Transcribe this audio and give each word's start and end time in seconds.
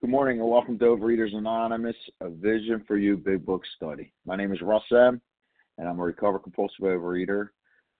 Good 0.00 0.10
morning 0.10 0.40
and 0.40 0.50
welcome 0.50 0.78
to 0.78 0.84
Overeaters 0.84 1.34
Anonymous, 1.34 1.96
a 2.20 2.28
Vision 2.28 2.84
for 2.86 2.98
You 2.98 3.16
Big 3.16 3.46
Book 3.46 3.62
Study. 3.76 4.12
My 4.26 4.36
name 4.36 4.52
is 4.52 4.60
Russ 4.60 4.82
M., 4.92 5.18
and 5.78 5.88
I'm 5.88 5.98
a 5.98 6.02
recovered 6.02 6.40
compulsive 6.40 6.84
overeater 6.84 7.48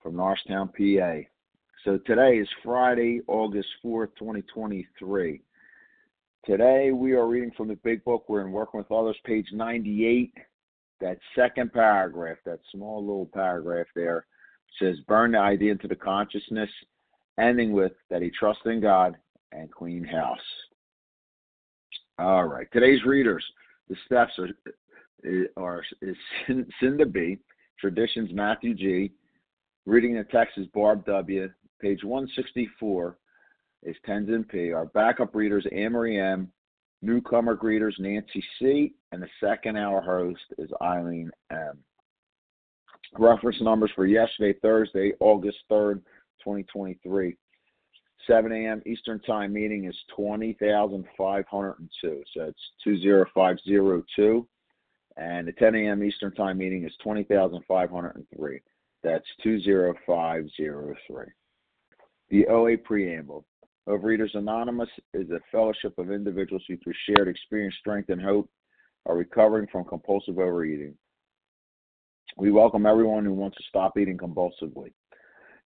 from 0.02 0.16
Norristown, 0.16 0.68
PA. 0.68 1.20
So 1.82 1.98
today 2.06 2.36
is 2.36 2.48
Friday, 2.62 3.22
August 3.26 3.68
4th, 3.82 4.10
2023. 4.18 5.40
Today 6.44 6.90
we 6.92 7.12
are 7.12 7.26
reading 7.26 7.52
from 7.56 7.68
the 7.68 7.76
Big 7.76 8.04
Book. 8.04 8.26
We're 8.28 8.42
in 8.42 8.52
Working 8.52 8.78
with 8.78 8.92
Others, 8.92 9.16
page 9.24 9.46
98. 9.52 10.34
That 11.00 11.18
second 11.34 11.72
paragraph, 11.72 12.36
that 12.44 12.60
small 12.70 13.00
little 13.00 13.30
paragraph 13.32 13.86
there, 13.94 14.26
says, 14.78 14.96
Burn 15.08 15.32
the 15.32 15.38
idea 15.38 15.72
into 15.72 15.88
the 15.88 15.96
consciousness, 15.96 16.70
ending 17.40 17.72
with 17.72 17.92
that 18.10 18.20
he 18.20 18.30
trusts 18.38 18.62
in 18.66 18.82
God 18.82 19.16
and 19.52 19.72
clean 19.72 20.04
house. 20.04 20.38
All 22.18 22.44
right. 22.44 22.68
Today's 22.72 23.04
readers, 23.04 23.44
the 23.88 23.96
steps 24.06 24.32
are, 24.38 24.48
are 25.56 25.82
is 26.00 26.16
Cinda 26.80 27.06
B, 27.06 27.38
Traditions 27.80 28.30
Matthew 28.32 28.74
G. 28.74 29.12
Reading 29.84 30.14
the 30.14 30.24
text 30.24 30.56
is 30.56 30.66
Barb 30.68 31.04
W. 31.06 31.50
Page 31.80 32.04
164 32.04 33.18
is 33.82 33.96
Tenzin 34.08 34.48
P. 34.48 34.72
Our 34.72 34.86
backup 34.86 35.34
readers, 35.34 35.66
Amory 35.72 36.18
M. 36.18 36.50
Newcomer 37.02 37.56
greeters, 37.56 37.98
Nancy 37.98 38.42
C. 38.58 38.94
And 39.10 39.20
the 39.20 39.28
second 39.40 39.76
hour 39.76 40.00
host 40.00 40.40
is 40.56 40.70
Eileen 40.80 41.30
M. 41.50 41.78
Reference 43.18 43.60
numbers 43.60 43.90
for 43.94 44.06
yesterday, 44.06 44.56
Thursday, 44.62 45.12
August 45.20 45.58
3rd, 45.70 45.96
2023. 46.44 47.36
7 48.26 48.52
a.m. 48.52 48.82
Eastern 48.86 49.20
Time 49.20 49.52
meeting 49.52 49.84
is 49.84 49.96
20,502. 50.16 52.22
So 52.34 52.42
it's 52.42 52.60
20502. 52.84 54.48
And 55.16 55.46
the 55.46 55.52
10 55.52 55.76
a.m. 55.76 56.02
Eastern 56.02 56.34
Time 56.34 56.58
meeting 56.58 56.84
is 56.84 56.92
20,503. 57.02 58.60
That's 59.02 59.26
20503. 59.42 61.26
The 62.30 62.46
OA 62.46 62.78
Preamble. 62.78 63.44
Overeaters 63.88 64.34
Anonymous 64.34 64.88
is 65.12 65.30
a 65.30 65.40
fellowship 65.52 65.98
of 65.98 66.10
individuals 66.10 66.64
who, 66.66 66.78
through 66.78 66.94
shared 67.06 67.28
experience, 67.28 67.76
strength, 67.80 68.08
and 68.08 68.20
hope, 68.20 68.48
are 69.06 69.16
recovering 69.16 69.68
from 69.70 69.84
compulsive 69.84 70.38
overeating. 70.38 70.94
We 72.38 72.50
welcome 72.50 72.86
everyone 72.86 73.24
who 73.24 73.34
wants 73.34 73.58
to 73.58 73.62
stop 73.68 73.98
eating 73.98 74.16
compulsively. 74.16 74.92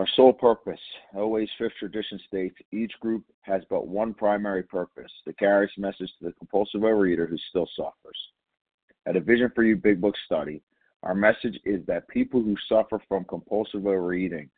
Our 0.00 0.08
sole 0.16 0.32
purpose, 0.32 0.80
OA's 1.14 1.50
fifth 1.58 1.74
tradition 1.78 2.18
states, 2.26 2.56
each 2.72 2.92
group 3.00 3.22
has 3.42 3.60
but 3.68 3.86
one 3.86 4.14
primary 4.14 4.62
purpose 4.62 5.12
to 5.26 5.34
carry 5.34 5.66
its 5.66 5.76
message 5.76 6.10
to 6.18 6.24
the 6.24 6.32
compulsive 6.38 6.80
overeater 6.80 7.28
who 7.28 7.36
still 7.50 7.68
suffers. 7.76 8.18
At 9.04 9.16
a 9.16 9.20
Vision 9.20 9.52
for 9.54 9.62
You 9.62 9.76
Big 9.76 10.00
Book 10.00 10.14
study, 10.24 10.62
our 11.02 11.14
message 11.14 11.60
is 11.66 11.84
that 11.84 12.08
people 12.08 12.42
who 12.42 12.56
suffer 12.66 12.98
from 13.08 13.26
compulsive 13.26 13.86
overeating 13.86 14.48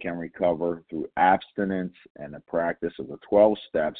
can 0.00 0.16
recover 0.16 0.84
through 0.88 1.08
abstinence 1.16 1.94
and 2.14 2.32
the 2.32 2.40
practice 2.46 2.94
of 3.00 3.08
the 3.08 3.18
12 3.28 3.58
steps 3.68 3.98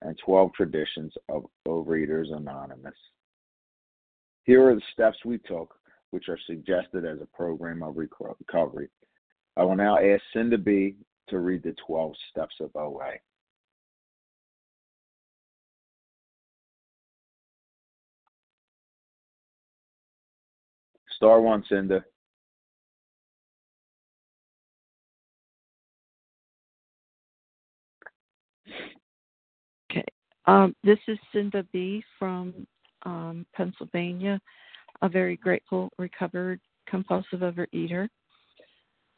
and 0.00 0.18
12 0.24 0.54
traditions 0.54 1.12
of 1.28 1.44
Overeaters 1.68 2.34
Anonymous. 2.34 2.96
Here 4.44 4.66
are 4.66 4.74
the 4.74 4.80
steps 4.94 5.18
we 5.26 5.36
took, 5.36 5.74
which 6.12 6.30
are 6.30 6.38
suggested 6.46 7.04
as 7.04 7.18
a 7.20 7.36
program 7.36 7.82
of 7.82 7.98
recovery. 7.98 8.88
I 9.56 9.62
will 9.62 9.76
now 9.76 9.98
ask 9.98 10.22
Cinda 10.32 10.58
B 10.58 10.96
to 11.28 11.38
read 11.38 11.62
the 11.62 11.74
12 11.86 12.12
steps 12.30 12.54
of 12.60 12.74
OA. 12.74 13.12
Star 21.16 21.40
one, 21.40 21.64
Cinda. 21.68 22.04
Okay. 29.90 30.04
Um, 30.46 30.74
this 30.82 30.98
is 31.06 31.16
Cinda 31.32 31.64
B 31.72 32.02
from 32.18 32.66
um, 33.04 33.46
Pennsylvania, 33.54 34.40
a 35.02 35.08
very 35.08 35.36
grateful, 35.36 35.90
recovered 35.98 36.60
compulsive 36.88 37.40
overeater 37.40 38.08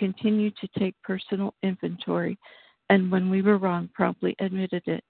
continued 0.00 0.56
to 0.56 0.68
take 0.78 0.94
personal 1.04 1.54
inventory, 1.62 2.38
and 2.88 3.12
when 3.12 3.28
we 3.28 3.42
were 3.42 3.58
wrong, 3.58 3.88
promptly 3.94 4.34
admitted 4.40 4.82
it. 4.86 5.04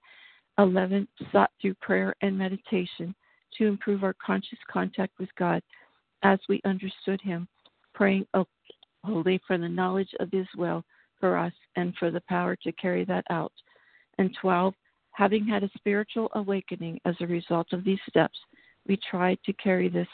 11. 0.57 1.07
Sought 1.31 1.49
through 1.59 1.73
prayer 1.75 2.13
and 2.21 2.37
meditation 2.37 3.15
to 3.57 3.67
improve 3.67 4.03
our 4.03 4.13
conscious 4.23 4.59
contact 4.69 5.13
with 5.17 5.29
God 5.39 5.63
as 6.23 6.39
we 6.49 6.61
understood 6.65 7.21
Him, 7.21 7.47
praying 7.95 8.27
wholly 9.05 9.41
for 9.47 9.57
the 9.57 9.69
knowledge 9.69 10.13
of 10.19 10.29
His 10.29 10.47
will 10.57 10.83
for 11.21 11.37
us 11.37 11.53
and 11.77 11.95
for 11.95 12.11
the 12.11 12.21
power 12.27 12.57
to 12.57 12.71
carry 12.73 13.05
that 13.05 13.23
out. 13.29 13.53
And 14.17 14.35
12. 14.41 14.73
Having 15.13 15.47
had 15.47 15.63
a 15.63 15.69
spiritual 15.77 16.29
awakening 16.35 16.99
as 17.05 17.15
a 17.21 17.27
result 17.27 17.67
of 17.71 17.83
these 17.85 17.99
steps, 18.09 18.37
we 18.87 18.99
tried 19.09 19.39
to 19.45 19.53
carry 19.53 19.87
this 19.87 20.07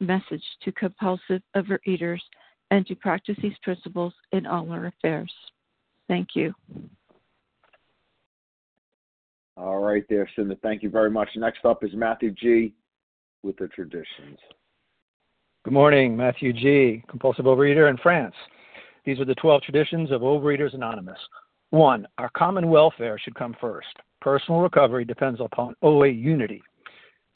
message 0.00 0.44
to 0.64 0.72
compulsive 0.72 1.42
overeaters 1.56 2.20
and 2.72 2.86
to 2.86 2.94
practice 2.94 3.36
these 3.42 3.52
principles 3.62 4.14
in 4.32 4.46
all 4.46 4.72
our 4.72 4.86
affairs. 4.86 5.30
Thank 6.08 6.28
you. 6.34 6.54
All 9.58 9.80
right, 9.80 10.04
there, 10.08 10.26
Cinda. 10.34 10.56
Thank 10.62 10.82
you 10.82 10.88
very 10.88 11.10
much. 11.10 11.28
Next 11.36 11.66
up 11.66 11.84
is 11.84 11.90
Matthew 11.92 12.30
G. 12.30 12.72
with 13.42 13.58
the 13.58 13.68
traditions. 13.68 14.38
Good 15.64 15.74
morning, 15.74 16.16
Matthew 16.16 16.54
G., 16.54 17.04
compulsive 17.10 17.44
overeater 17.44 17.90
in 17.90 17.98
France. 17.98 18.34
These 19.04 19.20
are 19.20 19.26
the 19.26 19.34
12 19.34 19.60
traditions 19.62 20.10
of 20.10 20.22
Overeaters 20.22 20.72
Anonymous. 20.72 21.18
One, 21.70 22.08
our 22.16 22.30
common 22.30 22.70
welfare 22.70 23.18
should 23.18 23.34
come 23.34 23.54
first. 23.60 23.94
Personal 24.22 24.60
recovery 24.62 25.04
depends 25.04 25.40
upon 25.40 25.74
OA 25.82 26.08
unity. 26.08 26.62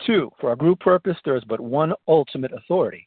Two, 0.06 0.30
for 0.40 0.48
our 0.48 0.56
group 0.56 0.80
purpose, 0.80 1.16
there 1.26 1.36
is 1.36 1.44
but 1.44 1.60
one 1.60 1.92
ultimate 2.08 2.52
authority 2.54 3.06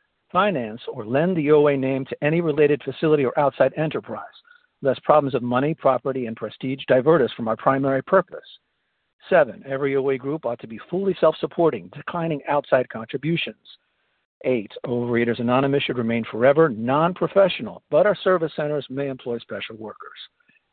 finance, 0.31 0.81
or 0.87 1.05
lend 1.05 1.35
the 1.35 1.51
OA 1.51 1.77
name 1.77 2.05
to 2.05 2.23
any 2.23 2.41
related 2.41 2.81
facility 2.83 3.25
or 3.25 3.37
outside 3.39 3.73
enterprise, 3.77 4.25
lest 4.81 5.03
problems 5.03 5.35
of 5.35 5.43
money, 5.43 5.73
property, 5.73 6.25
and 6.25 6.35
prestige 6.35 6.83
divert 6.87 7.21
us 7.21 7.31
from 7.35 7.47
our 7.47 7.57
primary 7.57 8.01
purpose. 8.03 8.39
Seven, 9.29 9.63
every 9.67 9.95
OA 9.95 10.17
group 10.17 10.45
ought 10.45 10.59
to 10.59 10.67
be 10.67 10.79
fully 10.89 11.15
self 11.19 11.35
supporting, 11.39 11.89
declining 11.95 12.41
outside 12.47 12.89
contributions. 12.89 13.77
Eight, 14.43 14.71
Overeaters 14.85 15.39
Anonymous 15.39 15.83
should 15.83 15.97
remain 15.97 16.23
forever 16.31 16.69
non 16.69 17.13
professional, 17.13 17.83
but 17.91 18.05
our 18.07 18.15
service 18.15 18.51
centers 18.55 18.85
may 18.89 19.07
employ 19.07 19.37
special 19.37 19.75
workers. 19.77 20.17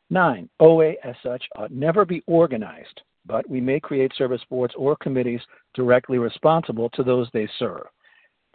Nine, 0.09 0.49
OA 0.59 0.93
as 1.03 1.15
such 1.21 1.43
ought 1.55 1.71
never 1.71 2.03
be 2.03 2.23
organized, 2.25 3.01
but 3.27 3.47
we 3.47 3.61
may 3.61 3.79
create 3.79 4.11
service 4.17 4.41
boards 4.49 4.73
or 4.75 4.95
committees 4.95 5.41
directly 5.75 6.17
responsible 6.17 6.89
to 6.89 7.03
those 7.03 7.29
they 7.31 7.47
serve. 7.59 7.85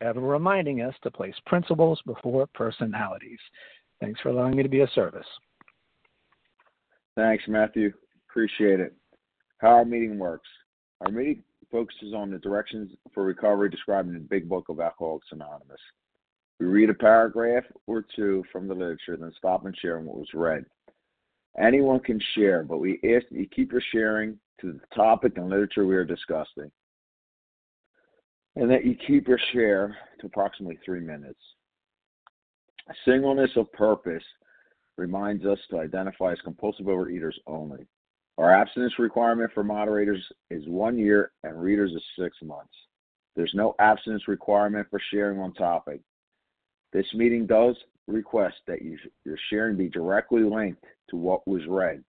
ever 0.00 0.20
reminding 0.20 0.82
us 0.82 0.94
to 1.02 1.10
place 1.10 1.34
principles 1.46 2.00
before 2.06 2.46
personalities. 2.48 3.38
Thanks 4.00 4.20
for 4.20 4.30
allowing 4.30 4.56
me 4.56 4.62
to 4.62 4.68
be 4.68 4.80
of 4.80 4.90
service. 4.90 5.26
Thanks, 7.16 7.44
Matthew. 7.46 7.92
Appreciate 8.28 8.80
it. 8.80 8.94
How 9.58 9.68
our 9.68 9.84
meeting 9.84 10.18
works. 10.18 10.48
Our 11.00 11.12
meeting 11.12 11.42
focuses 11.70 12.14
on 12.14 12.30
the 12.30 12.38
directions 12.38 12.92
for 13.12 13.24
recovery 13.24 13.70
described 13.70 14.08
in 14.08 14.14
the 14.14 14.20
Big 14.20 14.48
Book 14.48 14.68
of 14.68 14.80
Alcoholics 14.80 15.28
Anonymous. 15.32 15.80
We 16.60 16.66
read 16.66 16.90
a 16.90 16.94
paragraph 16.94 17.64
or 17.86 18.04
two 18.14 18.44
from 18.52 18.68
the 18.68 18.74
literature, 18.74 19.16
then 19.16 19.32
stop 19.36 19.64
and 19.64 19.76
share 19.76 19.98
what 19.98 20.16
was 20.16 20.28
read. 20.34 20.64
Anyone 21.58 22.00
can 22.00 22.20
share, 22.34 22.62
but 22.64 22.78
we 22.78 22.94
ask 22.94 23.28
that 23.28 23.38
you 23.38 23.46
keep 23.46 23.72
your 23.72 23.82
sharing 23.92 24.38
to 24.60 24.72
the 24.72 24.80
topic 24.94 25.36
and 25.36 25.48
literature 25.48 25.86
we 25.86 25.96
are 25.96 26.04
discussing, 26.04 26.70
and 28.56 28.70
that 28.70 28.84
you 28.84 28.96
keep 29.06 29.28
your 29.28 29.40
share 29.52 29.96
to 30.20 30.26
approximately 30.26 30.78
three 30.84 31.00
minutes. 31.00 31.40
Singleness 33.04 33.50
of 33.56 33.72
purpose 33.72 34.22
reminds 34.96 35.44
us 35.44 35.58
to 35.70 35.78
identify 35.78 36.32
as 36.32 36.40
compulsive 36.44 36.86
overeaters 36.86 37.34
only. 37.46 37.86
Our 38.38 38.52
abstinence 38.52 38.98
requirement 38.98 39.50
for 39.54 39.64
moderators 39.64 40.22
is 40.50 40.66
one 40.66 40.98
year 40.98 41.32
and 41.42 41.60
readers 41.60 41.92
is 41.92 42.02
six 42.18 42.36
months. 42.42 42.74
There's 43.36 43.52
no 43.54 43.74
abstinence 43.78 44.28
requirement 44.28 44.86
for 44.90 45.00
sharing 45.10 45.40
on 45.40 45.54
topic. 45.54 46.00
This 46.92 47.06
meeting 47.14 47.46
does 47.46 47.76
request 48.06 48.56
that 48.66 48.82
you, 48.82 48.98
your 49.24 49.38
sharing 49.50 49.76
be 49.76 49.88
directly 49.88 50.42
linked 50.42 50.84
to 51.10 51.16
what 51.16 51.46
was 51.46 51.62
read. 51.68 52.04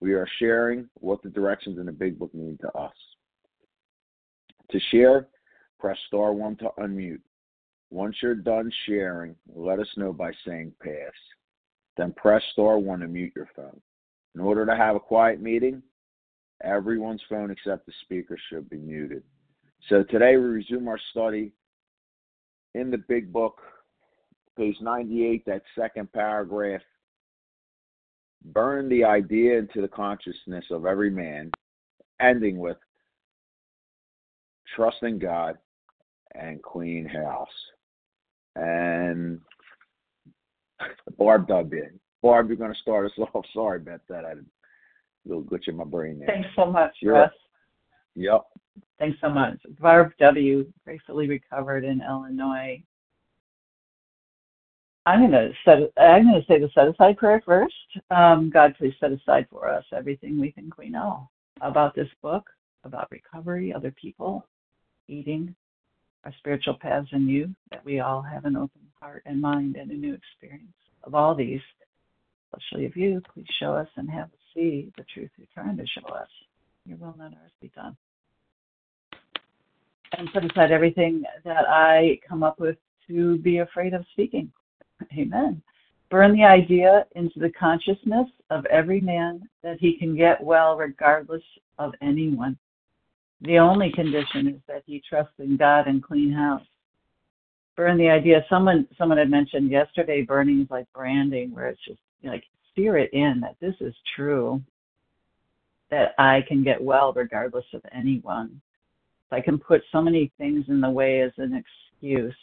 We 0.00 0.12
are 0.12 0.28
sharing 0.38 0.88
what 0.94 1.22
the 1.22 1.30
directions 1.30 1.78
in 1.78 1.86
the 1.86 1.92
big 1.92 2.18
book 2.18 2.34
mean 2.34 2.58
to 2.60 2.68
us. 2.76 2.92
To 4.70 4.80
share, 4.90 5.28
press 5.84 5.98
star 6.06 6.32
one 6.32 6.56
to 6.56 6.70
unmute. 6.78 7.20
Once 7.90 8.16
you're 8.22 8.34
done 8.34 8.72
sharing, 8.86 9.36
let 9.54 9.78
us 9.78 9.86
know 9.98 10.14
by 10.14 10.32
saying 10.46 10.72
pass. 10.82 11.12
Then 11.98 12.14
press 12.16 12.42
star 12.52 12.78
one 12.78 13.00
to 13.00 13.06
mute 13.06 13.34
your 13.36 13.50
phone. 13.54 13.78
In 14.34 14.40
order 14.40 14.64
to 14.64 14.74
have 14.74 14.96
a 14.96 15.00
quiet 15.00 15.42
meeting, 15.42 15.82
everyone's 16.62 17.20
phone 17.28 17.50
except 17.50 17.84
the 17.84 17.92
speaker 18.00 18.38
should 18.48 18.70
be 18.70 18.78
muted. 18.78 19.24
So 19.90 20.02
today 20.04 20.38
we 20.38 20.44
resume 20.44 20.88
our 20.88 20.98
study 21.10 21.52
in 22.74 22.90
the 22.90 23.04
big 23.06 23.30
book, 23.30 23.60
page 24.56 24.76
98, 24.80 25.44
that 25.44 25.60
second 25.78 26.10
paragraph 26.14 26.80
burn 28.54 28.88
the 28.88 29.04
idea 29.04 29.58
into 29.58 29.82
the 29.82 29.88
consciousness 29.88 30.64
of 30.70 30.86
every 30.86 31.10
man, 31.10 31.50
ending 32.22 32.56
with 32.56 32.78
trusting 34.74 35.18
God 35.18 35.58
and 36.34 36.62
clean 36.62 37.06
house. 37.06 37.48
And 38.56 39.40
Barb 41.18 41.48
dug 41.48 41.72
in. 41.72 41.98
Barb, 42.22 42.48
you're 42.48 42.56
going 42.56 42.72
to 42.72 42.80
start 42.80 43.06
us 43.06 43.12
off. 43.34 43.44
Sorry 43.52 43.78
about 43.78 44.00
that. 44.08 44.24
I 44.24 44.30
had 44.30 44.38
a 44.38 44.44
little 45.26 45.42
glitch 45.42 45.68
in 45.68 45.76
my 45.76 45.84
brain 45.84 46.18
there. 46.18 46.28
Thanks 46.28 46.48
so 46.56 46.66
much, 46.66 46.94
You're 47.00 47.14
Russ. 47.14 47.32
Yep. 48.14 48.42
Thanks 48.98 49.18
so 49.20 49.28
much. 49.28 49.58
Barb 49.80 50.12
W. 50.20 50.70
gratefully 50.84 51.28
recovered 51.28 51.84
in 51.84 52.00
Illinois. 52.00 52.82
I'm 55.06 55.20
gonna 55.20 55.50
set. 55.64 55.78
I'm 55.98 56.24
gonna 56.24 56.44
say 56.48 56.58
the 56.58 56.70
set 56.74 56.88
aside 56.88 57.18
prayer 57.18 57.42
first. 57.44 57.74
Um, 58.10 58.50
God, 58.50 58.74
please 58.78 58.94
set 58.98 59.12
aside 59.12 59.46
for 59.50 59.68
us 59.68 59.84
everything 59.92 60.40
we 60.40 60.52
think 60.52 60.78
we 60.78 60.88
know 60.88 61.28
about 61.60 61.94
this 61.94 62.08
book, 62.22 62.48
about 62.84 63.10
recovery, 63.10 63.72
other 63.72 63.90
people, 64.00 64.46
eating, 65.08 65.54
our 66.24 66.32
spiritual 66.38 66.78
paths 66.80 67.08
in 67.12 67.28
you. 67.28 67.54
That 67.70 67.84
we 67.84 68.00
all 68.00 68.22
have 68.22 68.44
an 68.44 68.56
open 68.56 68.82
heart 69.00 69.22
and 69.26 69.40
mind 69.40 69.76
and 69.76 69.90
a 69.90 69.94
new 69.94 70.14
experience 70.14 70.72
of 71.04 71.14
all 71.14 71.34
these, 71.34 71.60
especially 72.52 72.86
of 72.86 72.96
you. 72.96 73.20
Please 73.32 73.46
show 73.60 73.74
us 73.74 73.88
and 73.96 74.10
have 74.10 74.26
us 74.26 74.38
see 74.54 74.92
the 74.96 75.04
truth 75.12 75.30
you're 75.36 75.46
trying 75.52 75.76
to 75.76 75.86
show 75.86 76.14
us. 76.14 76.28
Your 76.86 76.98
will, 76.98 77.14
not 77.18 77.32
ours, 77.32 77.50
be 77.60 77.70
done. 77.74 77.96
And 80.16 80.28
set 80.32 80.44
aside 80.44 80.70
everything 80.70 81.24
that 81.44 81.68
I 81.68 82.20
come 82.26 82.42
up 82.42 82.60
with 82.60 82.76
to 83.08 83.38
be 83.38 83.58
afraid 83.58 83.94
of 83.94 84.04
speaking. 84.12 84.50
Amen. 85.18 85.60
Burn 86.10 86.36
the 86.36 86.44
idea 86.44 87.06
into 87.16 87.40
the 87.40 87.50
consciousness 87.50 88.28
of 88.50 88.64
every 88.66 89.00
man 89.00 89.48
that 89.62 89.78
he 89.80 89.98
can 89.98 90.16
get 90.16 90.42
well 90.42 90.76
regardless 90.76 91.42
of 91.78 91.92
anyone. 92.00 92.56
The 93.44 93.58
only 93.58 93.92
condition 93.92 94.48
is 94.48 94.60
that 94.68 94.82
he 94.86 95.02
trusts 95.08 95.34
in 95.38 95.56
God 95.56 95.86
and 95.86 96.02
clean 96.02 96.32
house. 96.32 96.62
Burn 97.76 97.98
the 97.98 98.08
idea. 98.08 98.44
Someone 98.48 98.86
someone 98.96 99.18
had 99.18 99.30
mentioned 99.30 99.70
yesterday 99.70 100.22
burning 100.22 100.62
is 100.62 100.70
like 100.70 100.86
branding, 100.94 101.52
where 101.52 101.68
it's 101.68 101.84
just 101.86 102.00
you 102.20 102.28
know, 102.28 102.34
like 102.34 102.44
sear 102.74 102.96
it 102.96 103.12
in 103.12 103.40
that 103.40 103.56
this 103.60 103.74
is 103.80 103.94
true. 104.16 104.62
That 105.90 106.14
I 106.18 106.40
can 106.48 106.64
get 106.64 106.82
well 106.82 107.12
regardless 107.12 107.66
of 107.74 107.82
anyone. 107.92 108.60
I 109.30 109.40
can 109.40 109.58
put 109.58 109.82
so 109.90 110.00
many 110.00 110.32
things 110.38 110.64
in 110.68 110.80
the 110.80 110.90
way 110.90 111.20
as 111.20 111.32
an 111.38 111.54
excuse 111.54 112.34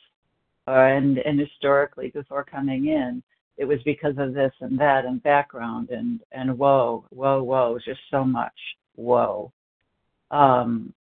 uh, 0.68 0.72
and 0.72 1.18
and 1.20 1.40
historically 1.40 2.10
before 2.10 2.44
coming 2.44 2.88
in, 2.88 3.24
it 3.58 3.66
was 3.66 3.80
because 3.84 4.16
of 4.18 4.34
this 4.34 4.54
and 4.62 4.80
that 4.80 5.06
and 5.06 5.24
background 5.24 5.90
and 5.90 6.20
and 6.32 6.58
whoa, 6.58 7.06
whoa, 7.10 7.42
whoa, 7.42 7.80
just 7.84 8.00
so 8.10 8.24
much 8.24 8.54
whoa. 8.96 9.52
Um, 10.32 10.94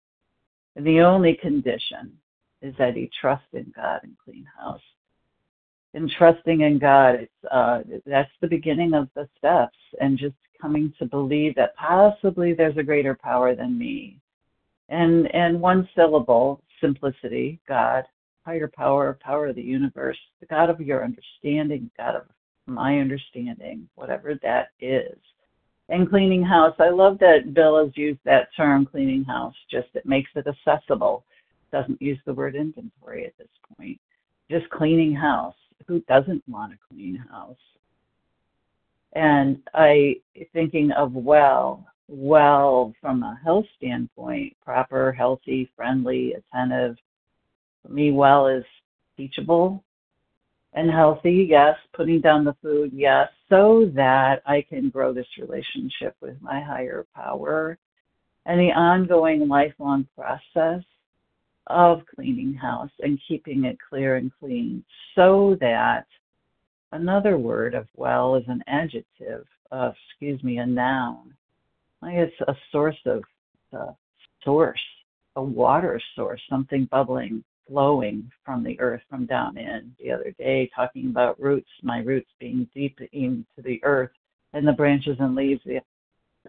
the 0.76 1.02
only 1.02 1.36
condition 1.36 2.18
is 2.62 2.74
that 2.78 2.96
he 2.96 3.10
trusts 3.22 3.48
in 3.54 3.72
God 3.76 4.02
and 4.04 4.16
clean 4.24 4.46
house. 4.60 4.82
And 5.94 6.10
trusting 6.10 6.62
in 6.62 6.78
God, 6.78 7.16
it's 7.16 7.52
uh, 7.52 7.82
that's 8.06 8.32
the 8.42 8.48
beginning 8.48 8.94
of 8.94 9.10
the 9.16 9.28
steps, 9.38 9.78
and 10.00 10.20
just 10.20 10.36
coming 10.62 10.94
to 11.00 11.06
believe 11.06 11.56
that 11.56 11.76
possibly 11.76 12.54
there's 12.54 12.78
a 12.78 12.84
greater 12.84 13.16
power 13.16 13.56
than 13.56 13.78
me. 13.78 14.20
And 14.90 15.34
and 15.34 15.60
one 15.60 15.90
syllable, 15.96 16.62
simplicity, 16.80 17.60
God, 17.68 18.04
higher 18.46 18.68
power, 18.68 19.18
power 19.20 19.48
of 19.48 19.56
the 19.56 19.64
universe, 19.64 20.18
the 20.40 20.46
God 20.46 20.70
of 20.70 20.80
your 20.80 21.04
understanding, 21.04 21.90
God 21.98 22.16
of 22.16 22.24
my 22.68 23.00
understanding, 23.00 23.90
whatever 23.96 24.36
that 24.44 24.70
is. 24.80 25.18
And 25.90 26.08
cleaning 26.08 26.44
house, 26.44 26.76
I 26.80 26.90
love 26.90 27.18
that 27.20 27.54
Bill 27.56 27.84
has 27.84 27.96
used 27.98 28.20
that 28.24 28.50
term, 28.56 28.86
cleaning 28.86 29.24
house, 29.24 29.56
just 29.72 29.88
it 29.96 30.06
makes 30.06 30.30
it 30.36 30.46
accessible. 30.46 31.26
Doesn't 31.72 32.02
use 32.02 32.20
the 32.26 32.34
word 32.34 32.56
inventory 32.56 33.26
at 33.26 33.38
this 33.40 33.48
point. 33.76 34.00
Just 34.52 34.70
cleaning 34.70 35.16
house. 35.16 35.56
Who 35.88 36.02
doesn't 36.02 36.44
want 36.48 36.74
a 36.74 36.78
clean 36.90 37.16
house? 37.32 37.58
And 39.14 39.60
I 39.74 40.18
thinking 40.54 40.92
of 40.92 41.14
well, 41.14 41.88
well 42.08 42.94
from 43.02 43.24
a 43.24 43.40
health 43.44 43.66
standpoint, 43.78 44.56
proper, 44.64 45.12
healthy, 45.12 45.72
friendly, 45.76 46.34
attentive, 46.34 46.98
for 47.82 47.92
me, 47.92 48.12
well 48.12 48.48
is 48.48 48.66
teachable, 49.18 49.84
and 50.74 50.92
healthy, 50.92 51.48
yes. 51.50 51.76
Putting 51.94 52.22
down 52.22 52.46
the 52.46 52.56
food, 52.62 52.92
yes, 52.94 53.30
so 53.50 53.92
that 53.96 54.42
I 54.46 54.64
can 54.68 54.90
grow 54.90 55.14
this 55.14 55.28
relationship 55.40 56.16
with 56.22 56.36
my 56.42 56.62
higher 56.62 57.06
power 57.16 57.78
and 58.46 58.60
the 58.60 58.72
ongoing 58.72 59.48
lifelong 59.48 60.08
process 60.16 60.84
of 61.68 62.02
cleaning 62.16 62.54
house 62.54 62.92
and 63.00 63.20
keeping 63.28 63.66
it 63.66 63.78
clear 63.90 64.16
and 64.16 64.32
clean 64.40 64.84
so 65.16 65.58
that 65.60 66.06
another 66.92 67.38
word 67.38 67.76
of 67.76 67.88
well 67.96 68.36
is 68.36 68.44
an 68.48 68.64
adjective, 68.68 69.46
excuse 69.72 70.44
me, 70.44 70.58
a 70.58 70.66
noun. 70.66 71.34
Like 72.02 72.16
it's 72.16 72.42
a 72.48 72.56
source 72.72 72.98
of 73.06 73.24
uh, 73.78 73.92
source, 74.44 74.80
a 75.36 75.44
water 75.44 76.02
source, 76.16 76.42
something 76.50 76.86
bubbling, 76.90 77.44
flowing 77.70 78.30
from 78.44 78.64
the 78.64 78.80
earth 78.80 79.02
from 79.10 79.26
down 79.26 79.58
in. 79.58 79.94
The 80.00 80.12
other 80.12 80.34
day, 80.38 80.70
talking 80.76 81.08
about 81.08 81.40
roots, 81.40 81.70
my 81.84 82.00
roots 82.00 82.30
being 82.40 82.68
deep 82.74 82.98
into 83.14 83.46
the 83.58 83.80
earth, 83.84 84.12
and 84.54 84.68
the 84.68 84.74
branches 84.74 85.18
and 85.20 85.36
leaves 85.36 85.62
the 85.66 85.80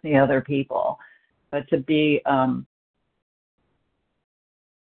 the 0.02 0.16
other 0.16 0.40
people. 0.40 0.98
But 1.50 1.68
to 1.68 1.78
be 1.78 2.22
um, 2.24 2.66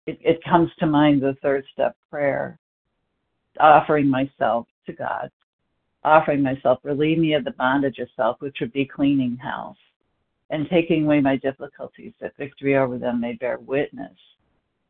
it, 0.07 0.19
it 0.21 0.43
comes 0.43 0.69
to 0.79 0.85
mind 0.85 1.21
the 1.21 1.35
third 1.41 1.65
step 1.73 1.95
prayer, 2.09 2.57
offering 3.59 4.07
myself 4.07 4.67
to 4.85 4.93
God, 4.93 5.29
offering 6.03 6.41
myself, 6.41 6.79
relieve 6.83 7.17
me 7.17 7.33
of 7.33 7.43
the 7.43 7.51
bondage 7.51 8.00
of 8.00 8.07
self, 8.15 8.38
which 8.39 8.57
would 8.61 8.73
be 8.73 8.85
cleaning 8.85 9.38
house, 9.38 9.77
and 10.50 10.69
taking 10.69 11.05
away 11.05 11.21
my 11.21 11.35
difficulties, 11.38 12.13
that 12.19 12.35
victory 12.38 12.77
over 12.77 12.97
them 12.97 13.21
may 13.21 13.33
bear 13.33 13.59
witness. 13.59 14.17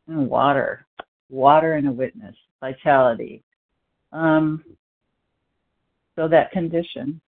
And 0.07 0.29
water, 0.29 0.85
water 1.31 1.73
and 1.73 1.87
a 1.87 1.91
witness, 1.91 2.35
vitality. 2.59 3.41
Um, 4.11 4.63
so 6.15 6.27
that 6.27 6.51
condition, 6.51 7.21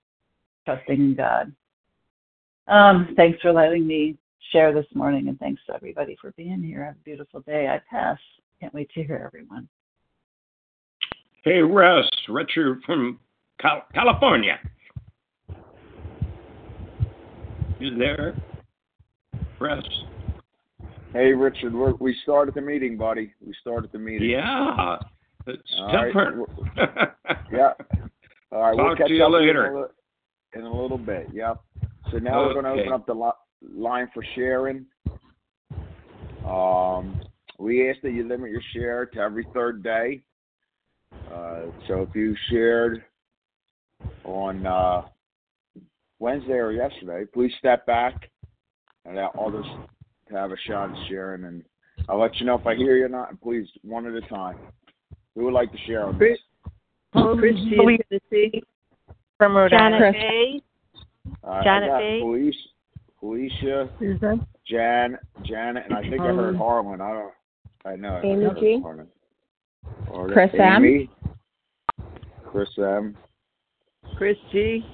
trusting 0.67 1.01
in 1.01 1.15
God. 1.15 1.53
Um, 2.67 3.15
thanks 3.17 3.41
for 3.41 3.53
letting 3.53 3.87
me 3.87 4.19
share 4.51 4.75
this 4.75 4.87
morning, 4.95 5.29
and 5.29 5.39
thanks 5.39 5.63
to 5.67 5.75
everybody 5.75 6.17
for 6.21 6.33
being 6.33 6.63
here. 6.63 6.85
Have 6.85 6.97
a 6.97 7.05
beautiful 7.05 7.41
day. 7.41 7.69
I 7.69 7.81
pass. 7.91 8.19
Can't 8.61 8.75
wait 8.75 8.91
to 8.95 9.03
hear 9.03 9.23
everyone. 9.25 9.69
Hey, 11.45 11.61
Russ, 11.61 12.09
Richard 12.29 12.83
from 12.85 13.19
Cal- 13.61 13.87
California. 13.95 14.59
You 17.79 17.97
there, 17.97 18.37
Russ? 19.59 19.85
Hey, 21.13 21.33
Richard, 21.35 21.75
we're, 21.75 21.93
we 21.95 22.17
started 22.23 22.55
the 22.55 22.63
meeting, 22.63 22.97
buddy. 22.97 23.35
We 23.45 23.55
started 23.61 23.93
the 23.93 23.99
meeting. 23.99 24.31
Yeah, 24.31 24.97
it's 25.47 25.75
All 25.79 26.05
different. 26.07 26.49
Yeah. 27.53 27.73
All 28.51 28.61
right, 28.63 28.75
we'll 28.77 28.97
catch 28.97 29.09
to 29.09 29.15
you 29.15 29.25
up 29.25 29.33
later. 29.33 29.67
In 29.67 29.73
a, 29.75 29.81
li- 29.81 29.87
in 30.55 30.63
a 30.63 30.83
little 30.83 30.97
bit. 30.99 31.27
Yep. 31.35 31.61
So 32.11 32.19
now 32.19 32.47
we're 32.47 32.55
going 32.55 32.65
to 32.65 32.71
open 32.83 32.93
up 32.93 33.07
the 33.07 33.15
li- 33.15 33.77
line 33.77 34.09
for 34.15 34.25
sharing. 34.35 34.87
Um, 36.47 37.21
we 37.59 37.91
ask 37.91 38.01
that 38.03 38.13
you 38.13 38.27
limit 38.27 38.51
your 38.51 38.63
share 38.73 39.05
to 39.07 39.19
every 39.21 39.47
third 39.53 39.83
day. 39.83 40.23
Uh, 41.31 41.65
so 41.89 42.03
if 42.03 42.15
you 42.15 42.35
shared 42.51 43.05
on 44.25 44.67
uh, 44.67 45.03
Wednesday 46.19 46.55
or 46.55 46.73
yesterday, 46.73 47.25
please 47.33 47.53
step 47.59 47.85
back 47.87 48.31
and 49.05 49.19
allow 49.19 49.31
others 49.39 49.67
have 50.33 50.53
a 50.53 50.57
shot 50.67 50.91
at 50.91 51.09
sharing. 51.09 51.45
And 51.45 51.65
I'll 52.09 52.21
let 52.21 52.37
you 52.41 52.47
know 52.47 52.55
if 52.59 52.67
I 52.67 52.75
hear 52.75 52.97
you 52.97 53.07
or 53.07 53.09
not. 53.09 53.31
And 53.31 53.41
please, 53.41 53.67
one 53.83 54.07
at 54.07 54.15
a 54.15 54.27
time. 54.29 54.57
Who 55.35 55.45
would 55.45 55.55
like 55.55 55.73
to 55.73 55.79
share 55.87 56.05
on 56.05 56.19
this? 56.19 56.39
Christy 57.13 57.71
is 57.71 57.77
going 57.79 57.99
to 58.11 58.21
see. 58.31 58.63
From 59.39 59.57
Rhode 59.57 59.71
Janet 59.71 60.01
Island. 60.01 60.15
Bay. 60.15 60.63
Uh, 61.43 61.63
Janet 61.65 61.89
got 61.89 61.99
B. 61.99 62.21
Felicia, 62.21 62.59
Felicia, 63.19 63.91
Susan. 63.99 64.47
Jan, 64.67 65.19
Janet, 65.45 65.85
and 65.87 65.95
I 65.95 66.03
think 66.03 66.21
I 66.21 66.27
heard 66.27 66.57
Harlan. 66.57 67.01
I 67.01 67.13
don't. 67.13 67.33
I 67.85 67.97
know. 67.97 68.15
I 68.15 68.19
Um, 68.19 68.25
Amy 68.25 68.45
heard 68.45 68.59
G. 68.59 68.81
Harlan. 68.83 69.09
Or 70.11 70.31
Chris 70.33 70.51
M. 70.59 71.09
Chris 72.47 72.69
M. 72.79 73.17
Chris 74.17 74.37
G. 74.53 74.85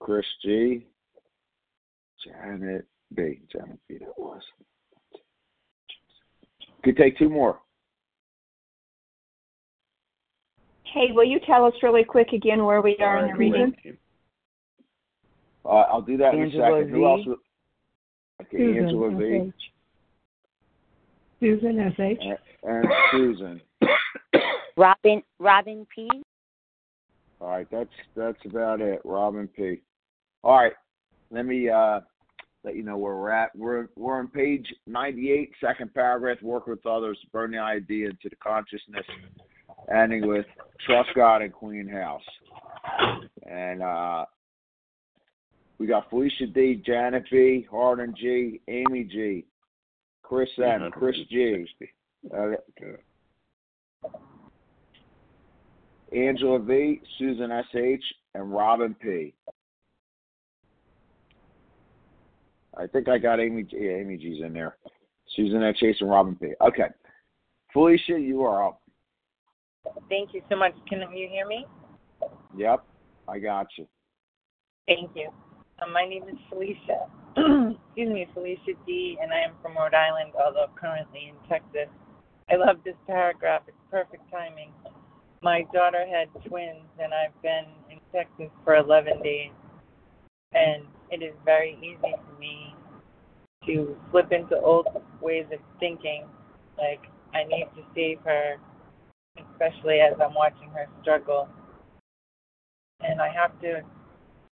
Chris 0.00 0.26
G. 0.42 0.86
Janet 2.24 2.86
B. 3.14 3.40
Janet 3.52 3.78
B. 3.88 3.98
That 3.98 4.18
was. 4.18 4.40
Could 6.84 6.96
take 6.96 7.18
two 7.18 7.28
more. 7.28 7.58
Hey, 10.84 11.12
will 11.12 11.24
you 11.24 11.40
tell 11.46 11.64
us 11.64 11.72
really 11.82 12.04
quick 12.04 12.32
again 12.32 12.64
where 12.64 12.82
we 12.82 12.96
are 13.00 13.18
in 13.18 13.26
the 13.26 13.32
Alright, 13.32 13.38
region? 13.38 13.98
Uh, 15.64 15.68
I'll 15.68 16.02
do 16.02 16.16
that 16.18 16.34
in 16.34 16.42
a 16.42 16.50
second. 16.50 16.86
V. 16.86 16.90
Who 16.92 17.06
else? 17.06 17.20
would- 17.26 17.38
Okay, 18.42 18.56
Susan, 18.58 18.84
Angela 18.84 19.10
V. 19.10 19.52
Susan 21.38 21.78
S.H. 21.78 22.18
And, 22.22 22.38
and 22.64 22.92
Susan. 23.12 23.60
Robin 24.76 25.22
Robin 25.38 25.86
P. 25.94 26.08
All 27.40 27.48
right, 27.48 27.68
that's 27.70 27.90
that's 28.16 28.38
about 28.44 28.80
it. 28.80 29.00
Robin 29.04 29.46
P. 29.48 29.82
All 30.42 30.56
right, 30.56 30.72
let 31.30 31.46
me 31.46 31.68
uh, 31.68 32.00
let 32.64 32.76
you 32.76 32.82
know 32.82 32.96
where 32.96 33.16
we're 33.16 33.30
at. 33.30 33.54
We're 33.56 33.88
we're 33.96 34.18
on 34.18 34.28
page 34.28 34.66
98, 34.86 35.52
second 35.60 35.94
paragraph. 35.94 36.38
Work 36.42 36.66
with 36.66 36.84
others, 36.86 37.18
burn 37.32 37.50
the 37.50 37.58
idea 37.58 38.06
into 38.06 38.28
the 38.28 38.36
consciousness, 38.36 39.04
ending 39.92 40.26
with 40.26 40.46
trust 40.86 41.10
God 41.14 41.42
and 41.42 41.52
Queen 41.52 41.88
house. 41.88 42.22
And 43.48 43.82
uh, 43.82 44.24
we 45.78 45.86
got 45.86 46.08
Felicia 46.10 46.46
D, 46.46 46.82
Janet 46.86 47.24
B, 47.30 47.66
Harlan 47.70 48.14
G, 48.16 48.60
Amy 48.68 49.04
G, 49.04 49.44
Chris 50.22 50.48
M, 50.58 50.90
Chris 50.92 51.16
G, 51.28 51.66
uh, 52.32 52.50
Angela 56.14 56.58
V, 56.58 57.00
Susan 57.18 57.50
S.H., 57.50 58.04
and 58.34 58.52
Robin 58.52 58.94
P. 58.94 59.34
I 62.82 62.86
think 62.88 63.08
I 63.08 63.18
got 63.18 63.38
Amy. 63.38 63.64
Yeah, 63.70 63.92
Amy 63.92 64.16
G's 64.16 64.42
in 64.44 64.52
there. 64.52 64.76
Susan 65.36 65.62
S.H. 65.62 65.96
and 66.00 66.10
Robin 66.10 66.34
P. 66.34 66.52
Okay, 66.60 66.88
Felicia, 67.72 68.18
you 68.18 68.42
are 68.42 68.66
up. 68.66 68.80
Thank 70.08 70.34
you 70.34 70.42
so 70.50 70.56
much. 70.56 70.72
Can 70.88 71.00
you 71.14 71.28
hear 71.30 71.46
me? 71.46 71.64
Yep, 72.56 72.84
I 73.28 73.38
got 73.38 73.68
you. 73.78 73.86
Thank 74.86 75.10
you. 75.14 75.30
Um, 75.82 75.92
my 75.92 76.04
name 76.04 76.24
is 76.28 76.36
Felicia. 76.50 77.06
Excuse 77.36 78.12
me, 78.12 78.26
Felicia 78.34 78.72
D, 78.84 79.16
and 79.22 79.32
I 79.32 79.40
am 79.40 79.52
from 79.62 79.76
Rhode 79.76 79.94
Island, 79.94 80.32
although 80.44 80.66
currently 80.76 81.30
in 81.30 81.48
Texas. 81.48 81.88
I 82.50 82.56
love 82.56 82.78
this 82.84 82.96
paragraph. 83.06 83.62
It's 83.68 83.76
perfect 83.90 84.24
timing. 84.30 84.72
My 85.40 85.64
daughter 85.72 86.04
had 86.04 86.28
twins, 86.46 86.84
and 86.98 87.12
I've 87.14 87.40
been 87.42 87.64
in 87.90 87.98
Texas 88.12 88.50
for 88.64 88.76
11 88.76 89.22
days, 89.22 89.50
and 90.52 90.84
it 91.12 91.22
is 91.22 91.34
very 91.44 91.76
easy 91.82 92.00
for 92.00 92.40
me 92.40 92.74
to 93.66 93.96
slip 94.10 94.32
into 94.32 94.58
old 94.58 94.88
ways 95.20 95.44
of 95.52 95.60
thinking, 95.78 96.24
like 96.78 97.00
I 97.34 97.44
need 97.44 97.68
to 97.76 97.82
save 97.94 98.18
her, 98.24 98.56
especially 99.52 100.00
as 100.00 100.14
I'm 100.20 100.34
watching 100.34 100.70
her 100.70 100.88
struggle. 101.02 101.48
And 103.00 103.20
I 103.20 103.28
have 103.28 103.60
to 103.60 103.82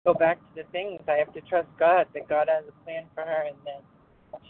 go 0.05 0.15
back 0.15 0.39
to 0.39 0.63
the 0.63 0.69
things. 0.73 1.01
I 1.09 1.13
have 1.13 1.33
to 1.35 1.41
trust 1.43 1.69
God 1.79 2.07
that 2.15 2.29
God 2.29 2.49
has 2.53 2.65
a 2.69 2.85
plan 2.85 3.05
for 3.15 3.23
her 3.23 3.47
and 3.49 3.57
that 3.65 3.83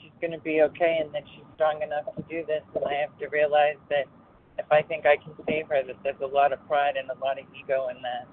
she's 0.01 0.13
going 0.21 0.33
to 0.33 0.41
be 0.41 0.63
okay 0.63 0.99
and 1.01 1.15
that 1.15 1.23
she's 1.35 1.45
strong 1.55 1.83
enough 1.83 2.05
to 2.17 2.23
do 2.29 2.45
this. 2.47 2.63
And 2.75 2.85
I 2.85 2.95
have 2.95 3.17
to 3.19 3.29
realize 3.29 3.79
that 3.91 4.07
if 4.59 4.67
I 4.71 4.83
think 4.83 5.07
I 5.07 5.17
can 5.17 5.33
save 5.49 5.69
her, 5.69 5.83
that 5.87 5.97
there's 6.03 6.21
a 6.23 6.27
lot 6.27 6.53
of 6.53 6.67
pride 6.67 6.97
and 6.97 7.09
a 7.11 7.25
lot 7.25 7.39
of 7.39 7.47
ego 7.55 7.89
in 7.89 8.03
that, 8.03 8.27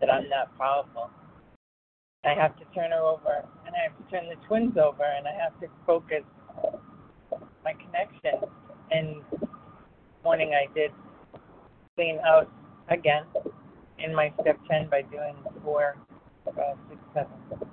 that 0.00 0.12
I'm 0.12 0.28
not 0.28 0.56
powerful. 0.58 1.10
I 2.24 2.34
have 2.34 2.56
to 2.58 2.64
turn 2.74 2.90
her 2.90 3.00
over 3.00 3.44
and 3.66 3.74
I 3.74 3.82
have 3.88 3.96
to 3.98 4.10
turn 4.10 4.28
the 4.28 4.36
twins 4.46 4.76
over 4.78 5.04
and 5.04 5.28
I 5.28 5.32
have 5.32 5.58
to 5.60 5.68
focus 5.86 6.22
my 7.62 7.74
connection. 7.74 8.48
And 8.90 9.22
morning 10.24 10.52
I 10.54 10.72
did 10.74 10.90
clean 11.96 12.18
out 12.26 12.50
again 12.88 13.24
in 13.98 14.14
my 14.14 14.32
step 14.40 14.58
10 14.70 14.88
by 14.88 15.02
doing 15.02 15.36
four, 15.62 15.96
five, 16.44 16.76
six, 16.88 17.00
seven, 17.12 17.68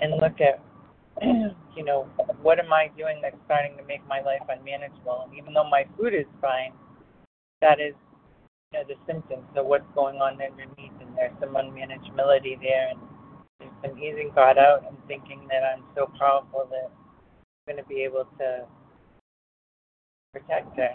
and 0.00 0.12
look 0.20 0.40
at, 0.40 0.62
you 1.76 1.84
know, 1.84 2.04
what 2.40 2.58
am 2.58 2.72
I 2.72 2.90
doing 2.96 3.18
that's 3.20 3.36
starting 3.46 3.76
to 3.78 3.84
make 3.84 4.06
my 4.08 4.20
life 4.20 4.42
unmanageable? 4.48 5.26
And 5.26 5.38
even 5.38 5.52
though 5.54 5.68
my 5.68 5.84
food 5.98 6.14
is 6.14 6.26
fine, 6.40 6.72
that 7.60 7.80
is, 7.80 7.94
you 8.72 8.78
know, 8.80 8.84
the 8.88 8.94
symptoms 9.06 9.46
of 9.56 9.66
what's 9.66 9.86
going 9.94 10.16
on 10.16 10.40
underneath, 10.40 10.92
and 11.00 11.16
there's 11.16 11.32
some 11.40 11.54
unmanageability 11.54 12.60
there, 12.60 12.90
and 12.90 12.98
some 13.82 13.98
easing 13.98 14.30
God 14.34 14.58
out 14.58 14.84
and 14.88 14.96
thinking 15.06 15.46
that 15.48 15.62
I'm 15.62 15.84
so 15.94 16.10
powerful 16.18 16.68
that 16.70 16.90
I'm 16.90 17.74
going 17.74 17.82
to 17.82 17.88
be 17.88 18.02
able 18.02 18.26
to 18.38 18.64
protect 20.32 20.76
her. 20.76 20.94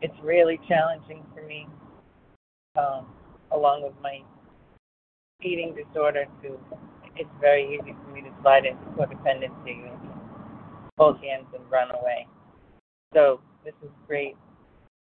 It's 0.00 0.14
really 0.22 0.58
challenging 0.68 1.24
for 1.34 1.42
me 1.42 1.68
um, 2.76 3.06
along 3.52 3.82
with 3.82 3.94
my 4.02 4.20
eating 5.42 5.74
disorder, 5.74 6.26
too. 6.42 6.58
It's 7.16 7.30
very 7.40 7.74
easy 7.74 7.94
for 8.04 8.12
me 8.12 8.20
to 8.22 8.30
slide 8.42 8.66
into 8.66 8.84
codependency 8.96 9.88
and 9.88 10.10
hold 10.98 11.18
hands 11.22 11.46
and 11.54 11.62
run 11.70 11.90
away. 11.90 12.26
So 13.14 13.40
this 13.64 13.74
is 13.82 13.90
great, 14.06 14.36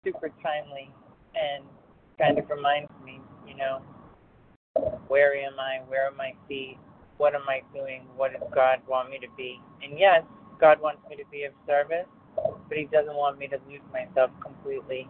super 0.04 0.30
timely, 0.42 0.90
and 1.34 1.64
kind 2.18 2.38
of 2.38 2.50
reminds 2.50 2.90
me, 3.04 3.20
you 3.46 3.54
know, 3.56 3.80
where 5.08 5.34
am 5.34 5.58
I? 5.58 5.80
Where 5.88 6.06
are 6.06 6.14
my 6.14 6.34
feet? 6.48 6.78
What 7.22 7.36
am 7.36 7.48
I 7.48 7.62
doing? 7.72 8.02
What 8.16 8.32
does 8.32 8.42
God 8.52 8.80
want 8.88 9.08
me 9.08 9.18
to 9.20 9.28
be? 9.36 9.60
And 9.80 9.96
yes, 9.96 10.24
God 10.60 10.80
wants 10.80 11.02
me 11.08 11.14
to 11.14 11.22
be 11.30 11.44
of 11.44 11.52
service, 11.68 12.08
but 12.34 12.76
He 12.76 12.88
doesn't 12.90 13.14
want 13.14 13.38
me 13.38 13.46
to 13.46 13.58
lose 13.68 13.80
myself 13.92 14.32
completely. 14.42 15.08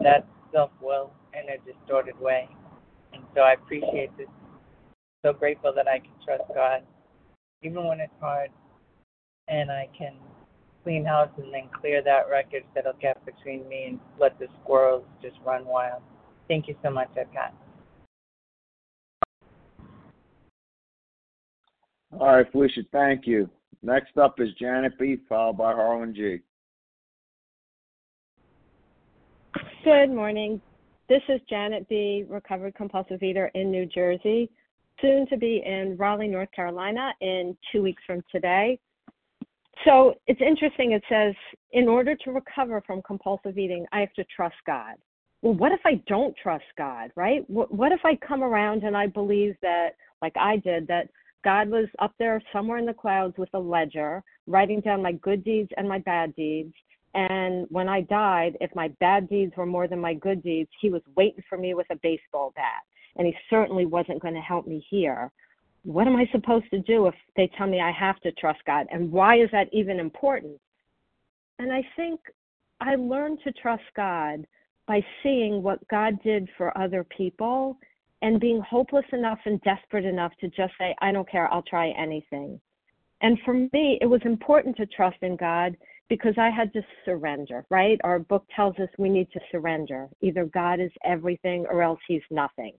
That's 0.00 0.24
self 0.54 0.70
will 0.80 1.12
in 1.34 1.50
a 1.50 1.58
distorted 1.70 2.18
way. 2.18 2.48
And 3.12 3.22
so 3.34 3.42
I 3.42 3.52
appreciate 3.52 4.16
this. 4.16 4.26
So 5.22 5.34
grateful 5.34 5.74
that 5.76 5.86
I 5.86 5.98
can 5.98 6.12
trust 6.24 6.44
God, 6.54 6.80
even 7.62 7.84
when 7.84 8.00
it's 8.00 8.18
hard, 8.18 8.48
and 9.48 9.70
I 9.70 9.90
can 9.98 10.14
clean 10.82 11.04
house 11.04 11.28
and 11.36 11.52
then 11.52 11.68
clear 11.78 12.02
that 12.04 12.30
wreckage 12.30 12.64
that'll 12.74 12.94
get 13.02 13.22
between 13.26 13.68
me 13.68 13.84
and 13.84 14.00
let 14.18 14.38
the 14.38 14.46
squirrels 14.62 15.04
just 15.20 15.36
run 15.44 15.66
wild. 15.66 16.00
Thank 16.48 16.68
you 16.68 16.74
so 16.82 16.88
much, 16.88 17.10
Epcot. 17.18 17.52
All 22.18 22.34
right, 22.34 22.50
Felicia, 22.50 22.80
thank 22.92 23.26
you. 23.26 23.50
Next 23.82 24.16
up 24.16 24.40
is 24.40 24.48
Janet 24.58 24.98
B, 24.98 25.18
followed 25.28 25.58
by 25.58 25.72
Harlan 25.72 26.14
G. 26.14 26.38
Good 29.84 30.10
morning. 30.10 30.60
This 31.10 31.20
is 31.28 31.42
Janet 31.48 31.86
B, 31.90 32.24
recovered 32.26 32.74
compulsive 32.74 33.22
eater 33.22 33.50
in 33.54 33.70
New 33.70 33.84
Jersey, 33.84 34.50
soon 35.02 35.26
to 35.28 35.36
be 35.36 35.62
in 35.64 35.94
Raleigh, 35.98 36.28
North 36.28 36.50
Carolina 36.52 37.12
in 37.20 37.54
two 37.70 37.82
weeks 37.82 38.02
from 38.06 38.22
today. 38.32 38.78
So 39.84 40.14
it's 40.26 40.40
interesting. 40.40 40.92
It 40.92 41.02
says, 41.10 41.34
in 41.72 41.86
order 41.86 42.16
to 42.16 42.30
recover 42.30 42.82
from 42.86 43.02
compulsive 43.02 43.58
eating, 43.58 43.84
I 43.92 44.00
have 44.00 44.12
to 44.14 44.24
trust 44.34 44.56
God. 44.66 44.94
Well, 45.42 45.54
what 45.54 45.70
if 45.70 45.80
I 45.84 46.02
don't 46.08 46.34
trust 46.42 46.64
God, 46.78 47.10
right? 47.14 47.48
What, 47.50 47.72
what 47.72 47.92
if 47.92 48.00
I 48.04 48.16
come 48.26 48.42
around 48.42 48.84
and 48.84 48.96
I 48.96 49.06
believe 49.06 49.54
that, 49.60 49.90
like 50.22 50.34
I 50.40 50.56
did, 50.56 50.88
that 50.88 51.10
God 51.46 51.70
was 51.70 51.86
up 52.00 52.12
there 52.18 52.42
somewhere 52.52 52.78
in 52.78 52.86
the 52.86 52.92
clouds 52.92 53.34
with 53.38 53.50
a 53.54 53.58
ledger, 53.58 54.20
writing 54.48 54.80
down 54.80 55.00
my 55.00 55.12
good 55.12 55.44
deeds 55.44 55.70
and 55.76 55.88
my 55.88 56.00
bad 56.00 56.34
deeds. 56.34 56.74
And 57.14 57.68
when 57.70 57.88
I 57.88 58.00
died, 58.00 58.56
if 58.60 58.74
my 58.74 58.88
bad 58.98 59.28
deeds 59.28 59.52
were 59.56 59.64
more 59.64 59.86
than 59.86 60.00
my 60.00 60.12
good 60.12 60.42
deeds, 60.42 60.68
he 60.80 60.90
was 60.90 61.02
waiting 61.14 61.44
for 61.48 61.56
me 61.56 61.72
with 61.72 61.86
a 61.90 62.00
baseball 62.02 62.52
bat. 62.56 62.82
And 63.14 63.28
he 63.28 63.34
certainly 63.48 63.86
wasn't 63.86 64.20
going 64.20 64.34
to 64.34 64.40
help 64.40 64.66
me 64.66 64.84
here. 64.90 65.30
What 65.84 66.08
am 66.08 66.16
I 66.16 66.28
supposed 66.32 66.68
to 66.72 66.80
do 66.80 67.06
if 67.06 67.14
they 67.36 67.48
tell 67.56 67.68
me 67.68 67.80
I 67.80 67.92
have 67.92 68.18
to 68.22 68.32
trust 68.32 68.58
God? 68.66 68.88
And 68.90 69.12
why 69.12 69.36
is 69.36 69.48
that 69.52 69.68
even 69.72 70.00
important? 70.00 70.58
And 71.60 71.72
I 71.72 71.84
think 71.94 72.18
I 72.80 72.96
learned 72.96 73.38
to 73.44 73.52
trust 73.52 73.84
God 73.94 74.44
by 74.88 75.00
seeing 75.22 75.62
what 75.62 75.86
God 75.86 76.20
did 76.24 76.48
for 76.58 76.76
other 76.76 77.04
people 77.04 77.78
and 78.26 78.40
being 78.40 78.60
hopeless 78.60 79.04
enough 79.12 79.38
and 79.44 79.60
desperate 79.60 80.04
enough 80.04 80.32
to 80.40 80.48
just 80.48 80.72
say, 80.80 80.96
I 81.00 81.12
don't 81.12 81.30
care, 81.30 81.46
I'll 81.52 81.62
try 81.62 81.90
anything. 81.90 82.60
And 83.20 83.38
for 83.44 83.54
me, 83.54 83.98
it 84.00 84.10
was 84.10 84.20
important 84.24 84.76
to 84.78 84.86
trust 84.86 85.18
in 85.22 85.36
God 85.36 85.76
because 86.08 86.34
I 86.36 86.50
had 86.50 86.72
to 86.72 86.82
surrender, 87.04 87.64
right? 87.70 88.00
Our 88.02 88.18
book 88.18 88.44
tells 88.54 88.74
us 88.80 88.88
we 88.98 89.10
need 89.10 89.30
to 89.30 89.40
surrender. 89.52 90.08
Either 90.22 90.44
God 90.46 90.80
is 90.80 90.90
everything 91.04 91.66
or 91.70 91.82
else 91.82 92.00
he's 92.08 92.20
nothing. 92.32 92.72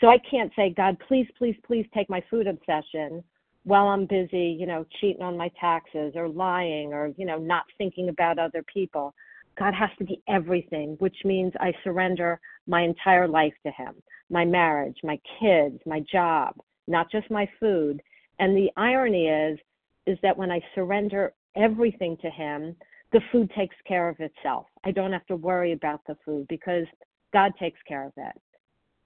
So 0.00 0.06
I 0.06 0.16
can't 0.30 0.50
say, 0.56 0.72
God, 0.74 0.96
please, 1.06 1.26
please, 1.36 1.56
please 1.66 1.84
take 1.92 2.08
my 2.08 2.24
food 2.30 2.46
obsession 2.46 3.22
while 3.64 3.88
I'm 3.88 4.06
busy, 4.06 4.56
you 4.58 4.66
know, 4.66 4.86
cheating 4.98 5.22
on 5.22 5.36
my 5.36 5.50
taxes 5.60 6.14
or 6.16 6.26
lying 6.26 6.94
or, 6.94 7.12
you 7.18 7.26
know, 7.26 7.36
not 7.36 7.64
thinking 7.76 8.08
about 8.08 8.38
other 8.38 8.64
people. 8.72 9.14
God 9.58 9.74
has 9.74 9.90
to 9.98 10.04
be 10.04 10.22
everything, 10.26 10.96
which 11.00 11.16
means 11.22 11.52
I 11.60 11.74
surrender 11.84 12.40
my 12.66 12.82
entire 12.82 13.28
life 13.28 13.54
to 13.64 13.72
Him 13.72 13.94
my 14.30 14.44
marriage, 14.44 14.96
my 15.02 15.18
kids, 15.40 15.78
my 15.86 16.00
job, 16.10 16.54
not 16.88 17.10
just 17.10 17.30
my 17.30 17.48
food. 17.60 18.02
And 18.38 18.56
the 18.56 18.70
irony 18.76 19.26
is, 19.26 19.58
is 20.06 20.18
that 20.22 20.36
when 20.36 20.50
I 20.50 20.60
surrender 20.74 21.32
everything 21.56 22.16
to 22.22 22.30
Him, 22.30 22.76
the 23.12 23.20
food 23.32 23.50
takes 23.56 23.76
care 23.86 24.08
of 24.08 24.16
itself. 24.18 24.66
I 24.84 24.90
don't 24.90 25.12
have 25.12 25.26
to 25.26 25.36
worry 25.36 25.72
about 25.72 26.00
the 26.06 26.16
food 26.24 26.46
because 26.48 26.86
God 27.32 27.52
takes 27.58 27.78
care 27.86 28.04
of 28.04 28.12
it. 28.16 28.40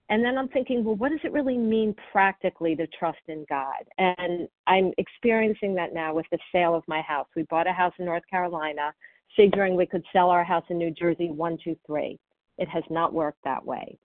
And 0.09 0.25
then 0.25 0.37
I'm 0.37 0.49
thinking, 0.49 0.83
well, 0.83 0.97
what 0.97 1.11
does 1.11 1.21
it 1.23 1.33
really 1.33 1.57
mean 1.57 1.95
practically 2.11 2.75
to 2.75 2.87
trust 2.99 3.21
in 3.29 3.47
God? 3.49 3.85
And 3.99 4.49
I'm 4.67 4.93
experiencing 4.99 5.75
that 5.77 5.95
now 5.95 6.15
with 6.15 6.27
the 6.33 6.39
sale 6.51 6.75
of 6.75 6.83
my 6.89 7.01
house. 7.03 7.29
We 7.37 7.45
bought 7.45 7.69
a 7.69 7.73
house 7.73 7.93
in 7.99 8.07
North 8.07 8.25
Carolina 8.29 8.93
figuring 9.37 9.77
we 9.77 9.87
could 9.87 10.03
sell 10.13 10.29
our 10.31 10.43
house 10.43 10.65
in 10.71 10.79
New 10.79 10.91
Jersey 10.91 11.31
one, 11.31 11.57
two, 11.63 11.77
three. 11.87 12.19
It 12.61 12.69
has 12.69 12.85
not 12.91 13.13
worked 13.13 13.43
that 13.43 13.65
way. 13.65 13.99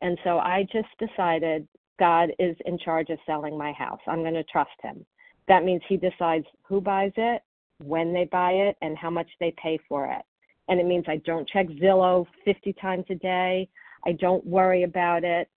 And 0.00 0.18
so 0.24 0.38
I 0.38 0.66
just 0.72 0.88
decided 0.98 1.68
God 1.98 2.30
is 2.38 2.56
in 2.64 2.78
charge 2.78 3.10
of 3.10 3.18
selling 3.26 3.58
my 3.58 3.72
house. 3.72 4.00
I'm 4.06 4.22
going 4.22 4.34
to 4.34 4.44
trust 4.44 4.70
him. 4.82 5.04
That 5.48 5.64
means 5.64 5.82
he 5.88 5.96
decides 5.96 6.46
who 6.62 6.80
buys 6.80 7.12
it, 7.16 7.42
when 7.82 8.14
they 8.14 8.24
buy 8.24 8.52
it, 8.52 8.76
and 8.80 8.96
how 8.96 9.10
much 9.10 9.28
they 9.38 9.54
pay 9.62 9.78
for 9.88 10.06
it. 10.06 10.22
And 10.68 10.80
it 10.80 10.86
means 10.86 11.04
I 11.06 11.18
don't 11.18 11.48
check 11.48 11.66
Zillow 11.68 12.26
50 12.44 12.72
times 12.74 13.04
a 13.10 13.14
day. 13.14 13.68
I 14.06 14.12
don't 14.12 14.44
worry 14.46 14.82
about 14.82 15.24
it. 15.24 15.48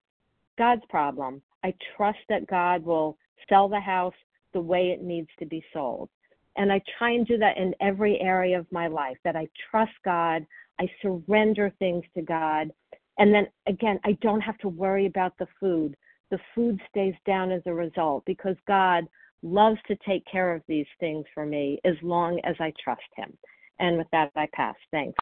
God's 0.58 0.84
problem. 0.88 1.42
I 1.64 1.74
trust 1.96 2.18
that 2.28 2.46
God 2.46 2.84
will 2.84 3.16
sell 3.48 3.68
the 3.68 3.80
house 3.80 4.14
the 4.52 4.60
way 4.60 4.90
it 4.90 5.02
needs 5.02 5.28
to 5.38 5.46
be 5.46 5.64
sold. 5.72 6.08
And 6.56 6.72
I 6.72 6.82
try 6.98 7.12
and 7.12 7.26
do 7.26 7.38
that 7.38 7.56
in 7.56 7.74
every 7.80 8.20
area 8.20 8.58
of 8.58 8.66
my 8.70 8.86
life 8.86 9.16
that 9.24 9.36
I 9.36 9.48
trust 9.70 9.92
God, 10.04 10.44
I 10.80 10.88
surrender 11.02 11.72
things 11.78 12.04
to 12.14 12.22
God. 12.22 12.70
And 13.18 13.34
then 13.34 13.46
again, 13.68 14.00
I 14.04 14.12
don't 14.22 14.40
have 14.40 14.56
to 14.58 14.68
worry 14.68 15.06
about 15.06 15.34
the 15.38 15.46
food. 15.60 15.94
The 16.30 16.38
food 16.54 16.80
stays 16.88 17.14
down 17.26 17.52
as 17.52 17.60
a 17.66 17.74
result 17.74 18.24
because 18.24 18.56
God 18.66 19.04
loves 19.42 19.78
to 19.88 19.96
take 20.06 20.24
care 20.30 20.54
of 20.54 20.62
these 20.68 20.86
things 20.98 21.26
for 21.34 21.44
me 21.44 21.78
as 21.84 21.94
long 22.02 22.40
as 22.44 22.56
I 22.60 22.72
trust 22.82 23.02
Him. 23.14 23.36
And 23.78 23.98
with 23.98 24.06
that, 24.12 24.30
I 24.36 24.48
pass. 24.54 24.74
Thanks. 24.90 25.18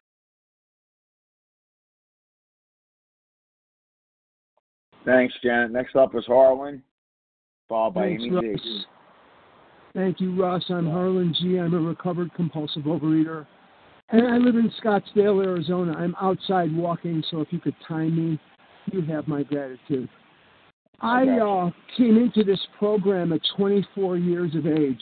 Thanks, 5.05 5.33
Janet. 5.43 5.71
Next 5.71 5.95
up 5.95 6.15
is 6.15 6.25
Harlan, 6.25 6.83
followed 7.67 7.95
by 7.95 8.01
Thanks, 8.03 8.23
Amy 8.23 8.35
Russ. 8.35 8.61
G. 8.63 8.83
Thank 9.93 10.21
you, 10.21 10.41
Russ. 10.41 10.63
I'm 10.69 10.85
Harlan 10.85 11.33
G. 11.41 11.57
I'm 11.57 11.73
a 11.73 11.79
recovered 11.79 12.33
compulsive 12.35 12.83
overeater. 12.83 13.45
And 14.11 14.27
I 14.27 14.37
live 14.37 14.55
in 14.55 14.71
Scottsdale, 14.83 15.43
Arizona. 15.43 15.93
I'm 15.97 16.15
outside 16.19 16.75
walking, 16.75 17.23
so 17.29 17.41
if 17.41 17.53
you 17.53 17.59
could 17.59 17.75
time 17.87 18.15
me, 18.15 18.39
you 18.91 19.01
have 19.01 19.27
my 19.27 19.43
gratitude. 19.43 20.09
I 21.01 21.23
uh, 21.37 21.69
came 21.95 22.17
into 22.17 22.43
this 22.43 22.59
program 22.77 23.31
at 23.33 23.41
24 23.55 24.17
years 24.17 24.55
of 24.55 24.65
age. 24.65 25.01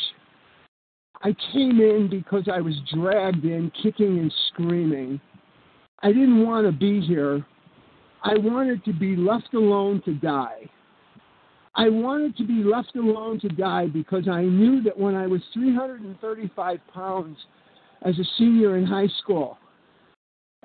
I 1.23 1.33
came 1.53 1.79
in 1.79 2.07
because 2.11 2.47
I 2.53 2.59
was 2.59 2.75
dragged 2.93 3.45
in, 3.45 3.71
kicking 3.81 4.19
and 4.19 4.33
screaming. 4.49 5.19
I 6.03 6.09
didn't 6.09 6.45
want 6.45 6.67
to 6.67 6.71
be 6.71 7.01
here. 7.01 7.45
I 8.23 8.37
wanted 8.37 8.83
to 8.85 8.93
be 8.93 9.15
left 9.15 9.53
alone 9.53 10.01
to 10.05 10.13
die. 10.13 10.69
I 11.75 11.89
wanted 11.89 12.35
to 12.37 12.43
be 12.45 12.63
left 12.63 12.95
alone 12.95 13.39
to 13.39 13.49
die 13.49 13.87
because 13.87 14.27
I 14.27 14.41
knew 14.41 14.83
that 14.83 14.97
when 14.97 15.15
I 15.15 15.27
was 15.27 15.41
335 15.53 16.79
pounds 16.93 17.37
as 18.03 18.17
a 18.19 18.25
senior 18.37 18.77
in 18.77 18.85
high 18.85 19.09
school, 19.19 19.57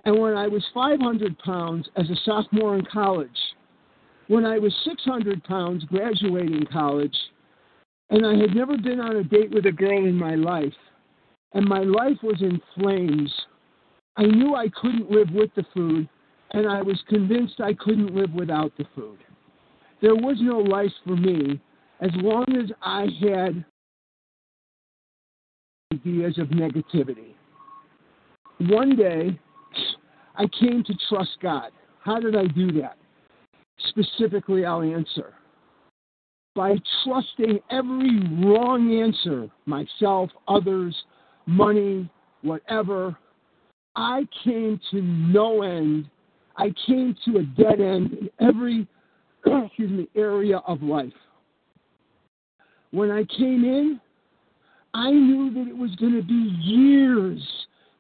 and 0.04 0.18
when 0.18 0.36
I 0.36 0.48
was 0.48 0.64
500 0.74 1.38
pounds 1.38 1.88
as 1.96 2.10
a 2.10 2.16
sophomore 2.24 2.76
in 2.76 2.84
college, 2.84 3.30
when 4.28 4.44
I 4.44 4.58
was 4.58 4.74
600 4.84 5.44
pounds 5.44 5.84
graduating 5.84 6.66
college, 6.72 7.16
and 8.10 8.26
I 8.26 8.34
had 8.34 8.54
never 8.54 8.76
been 8.76 9.00
on 9.00 9.16
a 9.16 9.24
date 9.24 9.50
with 9.52 9.66
a 9.66 9.72
girl 9.72 10.06
in 10.06 10.14
my 10.14 10.34
life, 10.34 10.74
and 11.54 11.66
my 11.66 11.80
life 11.80 12.18
was 12.22 12.40
in 12.40 12.60
flames, 12.74 13.32
I 14.16 14.24
knew 14.24 14.54
I 14.54 14.68
couldn't 14.80 15.10
live 15.10 15.30
with 15.32 15.50
the 15.54 15.64
food, 15.74 16.08
and 16.52 16.68
I 16.68 16.82
was 16.82 17.00
convinced 17.08 17.60
I 17.60 17.74
couldn't 17.74 18.14
live 18.14 18.32
without 18.32 18.76
the 18.76 18.86
food. 18.94 19.18
There 20.00 20.14
was 20.14 20.36
no 20.40 20.58
life 20.58 20.92
for 21.04 21.16
me 21.16 21.60
as 22.00 22.10
long 22.16 22.44
as 22.56 22.70
I 22.82 23.06
had 23.20 23.64
ideas 26.04 26.38
of 26.38 26.48
negativity. 26.48 27.34
One 28.58 28.96
day, 28.96 29.38
I 30.36 30.46
came 30.60 30.84
to 30.84 30.94
trust 31.08 31.30
God. 31.42 31.70
How 32.04 32.20
did 32.20 32.36
I 32.36 32.46
do 32.46 32.72
that? 32.80 32.96
Specifically, 33.88 34.64
I'll 34.64 34.82
answer 34.82 35.34
by 36.54 36.76
trusting 37.02 37.58
every 37.70 38.20
wrong 38.44 39.00
answer, 39.02 39.48
myself, 39.64 40.30
others, 40.48 40.94
money, 41.46 42.10
whatever. 42.42 43.16
I 43.96 44.26
came 44.44 44.78
to 44.90 45.00
no 45.00 45.62
end 45.62 46.10
I 46.56 46.72
came 46.86 47.16
to 47.24 47.38
a 47.38 47.42
dead 47.42 47.80
end 47.80 48.12
in 48.12 48.30
every 48.40 48.86
excuse 49.46 49.90
me 49.90 50.08
area 50.14 50.58
of 50.66 50.82
life. 50.82 51.12
When 52.90 53.10
I 53.10 53.24
came 53.24 53.64
in, 53.64 54.00
I 54.94 55.10
knew 55.10 55.52
that 55.54 55.68
it 55.68 55.76
was 55.76 55.94
going 55.96 56.14
to 56.14 56.22
be 56.22 56.54
years 56.60 57.40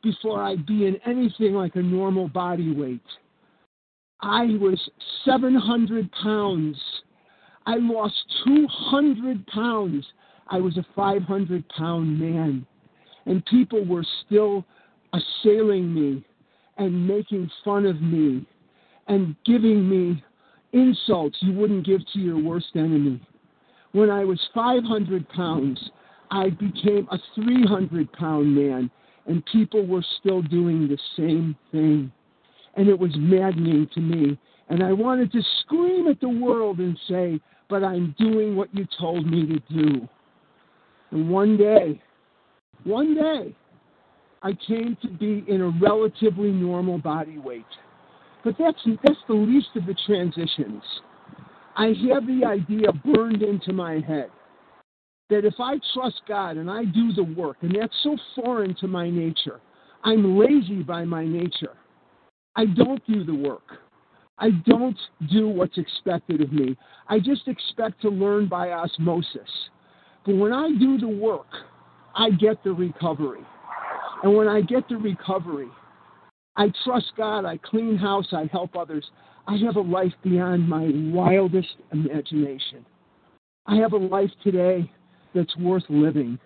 before 0.02 0.42
I'd 0.42 0.66
be 0.66 0.86
in 0.86 0.96
anything 1.06 1.54
like 1.54 1.76
a 1.76 1.82
normal 1.82 2.28
body 2.28 2.74
weight. 2.74 3.00
I 4.20 4.56
was 4.60 4.78
700 5.24 6.10
pounds. 6.22 6.76
I 7.66 7.76
lost 7.76 8.14
200 8.46 9.46
pounds. 9.46 10.06
I 10.48 10.58
was 10.58 10.76
a 10.76 10.86
500 10.94 11.68
pound 11.70 12.18
man. 12.18 12.66
And 13.26 13.44
people 13.46 13.84
were 13.84 14.04
still 14.26 14.64
assailing 15.12 15.94
me 15.94 16.24
and 16.78 17.06
making 17.06 17.50
fun 17.64 17.86
of 17.86 18.00
me 18.02 18.46
and 19.08 19.36
giving 19.44 19.88
me 19.88 20.22
insults 20.72 21.36
you 21.40 21.52
wouldn't 21.52 21.86
give 21.86 22.00
to 22.12 22.18
your 22.18 22.38
worst 22.42 22.70
enemy. 22.74 23.20
When 23.92 24.10
I 24.10 24.24
was 24.24 24.40
500 24.54 25.28
pounds, 25.28 25.78
I 26.32 26.48
became 26.48 27.06
a 27.10 27.18
300 27.34 28.10
pound 28.14 28.54
man, 28.54 28.90
and 29.26 29.44
people 29.52 29.86
were 29.86 30.04
still 30.18 30.40
doing 30.40 30.88
the 30.88 30.98
same 31.14 31.54
thing. 31.70 32.10
And 32.74 32.88
it 32.88 32.98
was 32.98 33.10
maddening 33.16 33.86
to 33.94 34.00
me. 34.00 34.38
And 34.70 34.82
I 34.82 34.92
wanted 34.92 35.30
to 35.32 35.42
scream 35.60 36.08
at 36.08 36.20
the 36.20 36.30
world 36.30 36.78
and 36.78 36.98
say, 37.06 37.38
But 37.68 37.84
I'm 37.84 38.14
doing 38.18 38.56
what 38.56 38.74
you 38.74 38.86
told 38.98 39.26
me 39.26 39.46
to 39.46 39.74
do. 39.74 40.08
And 41.10 41.28
one 41.28 41.58
day, 41.58 42.02
one 42.84 43.14
day, 43.14 43.54
I 44.42 44.52
came 44.66 44.96
to 45.02 45.08
be 45.08 45.44
in 45.46 45.60
a 45.60 45.68
relatively 45.68 46.50
normal 46.50 46.96
body 46.96 47.36
weight. 47.36 47.66
But 48.42 48.54
that's, 48.58 48.78
that's 49.04 49.20
the 49.28 49.34
least 49.34 49.68
of 49.76 49.84
the 49.84 49.94
transitions. 50.06 50.82
I 51.76 51.88
have 52.10 52.26
the 52.26 52.42
idea 52.46 52.90
burned 53.04 53.42
into 53.42 53.74
my 53.74 54.00
head 54.00 54.30
that 55.32 55.46
if 55.46 55.54
I 55.58 55.78
trust 55.94 56.20
God 56.28 56.58
and 56.58 56.70
I 56.70 56.84
do 56.84 57.12
the 57.14 57.24
work, 57.24 57.56
and 57.62 57.74
that's 57.74 57.96
so 58.02 58.16
foreign 58.36 58.74
to 58.76 58.86
my 58.86 59.08
nature, 59.08 59.60
I'm 60.04 60.38
lazy 60.38 60.82
by 60.82 61.04
my 61.04 61.24
nature. 61.24 61.74
I 62.54 62.66
don't 62.66 63.04
do 63.06 63.24
the 63.24 63.34
work. 63.34 63.62
I 64.38 64.50
don't 64.66 64.98
do 65.30 65.48
what's 65.48 65.78
expected 65.78 66.42
of 66.42 66.52
me. 66.52 66.76
I 67.08 67.18
just 67.18 67.48
expect 67.48 68.02
to 68.02 68.10
learn 68.10 68.46
by 68.46 68.72
osmosis. 68.72 69.48
But 70.26 70.36
when 70.36 70.52
I 70.52 70.68
do 70.78 70.98
the 70.98 71.08
work, 71.08 71.46
I 72.14 72.30
get 72.30 72.62
the 72.62 72.72
recovery. 72.72 73.40
And 74.22 74.36
when 74.36 74.48
I 74.48 74.60
get 74.60 74.86
the 74.88 74.96
recovery, 74.96 75.68
I 76.56 76.70
trust 76.84 77.12
God, 77.16 77.46
I 77.46 77.56
clean 77.56 77.96
house, 77.96 78.28
I 78.32 78.50
help 78.52 78.76
others. 78.76 79.10
I 79.48 79.56
have 79.64 79.76
a 79.76 79.80
life 79.80 80.12
beyond 80.22 80.68
my 80.68 80.90
wildest 80.92 81.74
imagination. 81.90 82.84
I 83.66 83.76
have 83.76 83.94
a 83.94 83.96
life 83.96 84.30
today 84.44 84.90
that's 85.34 85.56
worth 85.56 85.84
living. 85.88 86.38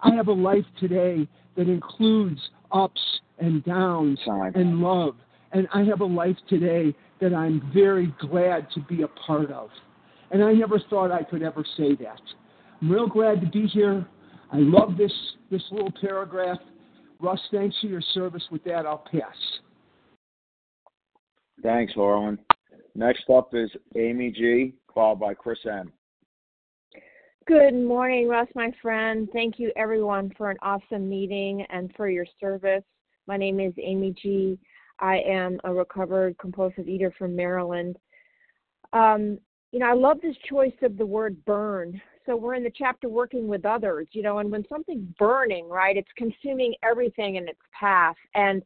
I 0.00 0.14
have 0.14 0.28
a 0.28 0.32
life 0.32 0.64
today 0.78 1.28
that 1.56 1.68
includes 1.68 2.40
ups 2.72 3.00
and 3.38 3.64
downs 3.64 4.18
oh, 4.26 4.50
and 4.54 4.78
love. 4.78 5.14
And 5.52 5.68
I 5.74 5.82
have 5.82 6.00
a 6.00 6.06
life 6.06 6.36
today 6.48 6.94
that 7.20 7.34
I'm 7.34 7.70
very 7.74 8.12
glad 8.18 8.68
to 8.74 8.80
be 8.80 9.02
a 9.02 9.08
part 9.08 9.50
of. 9.50 9.68
And 10.30 10.42
I 10.42 10.52
never 10.52 10.80
thought 10.90 11.12
I 11.12 11.22
could 11.22 11.42
ever 11.42 11.64
say 11.76 11.94
that. 11.96 12.20
I'm 12.80 12.90
real 12.90 13.06
glad 13.06 13.40
to 13.42 13.46
be 13.46 13.66
here. 13.66 14.06
I 14.50 14.58
love 14.58 14.96
this, 14.96 15.12
this 15.50 15.62
little 15.70 15.92
paragraph. 16.00 16.58
Russ, 17.20 17.40
thanks 17.52 17.76
for 17.80 17.86
your 17.86 18.02
service. 18.12 18.42
With 18.50 18.64
that, 18.64 18.86
I'll 18.86 19.04
pass. 19.10 19.36
Thanks, 21.62 21.92
Harlan. 21.94 22.38
Next 22.94 23.22
up 23.32 23.54
is 23.54 23.70
Amy 23.96 24.30
G, 24.30 24.74
followed 24.92 25.20
by 25.20 25.34
Chris 25.34 25.58
M. 25.70 25.92
Good 27.46 27.74
morning, 27.74 28.28
Russ, 28.28 28.46
my 28.54 28.70
friend. 28.80 29.28
Thank 29.32 29.58
you, 29.58 29.72
everyone, 29.74 30.32
for 30.38 30.50
an 30.50 30.58
awesome 30.62 31.08
meeting 31.08 31.66
and 31.70 31.92
for 31.96 32.08
your 32.08 32.26
service. 32.38 32.84
My 33.26 33.36
name 33.36 33.58
is 33.58 33.72
Amy 33.82 34.14
G. 34.22 34.58
I 35.00 35.16
am 35.26 35.58
a 35.64 35.74
recovered 35.74 36.38
compulsive 36.38 36.86
eater 36.86 37.12
from 37.18 37.34
Maryland. 37.34 37.96
Um, 38.92 39.38
you 39.72 39.80
know, 39.80 39.86
I 39.86 39.94
love 39.94 40.20
this 40.20 40.36
choice 40.48 40.74
of 40.82 40.96
the 40.96 41.06
word 41.06 41.44
burn. 41.44 42.00
So 42.26 42.36
we're 42.36 42.54
in 42.54 42.62
the 42.62 42.72
chapter 42.72 43.08
working 43.08 43.48
with 43.48 43.64
others, 43.64 44.06
you 44.12 44.22
know, 44.22 44.38
and 44.38 44.48
when 44.48 44.64
something's 44.68 45.08
burning, 45.18 45.68
right, 45.68 45.96
it's 45.96 46.12
consuming 46.16 46.74
everything 46.84 47.36
in 47.36 47.48
its 47.48 47.58
path. 47.78 48.16
And 48.36 48.62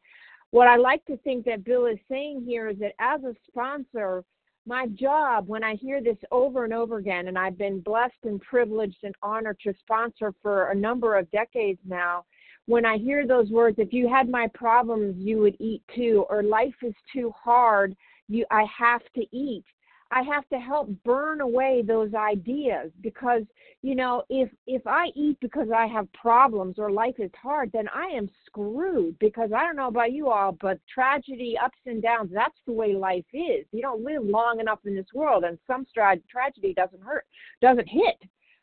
what 0.51 0.69
I 0.69 0.77
like 0.77 1.03
to 1.07 1.17
think 1.19 1.47
that 1.47 1.65
Bill 1.65 1.87
is 1.87 1.99
saying 2.11 2.45
here 2.47 2.69
is 2.69 2.79
that 2.81 2.93
as 3.01 3.23
a 3.25 3.35
sponsor, 3.49 4.23
my 4.67 4.87
job 4.89 5.47
when 5.49 5.63
I 5.63 5.75
hear 5.77 6.03
this 6.03 6.19
over 6.31 6.65
and 6.65 6.75
over 6.75 6.99
again, 6.99 7.29
and 7.29 7.39
I've 7.39 7.57
been 7.57 7.81
blessed 7.81 8.25
and 8.25 8.41
privileged 8.41 8.99
and 9.05 9.15
honored 9.23 9.59
to 9.61 9.73
sponsor 9.81 10.35
for 10.43 10.71
a 10.71 10.75
number 10.75 11.17
of 11.17 11.31
decades 11.31 11.81
now, 11.87 12.25
when 12.67 12.85
I 12.85 12.99
hear 12.99 13.27
those 13.27 13.49
words, 13.51 13.79
if 13.79 13.93
you 13.93 14.09
had 14.09 14.29
my 14.29 14.49
problems, 14.53 15.15
you 15.19 15.39
would 15.39 15.57
eat 15.61 15.83
too, 15.95 16.27
or 16.29 16.43
life 16.43 16.75
is 16.83 16.95
too 17.13 17.33
hard, 17.41 17.97
you 18.29 18.45
I 18.51 18.65
have 18.77 19.03
to 19.15 19.25
eat. 19.31 19.65
I 20.11 20.23
have 20.23 20.49
to 20.51 20.59
help 20.59 20.89
burn 21.05 21.41
away 21.41 21.83
those 21.85 22.15
ideas 22.15 22.91
because 23.01 23.43
you 23.83 23.95
know 23.95 24.23
if 24.29 24.49
if 24.67 24.87
I 24.87 25.07
eat 25.15 25.39
because 25.41 25.69
I 25.75 25.87
have 25.87 26.13
problems 26.13 26.79
or 26.79 26.91
life 26.91 27.17
is 27.19 27.31
hard 27.41 27.71
then 27.73 27.89
I 27.89 28.07
am 28.07 28.31
screwed 28.47 29.19
because 29.19 29.51
I 29.53 29.65
don't 29.65 29.77
know 29.77 29.89
about 29.89 30.13
you 30.13 30.29
all 30.31 30.53
but 30.53 30.79
tragedy 30.93 31.57
ups 31.63 31.79
and 31.87 32.01
downs 32.01 32.31
that's 32.33 32.59
the 32.67 32.73
way 32.73 32.95
life 32.95 33.25
is. 33.33 33.67
You 33.73 33.83
don't 33.83 34.05
live 34.05 34.25
long 34.25 34.61
enough 34.61 34.81
in 34.85 34.95
this 34.95 35.13
world 35.13 35.45
and 35.45 35.59
some 35.67 35.87
tra- 35.93 36.21
tragedy 36.31 36.73
doesn't 36.73 37.03
hurt 37.03 37.27
doesn't 37.61 37.89
hit 37.89 38.17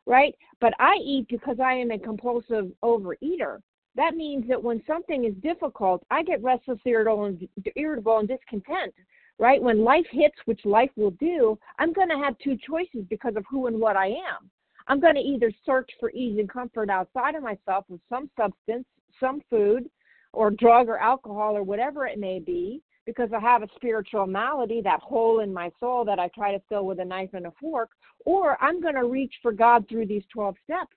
right? 0.06 0.36
But 0.60 0.74
I 0.80 0.96
eat 1.02 1.28
because 1.30 1.60
I 1.62 1.74
am 1.76 1.92
a 1.92 1.98
compulsive 1.98 2.72
overeater. 2.84 3.60
That 3.96 4.16
means 4.16 4.46
that 4.50 4.62
when 4.62 4.84
something 4.86 5.26
is 5.26 5.34
difficult 5.42 6.06
I 6.10 6.24
get 6.24 6.42
restless 6.42 6.80
irritable 6.86 7.26
and, 7.26 7.48
irritable 7.76 8.20
and 8.20 8.28
discontent 8.28 8.94
right? 9.40 9.62
When 9.62 9.84
life 9.84 10.06
hits, 10.12 10.36
which 10.46 10.66
life 10.66 10.92
will 10.96 11.12
do, 11.12 11.58
I'm 11.80 11.94
going 11.94 12.10
to 12.10 12.18
have 12.18 12.38
two 12.40 12.58
choices 12.68 13.06
because 13.10 13.36
of 13.36 13.46
who 13.50 13.68
and 13.68 13.80
what 13.80 13.96
I 13.96 14.08
am. 14.08 14.50
I'm 14.88 15.00
going 15.00 15.16
to 15.16 15.22
either 15.22 15.52
search 15.66 15.90
for 16.00 16.12
ease 16.12 16.38
and 16.40 16.50
comfort 16.50 16.90
outside 16.90 17.36
of 17.36 17.44
myself 17.44 17.86
with 17.90 18.02
some 18.10 18.30
substance, 18.38 18.86
some 19.20 19.42
food, 19.50 19.90
or 20.34 20.52
drug 20.52 20.90
or 20.90 20.98
alcohol 20.98 21.56
or 21.56 21.64
whatever 21.64 22.06
it 22.06 22.20
may 22.20 22.40
be, 22.40 22.82
because 23.06 23.30
I 23.34 23.40
have 23.40 23.64
a 23.64 23.70
spiritual 23.76 24.28
malady, 24.28 24.82
that 24.82 25.02
hole 25.02 25.40
in 25.40 25.54
my 25.54 25.72
soul 25.80 26.06
that 26.06 26.20
I 26.20 26.30
try 26.30 26.52
to 26.52 26.62
fill 26.70 26.86
with 26.86 27.00
a 27.00 27.06
knife 27.06 27.30
and 27.34 27.48
a 27.48 27.54
fork, 27.60 27.90
or 28.26 28.62
I'm 28.64 28.82
going 28.82 28.96
to 28.96 29.06
reach 29.06 29.34
for 29.42 29.52
God 29.52 29.88
through 29.88 30.08
these 30.08 30.24
12 30.34 30.56
steps. 30.64 30.96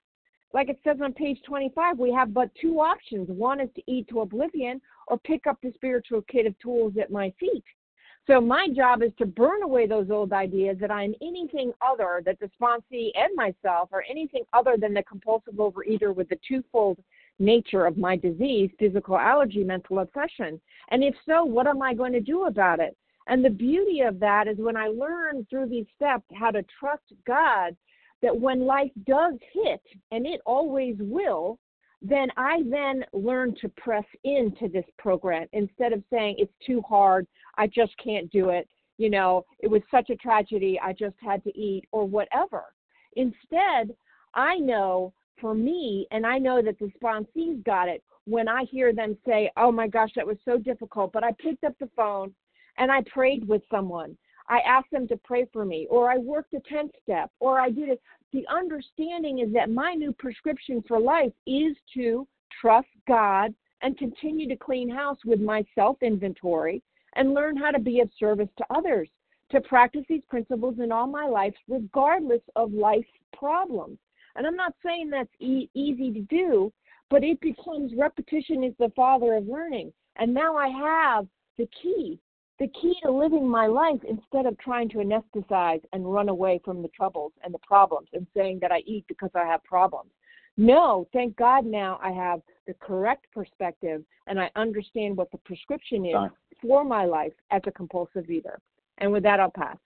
Like 0.53 0.69
it 0.69 0.79
says 0.83 0.97
on 1.03 1.13
page 1.13 1.39
25, 1.45 1.99
we 1.99 2.11
have 2.13 2.33
but 2.33 2.49
two 2.59 2.79
options. 2.79 3.27
One 3.29 3.59
is 3.59 3.69
to 3.75 3.81
eat 3.87 4.07
to 4.09 4.21
oblivion 4.21 4.81
or 5.07 5.19
pick 5.19 5.45
up 5.45 5.57
the 5.61 5.71
spiritual 5.75 6.23
kit 6.31 6.45
of 6.45 6.57
tools 6.59 6.93
at 6.99 7.11
my 7.11 7.33
feet. 7.39 7.63
So 8.27 8.41
my 8.41 8.67
job 8.75 9.01
is 9.03 9.11
to 9.19 9.25
burn 9.25 9.63
away 9.63 9.87
those 9.87 10.11
old 10.11 10.33
ideas 10.33 10.75
that 10.81 10.91
I'm 10.91 11.15
anything 11.21 11.71
other, 11.81 12.21
that 12.25 12.37
the 12.41 12.51
sponsee 12.59 13.11
and 13.15 13.33
myself 13.35 13.87
are 13.93 14.03
anything 14.09 14.43
other 14.51 14.75
than 14.77 14.93
the 14.93 15.03
compulsive 15.03 15.53
overeater 15.53 16.13
with 16.13 16.27
the 16.27 16.37
twofold 16.45 16.97
nature 17.39 17.85
of 17.85 17.97
my 17.97 18.17
disease, 18.17 18.69
physical 18.77 19.17
allergy, 19.17 19.63
mental 19.63 19.99
obsession. 19.99 20.59
And 20.89 21.05
if 21.05 21.15
so, 21.25 21.45
what 21.45 21.67
am 21.67 21.81
I 21.81 21.93
going 21.93 22.11
to 22.13 22.19
do 22.19 22.45
about 22.45 22.81
it? 22.81 22.97
And 23.27 23.45
the 23.45 23.49
beauty 23.49 24.01
of 24.01 24.19
that 24.19 24.49
is 24.49 24.57
when 24.57 24.75
I 24.75 24.87
learn 24.87 25.47
through 25.49 25.69
these 25.69 25.85
steps 25.95 26.25
how 26.33 26.51
to 26.51 26.65
trust 26.79 27.03
God, 27.25 27.77
that 28.21 28.37
when 28.37 28.65
life 28.65 28.91
does 29.05 29.35
hit, 29.53 29.81
and 30.11 30.25
it 30.25 30.41
always 30.45 30.95
will, 30.99 31.59
then 32.01 32.29
I 32.37 32.61
then 32.69 33.03
learn 33.13 33.55
to 33.61 33.69
press 33.69 34.05
into 34.23 34.67
this 34.67 34.85
program 34.97 35.47
instead 35.53 35.93
of 35.93 36.03
saying 36.11 36.35
it's 36.37 36.53
too 36.65 36.81
hard, 36.87 37.27
I 37.57 37.67
just 37.67 37.93
can't 38.03 38.31
do 38.31 38.49
it, 38.49 38.67
you 38.97 39.09
know, 39.09 39.45
it 39.59 39.67
was 39.67 39.81
such 39.89 40.09
a 40.09 40.15
tragedy, 40.15 40.79
I 40.81 40.93
just 40.93 41.15
had 41.21 41.43
to 41.43 41.57
eat, 41.57 41.85
or 41.91 42.05
whatever. 42.05 42.65
Instead, 43.15 43.95
I 44.33 44.57
know 44.57 45.13
for 45.39 45.53
me, 45.53 46.07
and 46.11 46.25
I 46.25 46.37
know 46.37 46.61
that 46.61 46.79
the 46.79 46.91
sponsees 47.01 47.63
got 47.63 47.87
it 47.87 48.03
when 48.25 48.47
I 48.47 48.63
hear 48.65 48.93
them 48.93 49.17
say, 49.25 49.51
Oh 49.55 49.71
my 49.71 49.87
gosh, 49.87 50.11
that 50.15 50.27
was 50.27 50.37
so 50.45 50.57
difficult, 50.57 51.11
but 51.13 51.23
I 51.23 51.31
picked 51.39 51.63
up 51.63 51.73
the 51.79 51.89
phone 51.95 52.33
and 52.77 52.91
I 52.91 53.01
prayed 53.11 53.47
with 53.47 53.61
someone. 53.71 54.17
I 54.49 54.59
asked 54.59 54.91
them 54.91 55.07
to 55.09 55.17
pray 55.17 55.47
for 55.51 55.65
me, 55.65 55.87
or 55.89 56.09
I 56.09 56.17
worked 56.17 56.53
a 56.53 56.59
10 56.61 56.89
step, 57.03 57.29
or 57.39 57.59
I 57.59 57.69
did 57.69 57.89
it 57.89 58.01
the 58.33 58.45
understanding 58.49 59.39
is 59.39 59.53
that 59.53 59.69
my 59.69 59.93
new 59.93 60.11
prescription 60.11 60.83
for 60.87 60.99
life 60.99 61.31
is 61.45 61.75
to 61.93 62.27
trust 62.61 62.87
God 63.07 63.53
and 63.81 63.97
continue 63.97 64.47
to 64.49 64.55
clean 64.55 64.89
house 64.89 65.19
with 65.25 65.39
my 65.39 65.63
self 65.75 65.97
inventory 66.01 66.81
and 67.15 67.33
learn 67.33 67.55
how 67.55 67.71
to 67.71 67.79
be 67.79 67.99
of 67.99 68.09
service 68.19 68.49
to 68.57 68.65
others, 68.69 69.09
to 69.51 69.61
practice 69.61 70.03
these 70.09 70.23
principles 70.29 70.75
in 70.79 70.91
all 70.91 71.07
my 71.07 71.25
life, 71.25 71.53
regardless 71.67 72.41
of 72.55 72.73
life's 72.73 73.07
problems. 73.37 73.97
And 74.35 74.45
I'm 74.45 74.55
not 74.55 74.73
saying 74.85 75.09
that's 75.09 75.29
e- 75.39 75.69
easy 75.73 76.11
to 76.11 76.21
do, 76.21 76.71
but 77.09 77.23
it 77.23 77.39
becomes 77.39 77.93
repetition 77.97 78.63
is 78.63 78.73
the 78.77 78.91
father 78.95 79.35
of 79.35 79.47
learning. 79.47 79.93
And 80.17 80.33
now 80.33 80.55
I 80.55 80.67
have 80.67 81.27
the 81.57 81.67
key 81.81 82.19
the 82.59 82.67
key 82.69 82.95
to 83.03 83.11
living 83.11 83.47
my 83.47 83.67
life 83.67 83.99
instead 84.07 84.45
of 84.45 84.57
trying 84.57 84.89
to 84.89 84.97
anesthetize 84.97 85.81
and 85.93 86.11
run 86.11 86.29
away 86.29 86.59
from 86.65 86.81
the 86.81 86.87
troubles 86.89 87.31
and 87.43 87.53
the 87.53 87.59
problems 87.59 88.09
and 88.13 88.25
saying 88.35 88.59
that 88.61 88.71
I 88.71 88.79
eat 88.85 89.05
because 89.07 89.29
I 89.35 89.45
have 89.45 89.63
problems. 89.63 90.11
No, 90.57 91.07
thank 91.13 91.35
God 91.35 91.65
now 91.65 91.99
I 92.01 92.11
have 92.11 92.41
the 92.65 92.73
correct 92.75 93.27
perspective 93.31 94.03
and 94.25 94.39
I 94.39 94.49
understand 94.55 95.15
what 95.15 95.31
the 95.31 95.37
prescription 95.39 96.05
is 96.05 96.15
for 96.61 96.83
my 96.83 97.05
life 97.05 97.33
as 97.51 97.61
a 97.67 97.71
compulsive 97.71 98.29
eater. 98.29 98.59
And 98.97 99.11
with 99.11 99.21
that, 99.23 99.39
I'll 99.39 99.51
pass. 99.51 99.77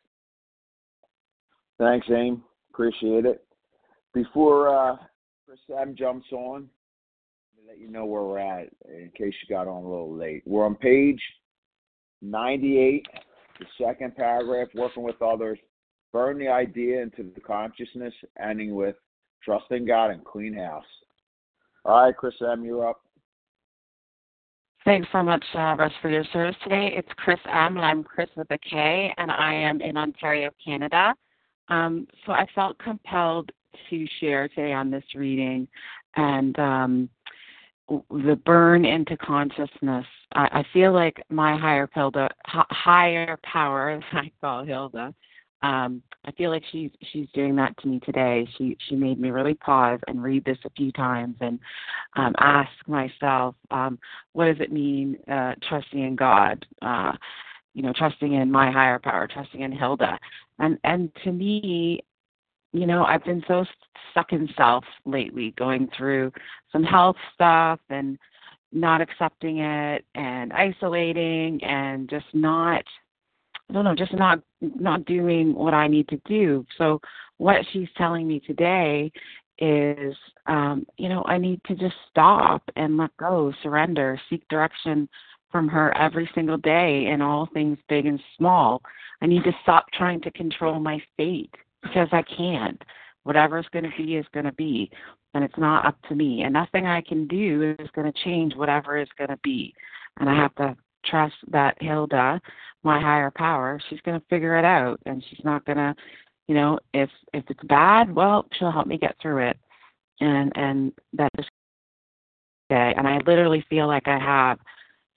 Thanks, 1.77 2.07
Aim. 2.09 2.41
Appreciate 2.73 3.25
it. 3.25 3.43
Before 4.13 4.69
uh, 4.69 4.95
Chris 5.45 5.59
M 5.77 5.93
jumps 5.97 6.27
on, 6.31 6.69
let 7.67 7.79
you 7.79 7.89
know 7.89 8.05
where 8.05 8.23
we're 8.23 8.39
at 8.39 8.69
in 8.87 9.11
case 9.17 9.33
you 9.41 9.53
got 9.53 9.67
on 9.67 9.83
a 9.83 9.89
little 9.89 10.15
late. 10.15 10.43
We're 10.45 10.65
on 10.65 10.75
page 10.75 11.21
98, 12.21 13.05
the 13.59 13.65
second 13.83 14.15
paragraph, 14.15 14.69
working 14.75 15.03
with 15.03 15.21
others. 15.21 15.59
Burn 16.13 16.37
the 16.37 16.49
idea 16.49 17.01
into 17.01 17.31
the 17.33 17.41
consciousness, 17.41 18.13
ending 18.41 18.75
with 18.75 18.95
trusting 19.43 19.85
God 19.85 20.11
and 20.11 20.23
clean 20.23 20.53
house. 20.53 20.83
All 21.85 22.05
right, 22.05 22.15
Chris 22.15 22.35
M, 22.41 22.63
you're 22.63 22.87
up. 22.87 23.01
Thanks 24.83 25.07
so 25.11 25.21
much, 25.21 25.43
uh, 25.55 25.75
Russ, 25.77 25.91
for 26.01 26.09
your 26.09 26.25
service 26.33 26.55
today. 26.63 26.91
It's 26.95 27.07
Chris 27.17 27.39
M, 27.45 27.77
and 27.77 27.85
I'm 27.85 28.03
Chris 28.03 28.29
with 28.35 28.49
a 28.49 28.57
K, 28.57 29.13
and 29.17 29.31
I 29.31 29.53
am 29.53 29.79
in 29.79 29.95
Ontario, 29.95 30.49
Canada. 30.63 31.13
Um, 31.69 32.07
so 32.25 32.31
I 32.31 32.47
felt 32.55 32.77
compelled 32.79 33.51
to 33.89 34.07
share 34.19 34.47
today 34.49 34.73
on 34.73 34.89
this 34.89 35.03
reading, 35.15 35.67
and 36.15 36.57
um, 36.59 37.09
the 38.09 38.39
burn 38.45 38.85
into 38.85 39.17
consciousness. 39.17 40.05
I, 40.33 40.47
I 40.51 40.65
feel 40.73 40.93
like 40.93 41.23
my 41.29 41.57
higher 41.57 41.89
Hilda, 41.93 42.29
h- 42.47 42.65
higher 42.69 43.37
power, 43.43 43.89
as 43.91 44.03
I 44.11 44.31
call 44.41 44.63
Hilda. 44.63 45.13
Um, 45.63 46.01
I 46.25 46.31
feel 46.31 46.49
like 46.49 46.63
she's 46.71 46.89
she's 47.11 47.27
doing 47.33 47.55
that 47.57 47.77
to 47.79 47.87
me 47.87 47.99
today. 47.99 48.47
She 48.57 48.77
she 48.87 48.95
made 48.95 49.19
me 49.19 49.29
really 49.29 49.53
pause 49.53 49.99
and 50.07 50.23
read 50.23 50.43
this 50.43 50.57
a 50.65 50.71
few 50.71 50.91
times 50.91 51.35
and 51.39 51.59
um, 52.15 52.33
ask 52.39 52.71
myself, 52.87 53.55
um, 53.69 53.99
what 54.33 54.45
does 54.45 54.59
it 54.59 54.71
mean 54.71 55.17
uh, 55.31 55.53
trusting 55.67 55.99
in 56.01 56.15
God? 56.15 56.65
Uh, 56.81 57.13
you 57.73 57.83
know, 57.83 57.93
trusting 57.95 58.33
in 58.33 58.51
my 58.51 58.71
higher 58.71 58.99
power, 58.99 59.27
trusting 59.27 59.61
in 59.61 59.71
Hilda, 59.71 60.17
and 60.59 60.79
and 60.83 61.11
to 61.23 61.31
me, 61.31 62.03
you 62.73 62.85
know, 62.85 63.03
I've 63.03 63.23
been 63.23 63.43
so 63.47 63.65
stuck 64.11 64.31
in 64.31 64.49
self 64.55 64.83
lately, 65.05 65.53
going 65.57 65.89
through 65.97 66.31
some 66.71 66.83
health 66.83 67.17
stuff 67.33 67.79
and 67.89 68.17
not 68.71 69.01
accepting 69.01 69.59
it 69.59 70.05
and 70.15 70.53
isolating 70.53 71.61
and 71.63 72.09
just 72.09 72.25
not 72.33 72.83
I 73.69 73.73
don't 73.73 73.85
know, 73.85 73.95
just 73.95 74.13
not 74.13 74.39
not 74.61 75.05
doing 75.05 75.53
what 75.53 75.73
I 75.73 75.87
need 75.87 76.07
to 76.09 76.21
do. 76.25 76.65
So 76.77 76.99
what 77.37 77.65
she's 77.71 77.87
telling 77.97 78.27
me 78.27 78.39
today 78.39 79.11
is 79.59 80.15
um, 80.47 80.85
you 80.97 81.09
know, 81.09 81.23
I 81.25 81.37
need 81.37 81.61
to 81.65 81.75
just 81.75 81.95
stop 82.09 82.63
and 82.75 82.97
let 82.97 83.15
go, 83.17 83.53
surrender, 83.61 84.19
seek 84.29 84.47
direction 84.47 85.07
from 85.51 85.67
her 85.67 85.95
every 85.97 86.29
single 86.33 86.57
day 86.57 87.07
in 87.07 87.21
all 87.21 87.49
things 87.53 87.77
big 87.89 88.05
and 88.05 88.21
small. 88.37 88.81
I 89.21 89.25
need 89.25 89.43
to 89.43 89.51
stop 89.61 89.85
trying 89.93 90.21
to 90.21 90.31
control 90.31 90.79
my 90.79 91.01
fate 91.17 91.53
because 91.81 92.09
I 92.11 92.23
can't. 92.23 92.81
Whatever's 93.23 93.67
going 93.71 93.85
to 93.85 93.91
be 93.97 94.15
is 94.15 94.25
going 94.33 94.45
to 94.45 94.53
be, 94.53 94.89
and 95.33 95.43
it's 95.43 95.57
not 95.57 95.85
up 95.85 95.97
to 96.09 96.15
me. 96.15 96.41
And 96.43 96.53
nothing 96.53 96.87
I 96.87 97.01
can 97.01 97.27
do 97.27 97.75
is 97.77 97.89
going 97.93 98.11
to 98.11 98.23
change 98.23 98.55
whatever 98.55 98.97
is 98.97 99.09
going 99.17 99.29
to 99.29 99.39
be. 99.43 99.73
And 100.19 100.29
I 100.29 100.35
have 100.35 100.55
to 100.55 100.75
trust 101.05 101.35
that 101.49 101.77
Hilda, 101.81 102.41
my 102.83 102.99
higher 102.99 103.31
power, 103.31 103.79
she's 103.89 104.01
going 104.01 104.19
to 104.19 104.25
figure 104.27 104.57
it 104.57 104.65
out, 104.65 104.99
and 105.05 105.23
she's 105.29 105.43
not 105.43 105.65
going 105.65 105.77
to, 105.77 105.95
you 106.47 106.55
know, 106.55 106.79
if 106.93 107.09
if 107.33 107.43
it's 107.49 107.63
bad, 107.65 108.13
well, 108.13 108.47
she'll 108.53 108.71
help 108.71 108.87
me 108.87 108.97
get 108.97 109.15
through 109.21 109.49
it. 109.49 109.57
And 110.19 110.51
and 110.55 110.91
that 111.13 111.29
is 111.37 111.45
day. 112.71 112.93
And 112.97 113.07
I 113.07 113.19
literally 113.27 113.63
feel 113.69 113.87
like 113.87 114.07
I 114.07 114.17
have 114.17 114.57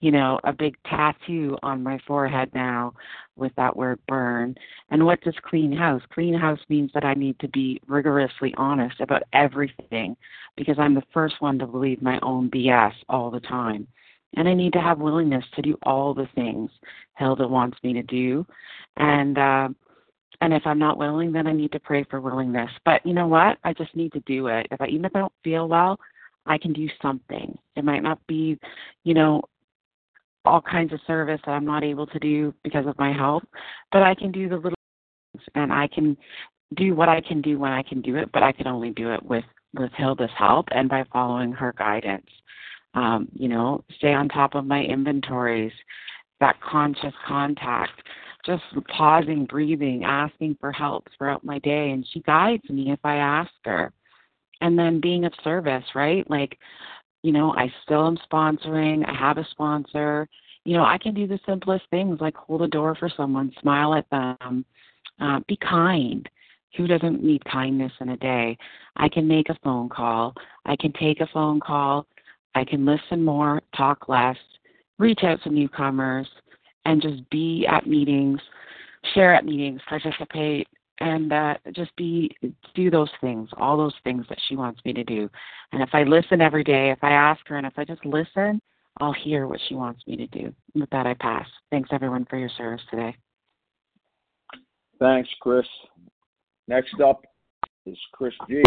you 0.01 0.11
know, 0.11 0.39
a 0.43 0.53
big 0.53 0.75
tattoo 0.85 1.57
on 1.63 1.81
my 1.81 1.99
forehead 2.05 2.51
now 2.53 2.93
with 3.35 3.53
that 3.55 3.75
word 3.75 3.99
burn. 4.07 4.55
And 4.91 5.05
what 5.05 5.21
does 5.21 5.35
clean 5.43 5.71
house? 5.71 6.01
Clean 6.13 6.33
house 6.33 6.59
means 6.69 6.91
that 6.93 7.05
I 7.05 7.13
need 7.13 7.39
to 7.39 7.47
be 7.47 7.81
rigorously 7.87 8.53
honest 8.57 8.99
about 8.99 9.23
everything 9.33 10.15
because 10.57 10.77
I'm 10.77 10.95
the 10.95 11.03
first 11.13 11.35
one 11.39 11.59
to 11.59 11.67
believe 11.67 12.01
my 12.01 12.19
own 12.21 12.49
BS 12.49 12.93
all 13.09 13.31
the 13.31 13.39
time. 13.39 13.87
And 14.37 14.49
I 14.49 14.53
need 14.53 14.73
to 14.73 14.81
have 14.81 14.99
willingness 14.99 15.45
to 15.55 15.61
do 15.61 15.77
all 15.83 16.13
the 16.13 16.27
things 16.35 16.69
Hilda 17.17 17.47
wants 17.47 17.77
me 17.83 17.93
to 17.93 18.03
do. 18.03 18.45
And 18.97 19.37
uh 19.37 19.69
and 20.41 20.53
if 20.53 20.63
I'm 20.65 20.79
not 20.79 20.97
willing, 20.97 21.31
then 21.31 21.47
I 21.47 21.53
need 21.53 21.71
to 21.71 21.79
pray 21.79 22.03
for 22.03 22.19
willingness. 22.19 22.69
But 22.83 23.05
you 23.05 23.13
know 23.13 23.27
what? 23.27 23.57
I 23.63 23.71
just 23.71 23.95
need 23.95 24.11
to 24.11 24.19
do 24.21 24.47
it. 24.47 24.67
If 24.71 24.81
I 24.81 24.87
even 24.87 25.05
if 25.05 25.15
I 25.15 25.19
don't 25.19 25.33
feel 25.43 25.69
well, 25.69 25.97
I 26.45 26.57
can 26.57 26.73
do 26.73 26.87
something. 27.01 27.57
It 27.75 27.83
might 27.83 28.03
not 28.03 28.19
be, 28.27 28.59
you 29.03 29.13
know, 29.13 29.41
all 30.45 30.61
kinds 30.61 30.93
of 30.93 30.99
service 31.07 31.39
that 31.45 31.51
I'm 31.51 31.65
not 31.65 31.83
able 31.83 32.07
to 32.07 32.19
do 32.19 32.53
because 32.63 32.85
of 32.85 32.97
my 32.97 33.13
health, 33.13 33.43
but 33.91 34.03
I 34.03 34.15
can 34.15 34.31
do 34.31 34.49
the 34.49 34.55
little 34.55 34.77
things 35.33 35.43
and 35.55 35.71
I 35.71 35.87
can 35.87 36.17
do 36.75 36.95
what 36.95 37.09
I 37.09 37.21
can 37.21 37.41
do 37.41 37.59
when 37.59 37.71
I 37.71 37.83
can 37.83 38.01
do 38.01 38.15
it, 38.15 38.31
but 38.31 38.43
I 38.43 38.51
can 38.51 38.67
only 38.67 38.91
do 38.91 39.13
it 39.13 39.23
with 39.23 39.45
with 39.73 39.91
Hilda's 39.97 40.29
help 40.37 40.67
and 40.71 40.87
by 40.87 41.03
following 41.11 41.51
her 41.51 41.73
guidance. 41.77 42.29
Um, 42.93 43.27
you 43.33 43.49
know, 43.49 43.83
stay 43.97 44.13
on 44.13 44.29
top 44.29 44.55
of 44.55 44.65
my 44.65 44.81
inventories, 44.81 45.73
that 46.39 46.55
conscious 46.61 47.13
contact, 47.27 48.01
just 48.45 48.63
pausing, 48.95 49.45
breathing, 49.45 50.05
asking 50.05 50.55
for 50.61 50.71
help 50.71 51.07
throughout 51.17 51.43
my 51.43 51.59
day, 51.59 51.91
and 51.91 52.07
she 52.11 52.21
guides 52.21 52.63
me 52.69 52.91
if 52.91 52.99
I 53.03 53.15
ask 53.15 53.51
her. 53.65 53.91
And 54.61 54.79
then 54.79 55.01
being 55.01 55.25
of 55.25 55.33
service, 55.43 55.83
right? 55.93 56.27
Like 56.29 56.57
you 57.25 57.31
know, 57.31 57.53
I 57.53 57.73
still 57.81 58.05
am 58.05 58.19
sponsoring. 58.31 59.03
I 59.07 59.13
have 59.13 59.39
a 59.39 59.47
sponsor. 59.49 60.27
You 60.63 60.77
know, 60.77 60.85
I 60.85 60.99
can 60.99 61.15
do 61.15 61.25
the 61.25 61.39
simplest 61.43 61.85
things 61.89 62.21
like 62.21 62.35
hold 62.35 62.61
a 62.61 62.67
door 62.67 62.93
for 62.93 63.09
someone, 63.09 63.51
smile 63.61 63.95
at 63.95 64.07
them, 64.11 64.63
uh, 65.19 65.39
be 65.47 65.57
kind. 65.57 66.29
Who 66.77 66.85
doesn't 66.85 67.23
need 67.23 67.43
kindness 67.45 67.91
in 67.99 68.09
a 68.09 68.17
day? 68.17 68.55
I 68.97 69.09
can 69.09 69.27
make 69.27 69.49
a 69.49 69.57
phone 69.63 69.89
call. 69.89 70.35
I 70.65 70.75
can 70.75 70.93
take 70.93 71.19
a 71.19 71.27
phone 71.33 71.59
call. 71.59 72.05
I 72.53 72.63
can 72.63 72.85
listen 72.85 73.25
more, 73.25 73.63
talk 73.75 74.07
less, 74.07 74.37
reach 74.99 75.21
out 75.23 75.41
to 75.43 75.49
newcomers, 75.49 76.27
and 76.85 77.01
just 77.01 77.27
be 77.31 77.65
at 77.67 77.87
meetings, 77.87 78.39
share 79.15 79.33
at 79.33 79.45
meetings, 79.45 79.81
participate, 79.89 80.67
and 80.99 81.31
uh, 81.33 81.55
just 81.73 81.95
be 81.95 82.35
do 82.73 82.89
those 82.89 83.09
things, 83.21 83.49
all 83.57 83.77
those 83.77 83.95
things 84.03 84.25
that 84.29 84.37
she 84.47 84.55
wants 84.55 84.79
me 84.85 84.93
to 84.93 85.03
do. 85.03 85.29
And 85.71 85.81
if 85.81 85.89
I 85.93 86.03
listen 86.03 86.41
every 86.41 86.63
day, 86.63 86.91
if 86.91 87.03
I 87.03 87.11
ask 87.11 87.45
her, 87.47 87.57
and 87.57 87.67
if 87.67 87.73
I 87.77 87.83
just 87.83 88.05
listen, 88.05 88.61
I'll 89.01 89.13
hear 89.13 89.47
what 89.47 89.59
she 89.67 89.75
wants 89.75 90.01
me 90.07 90.15
to 90.15 90.27
do. 90.27 90.53
And 90.73 90.81
with 90.81 90.89
that, 90.91 91.05
I 91.05 91.13
pass. 91.15 91.47
Thanks 91.69 91.89
everyone 91.91 92.25
for 92.29 92.37
your 92.37 92.49
service 92.57 92.81
today. 92.89 93.15
Thanks, 94.99 95.29
Chris. 95.41 95.65
Next 96.67 96.99
up 97.01 97.25
is 97.85 97.97
Chris 98.13 98.33
G. 98.49 98.63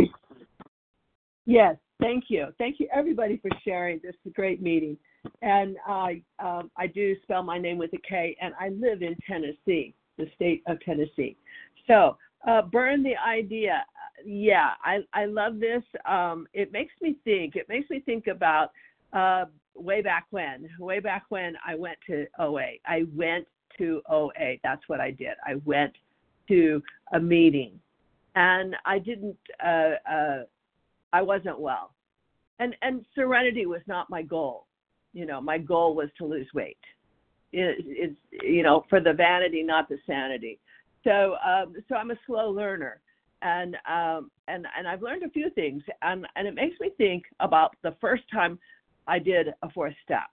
Yes, 1.47 1.77
thank 1.99 2.25
you. 2.29 2.49
Thank 2.59 2.79
you, 2.79 2.89
everybody, 2.95 3.39
for 3.39 3.51
sharing. 3.65 4.01
This 4.03 4.15
is 4.25 4.31
a 4.31 4.31
great 4.31 4.63
meeting. 4.63 4.99
And 5.41 5.77
I, 5.87 6.23
um, 6.39 6.71
I 6.77 6.87
do 6.87 7.17
spell 7.23 7.43
my 7.43 7.59
name 7.59 7.79
with 7.79 7.93
a 7.95 7.99
K, 8.09 8.37
and 8.41 8.53
I 8.61 8.69
live 8.69 9.03
in 9.03 9.17
Tennessee, 9.27 9.95
the 10.19 10.27
state 10.35 10.63
of 10.67 10.79
Tennessee. 10.81 11.37
So, 11.89 12.17
uh, 12.47 12.63
burn 12.63 13.03
the 13.03 13.17
idea. 13.17 13.85
Yeah, 14.25 14.71
I 14.85 14.99
I 15.13 15.25
love 15.25 15.59
this. 15.59 15.83
Um, 16.07 16.47
it 16.53 16.73
makes 16.73 16.95
me 17.01 17.17
think. 17.25 17.57
It 17.57 17.69
makes 17.69 17.89
me 17.91 18.01
think 18.01 18.27
about 18.27 18.71
uh, 19.13 19.47
way 19.75 20.03
back 20.03 20.27
when. 20.31 20.69
Way 20.79 21.01
back 21.01 21.25
when 21.31 21.55
I 21.67 21.75
went 21.75 21.99
to 22.07 22.27
OA. 22.39 22.75
I 22.87 23.07
went 23.15 23.47
to 23.79 24.03
OA. 24.09 24.57
That's 24.63 24.83
what 24.89 25.01
I 25.01 25.11
did. 25.11 25.35
I 25.47 25.57
went 25.65 25.93
to 26.49 26.83
a 27.13 27.21
meeting, 27.21 27.81
and 28.35 28.77
I 28.85 28.99
didn't. 28.99 29.37
Uh, 29.65 29.91
uh, 30.11 30.43
I 31.13 31.23
wasn't 31.23 31.59
well, 31.59 31.93
and 32.59 32.77
and 32.83 33.05
serenity 33.15 33.67
was 33.67 33.83
not 33.87 34.11
my 34.11 34.23
goal. 34.23 34.67
You 35.15 35.27
know, 35.27 35.41
my 35.41 35.59
goal 35.59 35.95
was 35.95 36.11
to 36.19 36.27
lose 36.27 36.49
weight. 36.55 36.79
It, 37.53 37.77
it's 37.87 38.19
you 38.43 38.63
know 38.63 38.85
for 38.91 39.01
the 39.01 39.13
vanity, 39.13 39.63
not 39.63 39.89
the 39.89 39.99
sanity. 40.07 40.59
So 41.09 41.37
um, 41.47 41.75
so 41.89 41.95
I'm 41.95 42.11
a 42.11 42.19
slow 42.27 42.51
learner, 42.51 43.01
and 43.41 43.77
um, 43.91 44.31
and 44.47 44.67
and 44.77 44.87
I've 44.87 45.01
learned 45.01 45.23
a 45.23 45.31
few 45.31 45.49
things, 45.51 45.83
and 46.03 46.27
and 46.37 46.47
it 46.47 46.55
makes 46.55 46.79
me 46.81 46.91
think 46.99 47.25
about 47.41 47.75
the 47.83 47.97
first 47.99 48.25
time 48.31 48.59
I 49.07 49.19
did 49.19 49.49
a 49.63 49.71
fourth 49.71 49.95
step, 50.05 50.29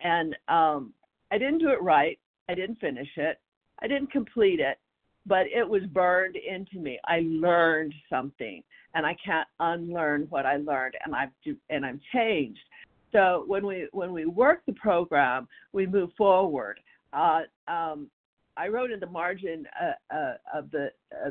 and 0.00 0.36
um, 0.46 0.92
I 1.32 1.38
didn't 1.38 1.58
do 1.58 1.70
it 1.70 1.82
right. 1.82 2.20
I 2.48 2.54
didn't 2.54 2.78
finish 2.78 3.08
it. 3.16 3.40
I 3.82 3.88
didn't 3.88 4.12
complete 4.12 4.60
it, 4.60 4.78
but 5.26 5.46
it 5.52 5.68
was 5.68 5.82
burned 5.92 6.36
into 6.36 6.78
me. 6.78 7.00
I 7.06 7.22
learned 7.24 7.94
something, 8.08 8.62
and 8.94 9.04
I 9.04 9.16
can't 9.24 9.48
unlearn 9.58 10.28
what 10.30 10.46
I 10.46 10.58
learned, 10.58 10.94
and 11.04 11.16
I've 11.16 11.30
and 11.68 11.84
I'm 11.84 12.00
changed. 12.14 12.60
So 13.10 13.42
when 13.48 13.66
we 13.66 13.88
when 13.90 14.12
we 14.12 14.26
work 14.26 14.62
the 14.66 14.72
program, 14.74 15.48
we 15.72 15.84
move 15.84 16.10
forward 16.16 16.78
uh, 17.12 17.40
um, 17.66 18.08
I 18.60 18.68
wrote 18.68 18.90
in 18.90 19.00
the 19.00 19.06
margin 19.06 19.66
uh, 19.80 20.14
uh, 20.14 20.34
of 20.58 20.70
the 20.70 20.90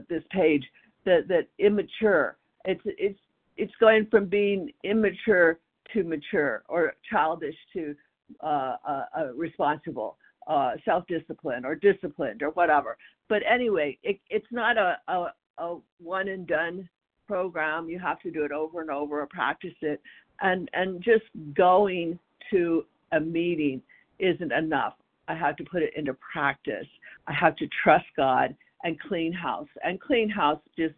this 0.10 0.24
page 0.32 0.66
that 1.06 1.28
that 1.28 1.46
immature. 1.60 2.38
It's 2.66 2.82
it's 2.86 3.20
it's 3.56 3.74
going 3.80 4.08
from 4.10 4.26
being 4.26 4.72
immature 4.84 5.60
to 5.94 6.04
mature 6.04 6.64
or 6.68 6.94
childish 7.12 7.56
to 7.74 7.96
uh, 8.44 8.76
uh, 8.88 9.06
uh, 9.18 9.34
responsible, 9.36 10.18
uh, 10.48 10.72
self-disciplined 10.86 11.66
or 11.66 11.76
disciplined 11.76 12.42
or 12.42 12.52
whatever. 12.52 12.98
But 13.28 13.42
anyway, 13.50 13.98
it, 14.04 14.20
it's 14.30 14.52
not 14.52 14.78
a, 14.78 14.98
a, 15.08 15.34
a 15.58 15.78
one 16.02 16.28
and 16.30 16.48
done 16.48 16.88
program. 17.28 17.90
You 17.90 18.00
have 18.00 18.20
to 18.22 18.32
do 18.32 18.44
it 18.44 18.52
over 18.52 18.82
and 18.82 18.90
over 18.90 19.22
or 19.22 19.28
practice 19.28 19.74
it. 19.82 20.00
And, 20.42 20.70
and 20.74 21.02
just 21.04 21.26
going 21.56 22.18
to 22.52 22.86
a 23.12 23.20
meeting 23.20 23.82
isn't 24.20 24.52
enough. 24.52 24.94
I 25.30 25.36
have 25.36 25.56
to 25.58 25.64
put 25.64 25.84
it 25.84 25.94
into 25.96 26.16
practice. 26.16 26.88
I 27.28 27.34
have 27.34 27.56
to 27.58 27.68
trust 27.84 28.06
God 28.18 28.56
and 28.84 29.00
clean 29.00 29.32
house. 29.32 29.68
And 29.84 30.02
clean 30.02 30.28
house 30.28 30.60
just 30.78 30.96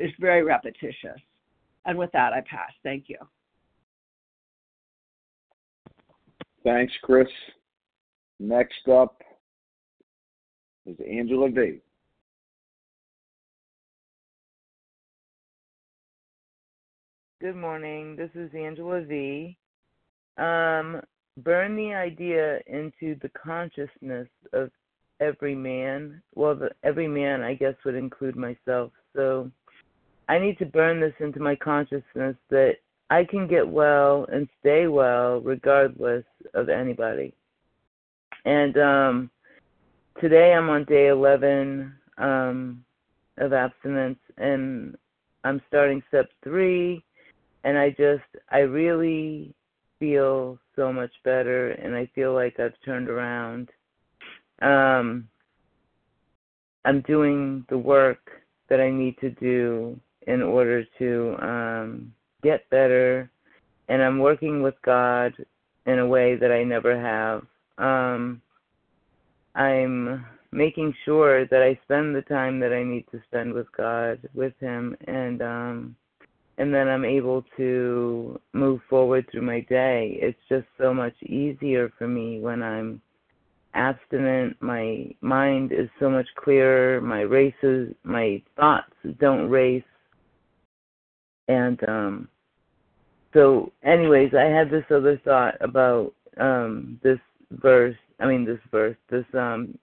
is 0.00 0.10
very 0.18 0.42
repetitious. 0.42 1.20
And 1.86 1.96
with 1.96 2.10
that, 2.12 2.32
I 2.32 2.40
pass. 2.40 2.72
Thank 2.82 3.04
you. 3.08 3.16
Thanks, 6.64 6.92
Chris. 7.02 7.28
Next 8.40 8.88
up 8.88 9.22
is 10.84 10.96
Angela 11.08 11.48
V. 11.48 11.78
Good 17.40 17.56
morning. 17.56 18.16
This 18.16 18.30
is 18.34 18.50
Angela 18.52 19.02
V. 19.02 19.56
Um, 20.36 21.00
burn 21.44 21.76
the 21.76 21.94
idea 21.94 22.58
into 22.66 23.16
the 23.20 23.30
consciousness 23.30 24.28
of 24.52 24.70
every 25.20 25.54
man. 25.54 26.22
Well, 26.34 26.54
the, 26.54 26.70
every 26.84 27.08
man, 27.08 27.42
I 27.42 27.54
guess, 27.54 27.74
would 27.84 27.94
include 27.94 28.36
myself. 28.36 28.92
So 29.14 29.50
I 30.28 30.38
need 30.38 30.58
to 30.58 30.66
burn 30.66 31.00
this 31.00 31.14
into 31.20 31.40
my 31.40 31.56
consciousness 31.56 32.36
that 32.50 32.74
I 33.10 33.24
can 33.24 33.48
get 33.48 33.66
well 33.66 34.26
and 34.30 34.48
stay 34.60 34.86
well 34.86 35.40
regardless 35.40 36.24
of 36.54 36.68
anybody. 36.68 37.32
And 38.44 38.76
um, 38.76 39.30
today 40.20 40.52
I'm 40.52 40.68
on 40.68 40.84
day 40.84 41.08
11 41.08 41.92
um, 42.18 42.84
of 43.38 43.52
abstinence, 43.52 44.18
and 44.36 44.96
I'm 45.44 45.62
starting 45.68 46.02
step 46.08 46.28
three, 46.42 47.04
and 47.64 47.78
I 47.78 47.90
just, 47.90 48.24
I 48.50 48.58
really 48.58 49.54
feel 49.98 50.58
so 50.78 50.92
much 50.92 51.10
better, 51.24 51.72
and 51.72 51.94
I 51.96 52.08
feel 52.14 52.32
like 52.32 52.60
I've 52.60 52.80
turned 52.84 53.08
around. 53.10 53.68
Um, 54.62 55.28
I'm 56.84 57.02
doing 57.02 57.66
the 57.68 57.76
work 57.76 58.30
that 58.70 58.80
I 58.80 58.88
need 58.90 59.18
to 59.18 59.30
do 59.30 59.98
in 60.28 60.40
order 60.40 60.84
to 60.98 61.36
um, 61.42 62.14
get 62.44 62.70
better, 62.70 63.28
and 63.88 64.00
I'm 64.00 64.20
working 64.20 64.62
with 64.62 64.76
God 64.84 65.34
in 65.86 65.98
a 65.98 66.06
way 66.06 66.36
that 66.36 66.52
I 66.52 66.62
never 66.62 66.98
have. 66.98 67.42
Um, 67.78 68.40
I'm 69.56 70.24
making 70.52 70.94
sure 71.04 71.44
that 71.46 71.62
I 71.62 71.78
spend 71.82 72.14
the 72.14 72.22
time 72.22 72.60
that 72.60 72.72
I 72.72 72.84
need 72.84 73.06
to 73.10 73.20
spend 73.26 73.52
with 73.52 73.66
God, 73.76 74.20
with 74.32 74.52
Him, 74.60 74.96
and 75.08 75.42
um, 75.42 75.96
and 76.58 76.74
then 76.74 76.88
I'm 76.88 77.04
able 77.04 77.44
to 77.56 78.38
move 78.52 78.80
forward 78.90 79.26
through 79.30 79.42
my 79.42 79.60
day. 79.60 80.18
It's 80.20 80.38
just 80.48 80.66
so 80.76 80.92
much 80.92 81.14
easier 81.22 81.90
for 81.96 82.06
me 82.06 82.40
when 82.40 82.62
I'm 82.62 83.00
abstinent. 83.74 84.56
My 84.60 85.10
mind 85.20 85.72
is 85.72 85.88
so 86.00 86.10
much 86.10 86.26
clearer. 86.36 87.00
My 87.00 87.20
races, 87.20 87.94
my 88.04 88.42
thoughts 88.56 88.92
don't 89.18 89.48
race 89.48 89.82
and 91.48 91.82
um 91.88 92.28
so 93.34 93.72
anyways 93.82 94.32
i 94.34 94.44
had 94.44 94.70
this 94.70 94.84
other 94.90 95.20
thought 95.24 95.54
about 95.60 96.12
um 96.38 97.00
this 97.02 97.18
verse 97.52 97.96
i 98.20 98.26
mean 98.26 98.44
this 98.44 98.60
verse 98.70 98.96
this 99.10 99.24
um 99.34 99.76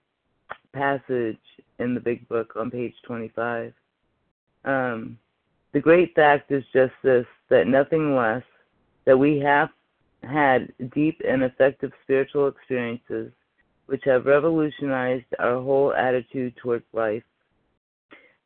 passage 0.72 1.38
in 1.78 1.94
the 1.94 2.00
big 2.00 2.26
book 2.28 2.52
on 2.56 2.70
page 2.70 2.94
25 3.06 3.72
um 4.64 5.18
the 5.76 5.82
great 5.82 6.14
fact 6.14 6.50
is 6.50 6.64
just 6.72 6.94
this 7.02 7.26
that 7.50 7.66
nothing 7.66 8.16
less 8.16 8.42
that 9.04 9.18
we 9.18 9.38
have 9.38 9.68
had 10.22 10.72
deep 10.94 11.20
and 11.28 11.42
effective 11.42 11.92
spiritual 12.02 12.48
experiences 12.48 13.30
which 13.84 14.00
have 14.02 14.24
revolutionized 14.24 15.26
our 15.38 15.60
whole 15.60 15.92
attitude 15.92 16.56
towards 16.56 16.86
life 16.94 17.22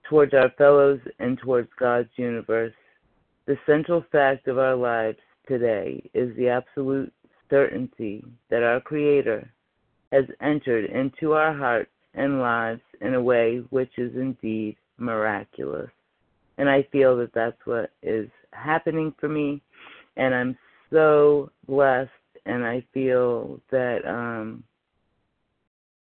towards 0.08 0.34
our 0.34 0.50
fellows 0.58 0.98
and 1.20 1.38
towards 1.38 1.68
god's 1.78 2.08
universe 2.16 2.74
the 3.46 3.56
central 3.64 4.04
fact 4.10 4.48
of 4.48 4.58
our 4.58 4.74
lives 4.74 5.20
today 5.46 6.02
is 6.14 6.36
the 6.36 6.48
absolute 6.48 7.12
certainty 7.48 8.24
that 8.48 8.64
our 8.64 8.80
Creator 8.80 9.48
has 10.10 10.24
entered 10.40 10.86
into 10.86 11.34
our 11.34 11.56
hearts 11.56 11.92
and 12.14 12.40
lives 12.40 12.82
in 13.00 13.14
a 13.14 13.22
way 13.22 13.58
which 13.70 13.92
is 13.98 14.16
indeed 14.16 14.76
miraculous. 14.98 15.90
And 16.60 16.68
I 16.68 16.86
feel 16.92 17.16
that 17.16 17.32
that's 17.32 17.56
what 17.64 17.90
is 18.02 18.28
happening 18.52 19.14
for 19.18 19.30
me. 19.30 19.62
And 20.18 20.34
I'm 20.34 20.58
so 20.92 21.50
blessed, 21.66 22.10
and 22.44 22.66
I 22.66 22.84
feel 22.92 23.58
that 23.70 24.00
um, 24.06 24.62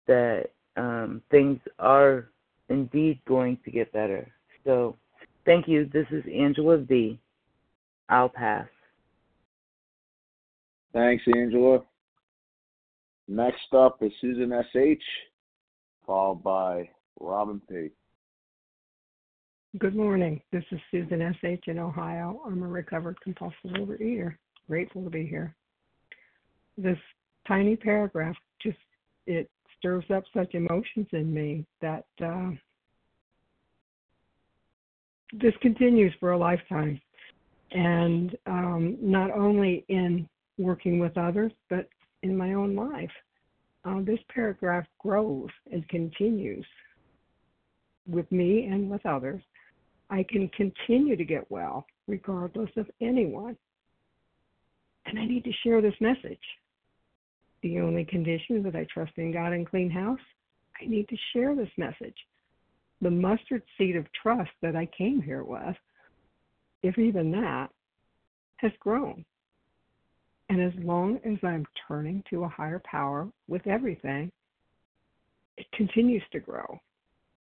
that 0.08 0.46
um, 0.76 1.22
things 1.30 1.60
are 1.78 2.30
indeed 2.68 3.20
going 3.28 3.58
to 3.64 3.70
get 3.70 3.92
better. 3.92 4.26
So, 4.64 4.96
thank 5.46 5.68
you. 5.68 5.88
This 5.92 6.06
is 6.10 6.24
Angela 6.36 6.78
V. 6.78 7.20
I'll 8.08 8.28
pass. 8.28 8.66
Thanks, 10.92 11.22
Angela. 11.32 11.84
Next 13.28 13.72
up 13.72 14.02
is 14.02 14.10
Susan 14.20 14.52
S.H., 14.52 15.00
followed 16.04 16.42
by 16.42 16.88
Robin 17.20 17.62
P. 17.68 17.90
Good 19.78 19.94
morning. 19.94 20.42
This 20.50 20.64
is 20.72 20.80
Susan 20.90 21.22
S.H. 21.22 21.62
in 21.68 21.78
Ohio. 21.78 22.42
I'm 22.44 22.60
a 22.64 22.66
recovered 22.66 23.20
compulsive 23.20 23.70
overeater. 23.76 24.34
Grateful 24.66 25.04
to 25.04 25.10
be 25.10 25.24
here. 25.24 25.54
This 26.76 26.98
tiny 27.46 27.76
paragraph 27.76 28.34
just 28.60 28.78
it 29.28 29.48
stirs 29.78 30.04
up 30.12 30.24
such 30.34 30.54
emotions 30.54 31.06
in 31.12 31.32
me 31.32 31.64
that 31.80 32.04
uh, 32.20 32.50
this 35.40 35.54
continues 35.62 36.12
for 36.18 36.32
a 36.32 36.38
lifetime 36.38 37.00
and 37.70 38.36
um, 38.46 38.98
not 39.00 39.30
only 39.30 39.84
in 39.88 40.28
working 40.58 40.98
with 40.98 41.16
others, 41.16 41.52
but 41.68 41.88
in 42.24 42.36
my 42.36 42.54
own 42.54 42.74
life. 42.74 43.12
Uh, 43.84 44.00
this 44.00 44.18
paragraph 44.34 44.86
grows 44.98 45.48
and 45.70 45.88
continues 45.88 46.66
with 48.08 48.30
me 48.30 48.66
and 48.66 48.90
with 48.90 49.04
others. 49.06 49.42
I 50.08 50.24
can 50.28 50.48
continue 50.48 51.16
to 51.16 51.24
get 51.24 51.50
well 51.50 51.86
regardless 52.06 52.70
of 52.76 52.90
anyone. 53.00 53.56
And 55.06 55.18
I 55.18 55.26
need 55.26 55.44
to 55.44 55.52
share 55.64 55.80
this 55.80 55.94
message. 56.00 56.38
The 57.62 57.80
only 57.80 58.04
condition 58.04 58.62
that 58.64 58.74
I 58.76 58.86
trust 58.92 59.12
in 59.16 59.32
God 59.32 59.52
and 59.52 59.68
clean 59.68 59.90
house. 59.90 60.18
I 60.80 60.86
need 60.86 61.08
to 61.08 61.16
share 61.32 61.54
this 61.54 61.70
message. 61.76 62.16
The 63.02 63.10
mustard 63.10 63.62
seed 63.76 63.96
of 63.96 64.06
trust 64.12 64.50
that 64.62 64.76
I 64.76 64.86
came 64.86 65.22
here 65.22 65.44
with 65.44 65.76
if 66.82 66.98
even 66.98 67.30
that, 67.32 67.68
has 68.56 68.72
grown. 68.80 69.24
And 70.48 70.60
as 70.60 70.72
long 70.84 71.18
as 71.24 71.38
I'm 71.42 71.66
turning 71.86 72.22
to 72.30 72.44
a 72.44 72.48
higher 72.48 72.82
power 72.84 73.28
with 73.48 73.66
everything, 73.66 74.32
it 75.56 75.66
continues 75.72 76.22
to 76.32 76.40
grow. 76.40 76.78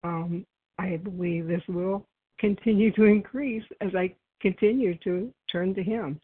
Um, 0.04 0.46
I 0.78 0.96
believe 0.96 1.46
this 1.46 1.62
will 1.68 2.06
continue 2.38 2.92
to 2.92 3.04
increase 3.04 3.64
as 3.80 3.94
I 3.94 4.14
continue 4.40 4.96
to 4.98 5.32
turn 5.50 5.74
to 5.74 5.82
Him 5.82 6.20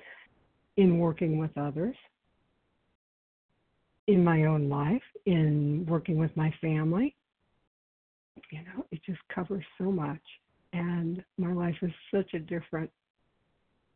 in 0.77 0.99
working 0.99 1.39
with 1.39 1.57
others, 1.57 1.97
in 4.07 4.23
my 4.23 4.45
own 4.45 4.69
life, 4.69 5.03
in 5.27 5.87
working 5.89 6.19
with 6.19 6.37
my 6.37 6.53
family. 6.61 7.15
You 8.51 8.61
know, 8.61 8.87
it 8.91 9.01
just 9.05 9.21
covers 9.35 9.65
so 9.79 9.91
much 9.91 10.21
and 10.75 11.25
my 11.39 11.53
life 11.53 11.77
is 11.83 11.93
such 12.13 12.35
a 12.35 12.39
different 12.39 12.91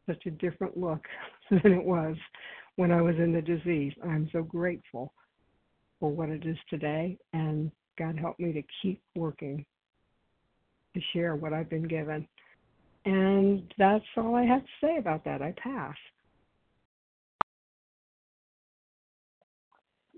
such 0.09 0.24
a 0.26 0.31
different 0.31 0.76
look 0.79 1.05
than 1.51 1.72
it 1.72 1.85
was 1.85 2.16
when 2.76 2.91
I 2.91 3.03
was 3.03 3.16
in 3.16 3.33
the 3.33 3.43
disease. 3.43 3.93
I'm 4.03 4.31
so 4.33 4.43
grateful 4.43 5.12
for 6.01 6.11
what 6.11 6.31
it 6.31 6.47
is 6.47 6.57
today 6.70 7.18
and 7.33 7.70
God 7.99 8.19
help 8.19 8.39
me 8.39 8.53
to 8.53 8.63
keep 8.83 9.03
working 9.17 9.65
to 10.95 11.01
share 11.13 11.37
what 11.37 11.53
I've 11.53 11.69
been 11.69 11.89
given. 11.89 12.27
And 13.05 13.63
that's 13.79 14.05
all 14.17 14.35
I 14.35 14.45
have 14.45 14.63
to 14.63 14.71
say 14.81 14.97
about 14.99 15.25
that. 15.25 15.43
I 15.43 15.53
pass. 15.63 15.97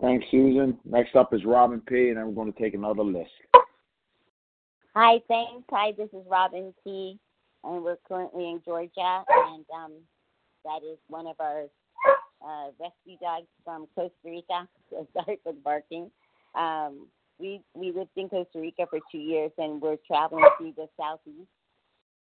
Thanks, 0.00 0.24
Susan. 0.30 0.78
Next 0.84 1.14
up 1.14 1.34
is 1.34 1.44
Robin 1.44 1.82
P., 1.86 2.08
and 2.08 2.16
then 2.16 2.26
we're 2.26 2.32
going 2.32 2.52
to 2.52 2.58
take 2.58 2.74
another 2.74 3.02
list. 3.02 3.30
Hi, 4.94 5.20
thanks. 5.28 5.64
Hi, 5.70 5.92
this 5.96 6.08
is 6.12 6.24
Robin 6.28 6.72
P. 6.82 7.18
And 7.62 7.84
we're 7.84 7.98
currently 8.08 8.44
in 8.44 8.62
Georgia, 8.64 9.22
and 9.28 9.64
um, 9.74 9.92
that 10.64 10.78
is 10.82 10.96
one 11.08 11.26
of 11.26 11.36
our 11.38 11.64
uh, 12.42 12.70
rescue 12.80 13.18
dogs 13.20 13.46
from 13.62 13.86
Costa 13.94 14.14
Rica. 14.24 14.66
So 14.88 15.06
sorry 15.14 15.38
for 15.44 15.52
the 15.52 15.60
barking. 15.60 16.10
Um, 16.54 17.06
we 17.40 17.60
we 17.74 17.92
lived 17.92 18.10
in 18.16 18.28
Costa 18.28 18.58
Rica 18.60 18.86
for 18.88 19.00
two 19.10 19.18
years, 19.18 19.50
and 19.58 19.80
we're 19.80 19.96
traveling 20.06 20.44
through 20.58 20.74
the 20.76 20.88
southeast. 20.98 21.48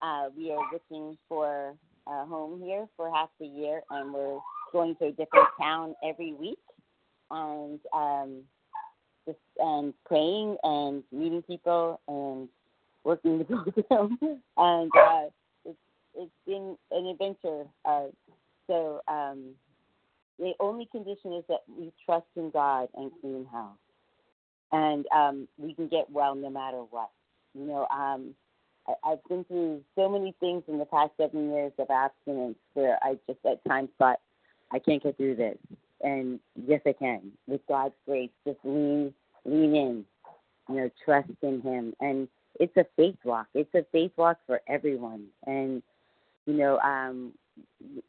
Uh, 0.02 0.30
we 0.36 0.52
are 0.52 0.62
looking 0.72 1.18
for 1.28 1.74
a 2.08 2.26
home 2.26 2.62
here 2.62 2.88
for 2.96 3.10
half 3.14 3.30
the 3.40 3.48
year, 3.48 3.82
and 3.90 4.14
we're 4.14 4.40
going 4.72 4.96
to 4.98 5.06
a 5.06 5.12
different 5.12 5.48
town 5.60 5.96
every 6.04 6.34
week, 6.34 6.60
and 7.32 7.80
um, 7.94 8.42
just 9.26 9.40
and 9.60 9.94
praying 10.06 10.58
and 10.64 11.04
meeting 11.12 11.42
people 11.42 12.00
and 12.08 12.48
working 13.04 13.40
with 13.40 13.48
them, 13.90 14.18
and 14.58 14.92
uh, 14.96 15.26
it's 15.66 15.78
it's 16.16 16.32
been 16.46 16.78
an 16.92 17.08
adventure. 17.08 17.64
Uh, 17.86 18.08
so 18.68 19.02
um, 19.08 19.54
the 20.40 20.54
only 20.60 20.88
condition 20.92 21.34
is 21.34 21.44
that 21.48 21.62
we 21.68 21.92
trust 22.06 22.28
in 22.36 22.52
God 22.52 22.90
and 22.96 23.12
clean 23.22 23.46
house, 23.52 23.78
and 24.72 25.06
um, 25.16 25.48
we 25.58 25.74
can 25.74 25.88
get 25.88 26.10
well 26.10 26.36
no 26.36 26.50
matter 26.50 26.78
what. 26.90 27.10
You 27.54 27.66
know, 27.66 27.88
um, 27.88 28.36
I, 28.88 28.94
I've 29.04 29.24
been 29.30 29.44
through 29.46 29.82
so 29.96 30.10
many 30.10 30.36
things 30.40 30.64
in 30.68 30.78
the 30.78 30.86
past 30.86 31.12
seven 31.18 31.52
years 31.52 31.72
of 31.78 31.90
abstinence 31.90 32.58
where 32.74 33.00
I 33.02 33.18
just 33.28 33.40
at 33.46 33.64
times 33.66 33.90
thought 33.98 34.20
I 34.72 34.80
can't 34.80 35.02
get 35.02 35.18
through 35.18 35.36
this, 35.36 35.58
and 36.02 36.40
yes, 36.68 36.82
I 36.86 36.94
can. 36.94 37.32
With 37.48 37.62
God's 37.68 37.96
grace, 38.06 38.30
just 38.46 38.60
lean 38.64 39.14
lean 39.46 39.76
in, 39.76 40.06
you 40.70 40.76
know, 40.76 40.92
trust 41.06 41.30
in 41.42 41.62
Him, 41.62 41.94
and 42.02 42.28
it's 42.60 42.76
a 42.76 42.86
faith 42.96 43.18
walk. 43.24 43.48
It's 43.54 43.74
a 43.74 43.86
faith 43.92 44.12
walk 44.18 44.38
for 44.46 44.62
everyone, 44.68 45.28
and 45.46 45.82
you 46.46 46.54
know, 46.54 46.80
um, 46.80 47.34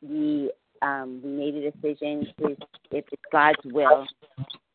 we 0.02 0.50
um, 0.82 1.20
we 1.22 1.30
made 1.30 1.54
a 1.54 1.70
decision 1.70 2.26
to, 2.38 2.56
if 2.90 3.04
it's 3.12 3.22
God's 3.32 3.59
will, 3.64 4.06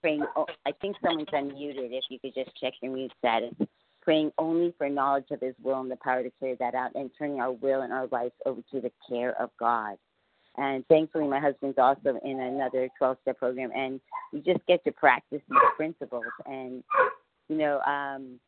praying. 0.04 0.26
Oh, 0.36 0.46
I 0.68 0.74
think 0.82 0.98
someone's 1.02 1.30
unmuted. 1.30 1.92
If 1.92 2.04
you 2.10 2.20
could 2.20 2.36
just 2.36 2.52
check 2.60 2.74
your 2.82 2.92
mute 2.92 3.12
status. 3.18 3.54
Praying 4.02 4.34
only 4.38 4.74
for 4.78 4.90
knowledge 4.90 5.28
of 5.32 5.40
His 5.40 5.56
will 5.64 5.80
and 5.80 5.90
the 5.90 5.96
power 5.96 6.24
to 6.24 6.32
carry 6.40 6.56
that 6.60 6.76
out, 6.76 6.92
and 6.94 7.10
turning 7.18 7.40
our 7.40 7.54
will 7.54 7.82
and 7.82 7.94
our 7.94 8.08
lives 8.08 8.34
over 8.46 8.62
to 8.72 8.82
the 8.82 8.92
care 9.10 9.42
of 9.42 9.50
God. 9.58 9.98
And 10.58 10.86
thankfully, 10.88 11.28
my 11.28 11.40
husband's 11.40 11.78
also 11.78 12.20
in 12.24 12.40
another 12.42 12.90
12 12.98 13.18
step 13.22 13.40
program, 13.40 13.72
and 13.74 14.02
you 14.34 14.42
just 14.42 14.64
get 14.68 14.84
to 14.84 14.92
practice 14.92 15.42
these 15.50 15.60
principles. 15.78 16.26
And, 16.46 16.84
you 17.48 17.56
know, 17.56 17.80
um, 17.88 18.40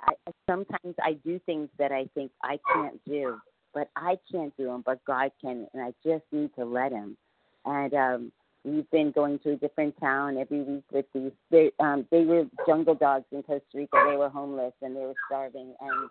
I, 0.00 0.12
sometimes 0.48 0.94
I 1.02 1.14
do 1.24 1.40
things 1.46 1.70
that 1.78 1.90
I 1.90 2.06
think 2.14 2.30
I 2.44 2.58
can't 2.72 3.00
do, 3.06 3.40
but 3.72 3.88
I 3.96 4.18
can't 4.30 4.54
do 4.58 4.66
them, 4.66 4.82
but 4.84 5.02
God 5.06 5.32
can, 5.40 5.66
and 5.72 5.82
I 5.82 5.92
just 6.04 6.24
need 6.30 6.54
to 6.56 6.64
let 6.64 6.92
Him. 6.92 7.16
And 7.64 7.94
um, 7.94 8.32
we've 8.64 8.90
been 8.90 9.10
going 9.12 9.38
to 9.40 9.52
a 9.52 9.56
different 9.56 9.98
town 10.00 10.36
every 10.36 10.62
week 10.62 10.84
with 10.92 11.06
these. 11.14 11.32
They 11.50 11.70
um, 11.80 12.06
they 12.10 12.24
were 12.24 12.44
jungle 12.66 12.94
dogs 12.94 13.24
in 13.32 13.42
Costa 13.42 13.64
Rica. 13.74 14.04
They 14.10 14.16
were 14.16 14.28
homeless 14.28 14.74
and 14.82 14.96
they 14.96 15.00
were 15.00 15.14
starving 15.28 15.74
and 15.80 16.10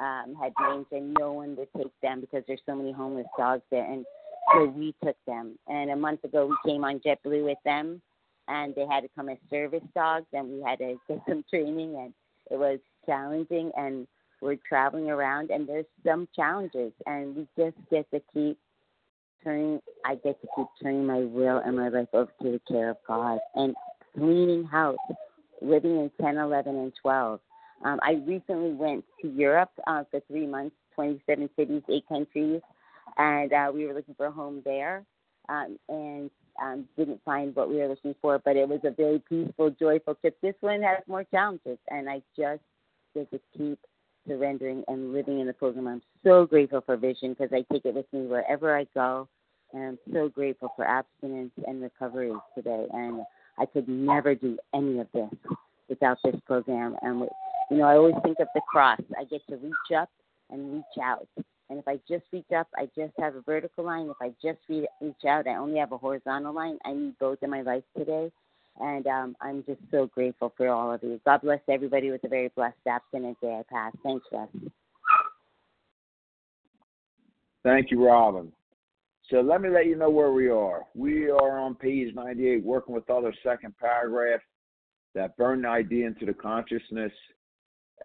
um, 0.00 0.34
had 0.40 0.52
names, 0.60 0.86
and 0.92 1.16
no 1.18 1.32
one 1.32 1.56
would 1.56 1.68
take 1.76 1.92
them 2.02 2.20
because 2.20 2.42
there's 2.46 2.62
so 2.66 2.74
many 2.74 2.92
homeless 2.92 3.26
dogs 3.38 3.62
there. 3.70 3.84
And 3.84 4.04
so 4.52 4.66
we 4.66 4.94
took 5.04 5.16
them. 5.26 5.58
And 5.68 5.90
a 5.90 5.96
month 5.96 6.24
ago, 6.24 6.46
we 6.46 6.70
came 6.70 6.84
on 6.84 7.00
JetBlue 7.00 7.44
with 7.44 7.58
them, 7.64 8.00
and 8.48 8.74
they 8.74 8.86
had 8.86 9.02
to 9.02 9.08
come 9.14 9.28
as 9.28 9.38
service 9.50 9.84
dogs, 9.94 10.26
and 10.32 10.50
we 10.50 10.62
had 10.62 10.78
to 10.78 10.96
get 11.08 11.20
some 11.28 11.44
training, 11.48 11.96
and 11.96 12.12
it 12.50 12.58
was 12.58 12.78
challenging. 13.06 13.70
And 13.76 14.06
we're 14.40 14.58
traveling 14.68 15.08
around, 15.08 15.50
and 15.50 15.68
there's 15.68 15.86
some 16.04 16.28
challenges, 16.34 16.92
and 17.06 17.36
we 17.36 17.46
just 17.56 17.76
get 17.90 18.10
to 18.10 18.20
keep 18.34 18.58
turning. 19.42 19.80
I 20.04 20.14
get 20.16 20.40
to 20.40 20.48
keep 20.56 20.66
turning 20.82 21.06
my 21.06 21.20
will 21.20 21.58
and 21.58 21.76
my 21.76 21.88
life 21.88 22.08
over 22.12 22.32
to 22.42 22.52
the 22.52 22.60
care 22.68 22.90
of 22.90 22.96
God, 23.06 23.38
and 23.54 23.74
cleaning 24.14 24.64
house, 24.64 24.98
living 25.60 25.92
in 25.98 26.10
10, 26.20 26.36
11, 26.36 26.76
and 26.76 26.92
12. 27.00 27.40
Um, 27.84 28.00
I 28.02 28.12
recently 28.26 28.72
went 28.72 29.04
to 29.22 29.28
Europe 29.28 29.72
uh, 29.86 30.04
for 30.10 30.20
three 30.28 30.46
months, 30.46 30.76
27 30.94 31.50
cities, 31.56 31.82
eight 31.88 32.06
countries 32.08 32.60
and 33.16 33.52
uh, 33.52 33.70
we 33.72 33.86
were 33.86 33.94
looking 33.94 34.14
for 34.14 34.26
a 34.26 34.30
home 34.30 34.62
there, 34.64 35.04
um, 35.48 35.78
and 35.88 36.30
um, 36.62 36.86
didn't 36.96 37.20
find 37.24 37.54
what 37.54 37.68
we 37.68 37.76
were 37.76 37.88
looking 37.88 38.14
for. 38.20 38.38
But 38.38 38.56
it 38.56 38.68
was 38.68 38.80
a 38.84 38.90
very 38.90 39.22
peaceful, 39.28 39.70
joyful 39.70 40.14
trip. 40.16 40.36
This 40.42 40.54
one 40.60 40.82
has 40.82 40.98
more 41.06 41.24
challenges, 41.24 41.78
and 41.88 42.08
I 42.08 42.22
just 42.36 42.62
get 43.14 43.30
to 43.30 43.40
keep 43.56 43.78
surrendering 44.26 44.84
and 44.88 45.12
living 45.12 45.40
in 45.40 45.46
the 45.46 45.52
program. 45.52 45.88
I'm 45.88 46.02
so 46.24 46.46
grateful 46.46 46.82
for 46.84 46.96
Vision 46.96 47.34
because 47.34 47.52
I 47.52 47.64
take 47.72 47.84
it 47.84 47.94
with 47.94 48.06
me 48.12 48.26
wherever 48.26 48.76
I 48.76 48.86
go, 48.94 49.28
and 49.72 49.82
I'm 49.82 49.98
so 50.12 50.28
grateful 50.28 50.72
for 50.76 50.84
abstinence 50.84 51.52
and 51.66 51.82
recovery 51.82 52.32
today. 52.54 52.86
And 52.92 53.22
I 53.58 53.66
could 53.66 53.88
never 53.88 54.34
do 54.34 54.58
any 54.74 54.98
of 54.98 55.08
this 55.12 55.30
without 55.88 56.18
this 56.24 56.36
program. 56.46 56.96
And 57.02 57.28
you 57.70 57.76
know, 57.78 57.84
I 57.84 57.96
always 57.96 58.14
think 58.22 58.38
of 58.40 58.48
the 58.54 58.62
cross. 58.70 59.00
I 59.18 59.24
get 59.24 59.46
to 59.48 59.56
reach 59.56 59.96
up 59.96 60.10
and 60.50 60.74
reach 60.74 61.02
out 61.02 61.26
and 61.72 61.78
if 61.78 61.88
I 61.88 61.98
just 62.06 62.24
reach 62.32 62.52
up, 62.54 62.68
I 62.76 62.84
just 62.94 63.14
have 63.18 63.34
a 63.34 63.40
vertical 63.40 63.84
line. 63.84 64.10
If 64.10 64.18
I 64.20 64.28
just 64.42 64.58
reach 64.68 65.24
out, 65.26 65.46
I 65.46 65.56
only 65.56 65.78
have 65.78 65.92
a 65.92 65.96
horizontal 65.96 66.52
line. 66.52 66.78
I 66.84 66.92
need 66.92 67.18
both 67.18 67.38
in 67.40 67.48
my 67.48 67.62
life 67.62 67.82
today. 67.96 68.30
And 68.80 69.06
um, 69.06 69.36
I'm 69.40 69.64
just 69.64 69.80
so 69.90 70.06
grateful 70.06 70.52
for 70.56 70.68
all 70.68 70.92
of 70.92 71.02
you. 71.02 71.20
God 71.24 71.42
bless 71.42 71.60
everybody 71.68 72.10
with 72.10 72.24
a 72.24 72.28
very 72.28 72.48
blessed 72.48 72.76
abstinent 72.86 73.38
day 73.40 73.60
I 73.60 73.62
pass. 73.72 73.92
Thanks, 74.02 74.24
Russ. 74.32 74.48
Thank 77.62 77.90
you, 77.90 78.04
Robin. 78.04 78.52
So 79.30 79.40
let 79.40 79.60
me 79.60 79.68
let 79.68 79.86
you 79.86 79.96
know 79.96 80.10
where 80.10 80.32
we 80.32 80.48
are. 80.48 80.82
We 80.94 81.30
are 81.30 81.58
on 81.58 81.74
page 81.74 82.14
98, 82.14 82.64
working 82.64 82.94
with 82.94 83.08
other 83.08 83.32
second 83.42 83.74
paragraph 83.78 84.40
that 85.14 85.36
burn 85.36 85.62
the 85.62 85.68
idea 85.68 86.06
into 86.06 86.26
the 86.26 86.34
consciousness, 86.34 87.12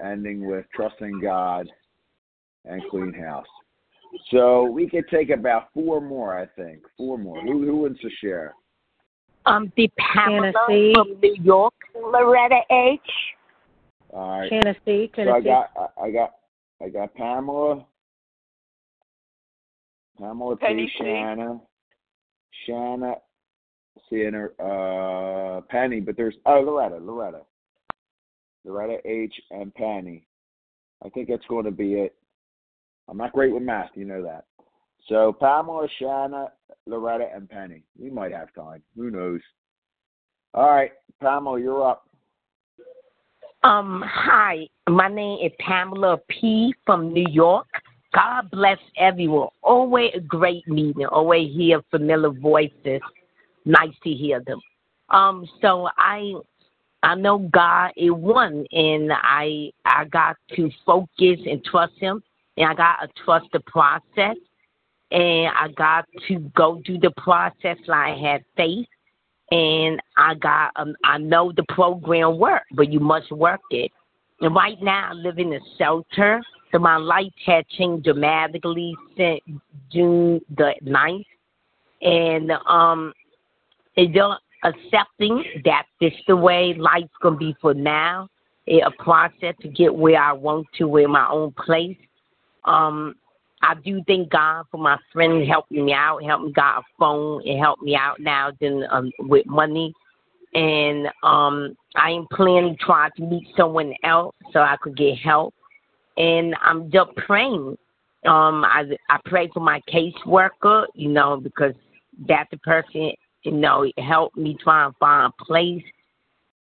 ending 0.03 0.45
with 0.45 0.65
trusting 0.75 1.19
God 1.21 1.67
and 2.65 2.81
clean 2.89 3.13
house. 3.13 3.47
So 4.31 4.63
we 4.63 4.89
could 4.89 5.05
take 5.09 5.29
about 5.29 5.69
four 5.73 6.01
more, 6.01 6.37
I 6.37 6.45
think. 6.45 6.83
Four 6.97 7.17
more. 7.17 7.41
Who 7.41 7.65
who 7.65 7.77
wants 7.77 8.01
to 8.01 8.09
share? 8.21 8.53
Um, 9.47 9.71
the 9.77 9.89
Pamela 9.97 10.51
Tennessee. 10.67 10.93
from 10.93 11.19
New 11.21 11.35
York, 11.41 11.73
Loretta 11.95 12.59
H. 12.69 12.99
All 14.11 14.39
right. 14.39 14.49
Tennessee, 14.49 15.11
Tennessee. 15.15 15.25
So 15.25 15.31
I 15.31 15.41
got 15.41 15.93
I 16.01 16.11
got 16.11 16.35
I 16.83 16.89
got 16.89 17.13
Pamela. 17.15 17.85
Pamela 20.19 20.57
Penny 20.57 20.91
P. 20.97 21.03
Shanna. 21.03 21.59
Shanna 22.65 23.15
seeing 24.09 24.33
her 24.33 24.53
uh 24.59 25.61
Penny, 25.69 25.99
but 25.99 26.17
there's 26.17 26.35
oh 26.45 26.59
Loretta, 26.61 26.97
Loretta. 26.97 27.41
Loretta 28.65 28.97
H 29.05 29.33
and 29.51 29.73
Penny. 29.73 30.27
I 31.03 31.09
think 31.09 31.29
that's 31.29 31.45
going 31.47 31.65
to 31.65 31.71
be 31.71 31.93
it. 31.93 32.15
I'm 33.07 33.17
not 33.17 33.33
great 33.33 33.53
with 33.53 33.63
math, 33.63 33.91
you 33.95 34.05
know 34.05 34.21
that. 34.23 34.45
So 35.07 35.33
Pamela, 35.39 35.87
Shanna, 35.99 36.51
Loretta, 36.85 37.29
and 37.33 37.49
Penny. 37.49 37.83
We 37.97 38.09
might 38.09 38.33
have 38.33 38.53
time. 38.53 38.81
Who 38.95 39.09
knows? 39.09 39.41
All 40.53 40.69
right, 40.69 40.91
Pamela, 41.21 41.59
you're 41.59 41.87
up. 41.87 42.03
Um, 43.63 44.03
hi, 44.05 44.67
my 44.87 45.07
name 45.07 45.39
is 45.45 45.51
Pamela 45.59 46.17
P. 46.29 46.73
from 46.85 47.13
New 47.13 47.25
York. 47.29 47.67
God 48.13 48.49
bless 48.51 48.77
everyone. 48.97 49.49
Always 49.61 50.11
a 50.15 50.19
great 50.19 50.67
meeting. 50.67 51.05
Always 51.05 51.53
hear 51.53 51.81
familiar 51.91 52.29
voices. 52.29 53.01
Nice 53.65 53.93
to 54.03 54.09
hear 54.09 54.41
them. 54.45 54.59
Um, 55.09 55.47
so 55.61 55.87
I 55.97 56.33
I 57.03 57.15
know 57.15 57.39
God 57.39 57.91
is 57.95 58.11
one 58.11 58.65
and 58.71 59.11
I 59.13 59.71
I 59.85 60.05
got 60.05 60.37
to 60.55 60.69
focus 60.85 61.39
and 61.45 61.63
trust 61.63 61.93
him 61.99 62.23
and 62.57 62.69
I 62.69 62.73
got 62.73 62.97
to 63.01 63.23
trust 63.23 63.47
the 63.53 63.59
process, 63.61 64.37
and 65.11 65.47
I 65.47 65.69
got 65.75 66.05
to 66.27 66.39
go 66.55 66.81
through 66.85 66.99
the 66.99 67.11
process 67.17 67.77
like 67.87 68.15
I 68.15 68.17
had 68.19 68.43
faith, 68.55 68.87
and 69.51 70.01
I 70.17 70.35
got 70.35 70.71
um, 70.75 70.95
I 71.03 71.17
know 71.17 71.51
the 71.55 71.65
program 71.69 72.37
worked, 72.37 72.75
but 72.75 72.91
you 72.91 72.99
must 72.99 73.31
work 73.31 73.61
it. 73.71 73.91
And 74.41 74.53
right 74.53 74.77
now, 74.81 75.09
I 75.11 75.13
live 75.13 75.39
in 75.39 75.53
a 75.53 75.59
shelter, 75.77 76.41
so 76.71 76.79
my 76.79 76.97
life 76.97 77.33
had 77.45 77.67
changed 77.69 78.03
dramatically 78.05 78.95
since 79.15 79.39
June 79.91 80.41
the 80.57 80.73
ninth, 80.81 81.25
and 82.01 82.51
um, 82.67 83.13
it's 83.95 84.13
just 84.13 84.41
accepting 84.63 85.43
that 85.63 85.85
this 86.01 86.13
the 86.27 86.35
way 86.35 86.73
life's 86.73 87.09
gonna 87.21 87.37
be 87.37 87.55
for 87.61 87.73
now. 87.73 88.27
It 88.65 88.83
a 88.85 88.91
process 89.01 89.55
to 89.61 89.69
get 89.69 89.95
where 89.95 90.21
I 90.21 90.33
want 90.33 90.67
to, 90.77 90.89
where 90.89 91.07
my 91.07 91.29
own 91.29 91.53
place 91.53 91.97
um, 92.65 93.15
I 93.61 93.73
do 93.75 94.03
thank 94.07 94.29
God 94.29 94.65
for 94.71 94.77
my 94.77 94.97
friend 95.11 95.47
helping 95.47 95.85
me 95.85 95.93
out, 95.93 96.23
helping 96.23 96.47
me 96.47 96.53
got 96.53 96.79
a 96.79 96.83
phone 96.99 97.41
and 97.47 97.59
helped 97.59 97.81
me 97.81 97.95
out 97.95 98.19
now 98.19 98.51
then 98.59 98.83
um, 98.91 99.11
with 99.19 99.45
money. 99.47 99.93
and 100.53 101.07
um, 101.23 101.75
I 101.95 102.11
am 102.11 102.27
planning 102.31 102.77
trying 102.79 103.11
to 103.17 103.23
meet 103.23 103.47
someone 103.55 103.93
else 104.03 104.35
so 104.53 104.59
I 104.59 104.77
could 104.81 104.97
get 104.97 105.17
help. 105.17 105.53
And 106.17 106.55
I'm 106.61 106.91
just 106.91 107.15
praying. 107.15 107.77
Um, 108.25 108.63
I 108.65 108.83
I 109.09 109.19
pray 109.25 109.49
for 109.53 109.59
my 109.59 109.81
caseworker, 109.91 110.85
you 110.95 111.09
know, 111.09 111.37
because 111.37 111.73
that's 112.27 112.49
the 112.51 112.57
person, 112.57 113.11
you 113.43 113.51
know, 113.51 113.85
helped 113.97 114.37
me 114.37 114.57
try 114.61 114.85
and 114.85 114.95
find 114.97 115.31
a 115.31 115.43
place 115.43 115.83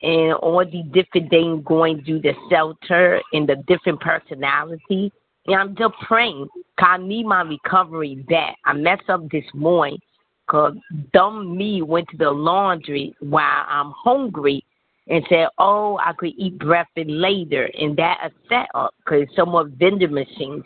and 0.03 0.32
all 0.34 0.64
the 0.64 0.82
different 0.93 1.30
things 1.30 1.62
going 1.64 2.03
through 2.05 2.20
the 2.20 2.34
shelter 2.51 3.20
and 3.32 3.49
the 3.49 3.57
different 3.68 4.01
personality. 4.01 5.12
And 5.47 5.57
I'm 5.57 5.76
just 5.76 5.95
praying. 6.07 6.49
Cause 6.78 6.88
I 6.88 6.97
need 6.99 7.26
my 7.26 7.43
recovery 7.43 8.24
back. 8.28 8.57
I 8.64 8.72
messed 8.72 9.09
up 9.09 9.28
this 9.30 9.45
morning 9.55 9.99
because 10.47 10.76
dumb 11.12 11.57
me 11.57 11.82
went 11.82 12.09
to 12.11 12.16
the 12.16 12.30
laundry 12.30 13.14
while 13.20 13.64
I'm 13.68 13.93
hungry 13.97 14.64
and 15.09 15.24
said, 15.28 15.49
oh, 15.59 15.99
I 15.99 16.12
could 16.12 16.32
eat 16.36 16.59
breakfast 16.59 17.09
later. 17.09 17.68
And 17.78 17.97
that 17.97 18.18
a 18.24 18.30
setup 18.49 18.95
because 18.99 19.26
some 19.34 19.51
more 19.51 19.68
vending 19.78 20.12
machines. 20.14 20.64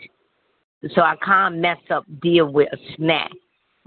So 0.94 1.02
I 1.02 1.16
can't 1.24 1.58
mess 1.58 1.78
up 1.90 2.04
deal 2.20 2.50
with 2.52 2.68
a 2.72 2.76
snack. 2.96 3.30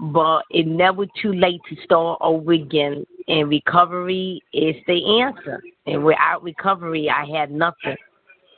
But 0.00 0.42
it's 0.50 0.68
never 0.68 1.04
too 1.20 1.34
late 1.34 1.60
to 1.68 1.76
start 1.84 2.18
over 2.22 2.52
again. 2.52 3.04
And 3.28 3.48
recovery 3.48 4.42
is 4.52 4.74
the 4.86 5.20
answer. 5.22 5.62
And 5.86 6.02
without 6.04 6.42
recovery, 6.42 7.10
I 7.10 7.26
had 7.26 7.50
nothing. 7.50 7.96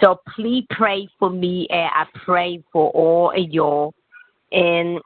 So 0.03 0.19
please 0.35 0.67
pray 0.71 1.09
for 1.19 1.31
me, 1.31 1.67
and 1.71 1.89
I 1.95 2.07
pray 2.25 2.63
for 2.73 2.91
all 2.91 3.31
of 3.31 3.51
y'all. 3.51 3.95
And 4.51 5.01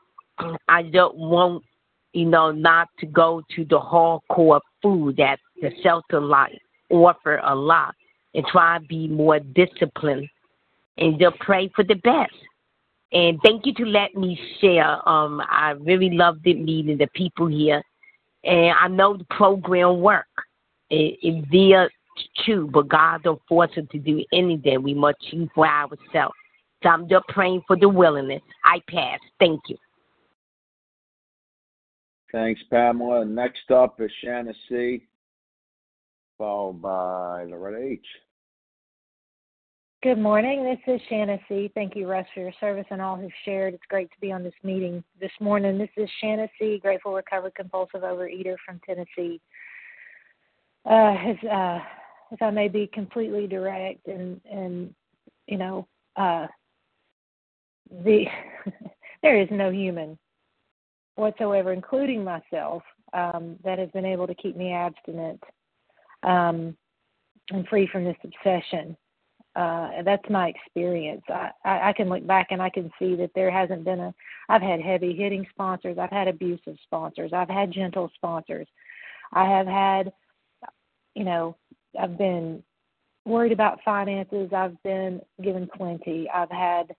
I 0.69 0.83
don't 0.83 1.17
want, 1.17 1.65
you 2.13 2.25
know, 2.25 2.51
not 2.51 2.89
to 3.01 3.07
go 3.07 3.43
to 3.55 3.65
the 3.65 3.79
hardcore 3.79 4.61
food 4.83 5.17
that 5.19 5.39
the 5.61 5.71
shelter 5.83 6.21
life 6.21 6.59
offer 6.91 7.41
a 7.45 7.55
lot, 7.55 7.95
and 8.35 8.45
try 8.47 8.79
to 8.79 8.85
be 8.87 9.07
more 9.09 9.39
disciplined, 9.39 10.29
and 10.99 11.19
just 11.21 11.39
pray 11.41 11.71
for 11.75 11.85
the 11.85 11.97
best. 11.97 12.35
And 13.13 13.39
thank 13.45 13.67
you 13.67 13.75
to 13.75 13.85
let 13.85 14.15
me 14.15 14.39
share. 14.61 15.07
Um, 15.09 15.43
I 15.49 15.71
really 15.81 16.11
loved 16.11 16.43
the 16.43 16.55
meeting, 16.55 16.97
the 16.97 17.09
people 17.15 17.47
here, 17.47 17.83
and 18.45 18.75
I 18.81 18.89
know 18.89 19.17
the 19.17 19.27
program 19.31 20.01
work. 20.01 20.27
It, 20.89 21.19
it 21.23 21.45
via 21.51 21.89
true, 22.45 22.69
but 22.73 22.89
God 22.89 23.23
don't 23.23 23.43
force 23.49 23.71
us 23.77 23.85
to 23.93 23.99
do 23.99 24.25
anything. 24.33 24.83
We 24.83 24.95
must 24.95 25.21
choose 25.31 25.49
for 25.55 25.67
ourselves. 25.67 26.35
So 26.83 26.89
I'm 26.89 27.09
just 27.09 27.27
praying 27.29 27.63
for 27.67 27.77
the 27.77 27.89
willingness. 27.89 28.43
I 28.65 28.81
pass. 28.89 29.19
Thank 29.39 29.61
you. 29.69 29.77
Thanks, 32.33 32.61
Pamela. 32.71 33.25
Next 33.25 33.71
up 33.71 34.01
is 34.01 34.11
Shanna 34.23 34.53
C, 34.69 35.07
followed 36.37 36.83
by 36.83 37.45
Loretta 37.45 37.79
H. 37.79 38.07
Good 40.03 40.19
morning. 40.19 40.63
This 40.63 40.95
is 40.95 41.01
Shanna 41.09 41.39
C. 41.49 41.71
Thank 41.75 41.97
you, 41.97 42.07
Russ, 42.07 42.27
for 42.35 42.41
your 42.41 42.53
service 42.61 42.85
and 42.91 43.01
all 43.01 43.17
who've 43.17 43.31
shared. 43.45 43.75
It's 43.75 43.83
great 43.89 44.11
to 44.11 44.21
be 44.21 44.31
on 44.31 44.45
this 44.45 44.55
meeting 44.63 45.03
this 45.21 45.33
morning. 45.41 45.79
This 45.79 45.89
is 45.97 46.09
Shanna 46.21 46.47
C., 46.59 46.79
grateful, 46.81 47.15
recovered, 47.15 47.55
compulsive 47.55 48.03
overeater 48.03 48.57
from 48.65 48.81
Tennessee. 48.87 49.41
Uh, 50.85 51.17
as, 51.27 51.37
uh, 51.51 51.79
if 52.31 52.43
I 52.43 52.51
may 52.51 52.69
be 52.69 52.89
completely 52.93 53.47
direct 53.47 54.07
and, 54.09 54.41
and 54.51 54.95
you 55.47 55.59
know, 55.59 55.87
uh, 56.17 56.47
the 58.05 58.25
there 59.23 59.41
is 59.41 59.49
no 59.51 59.71
human 59.71 60.19
whatsoever, 61.15 61.73
including 61.73 62.23
myself, 62.23 62.83
um, 63.13 63.57
that 63.65 63.79
has 63.79 63.91
been 63.91 64.05
able 64.05 64.27
to 64.27 64.35
keep 64.35 64.57
me 64.57 64.73
abstinent 64.73 65.43
um, 66.23 66.77
and 67.51 67.67
free 67.69 67.89
from 67.91 68.05
this 68.05 68.17
obsession. 68.25 68.97
Uh, 69.55 70.03
that's 70.05 70.29
my 70.29 70.49
experience. 70.49 71.23
I, 71.29 71.51
I, 71.65 71.89
I 71.89 71.93
can 71.95 72.11
look 72.11 72.27
back 72.27 72.49
and 72.51 72.61
I 72.61 72.69
can 72.69 72.91
see 72.99 73.15
that 73.17 73.31
there 73.35 73.51
hasn't 73.51 73.85
been 73.85 74.01
a. 74.01 74.15
I've 74.51 74.61
had 74.61 74.83
heavy 74.83 75.15
hitting 75.17 75.47
sponsors. 75.51 75.97
I've 75.99 76.11
had 76.11 76.29
abusive 76.29 76.77
sponsors. 76.85 77.33
I've 77.33 77.49
had 77.49 77.73
gentle 77.73 78.11
sponsors. 78.15 78.69
I 79.33 79.45
have 79.49 79.67
had, 79.67 80.13
you 81.15 81.25
know, 81.25 81.57
I've 82.01 82.19
been 82.19 82.63
worried 83.25 83.53
about 83.53 83.81
finances. 83.85 84.51
I've 84.55 84.81
been 84.83 85.21
given 85.43 85.69
plenty. 85.77 86.29
I've 86.33 86.51
had 86.51 86.95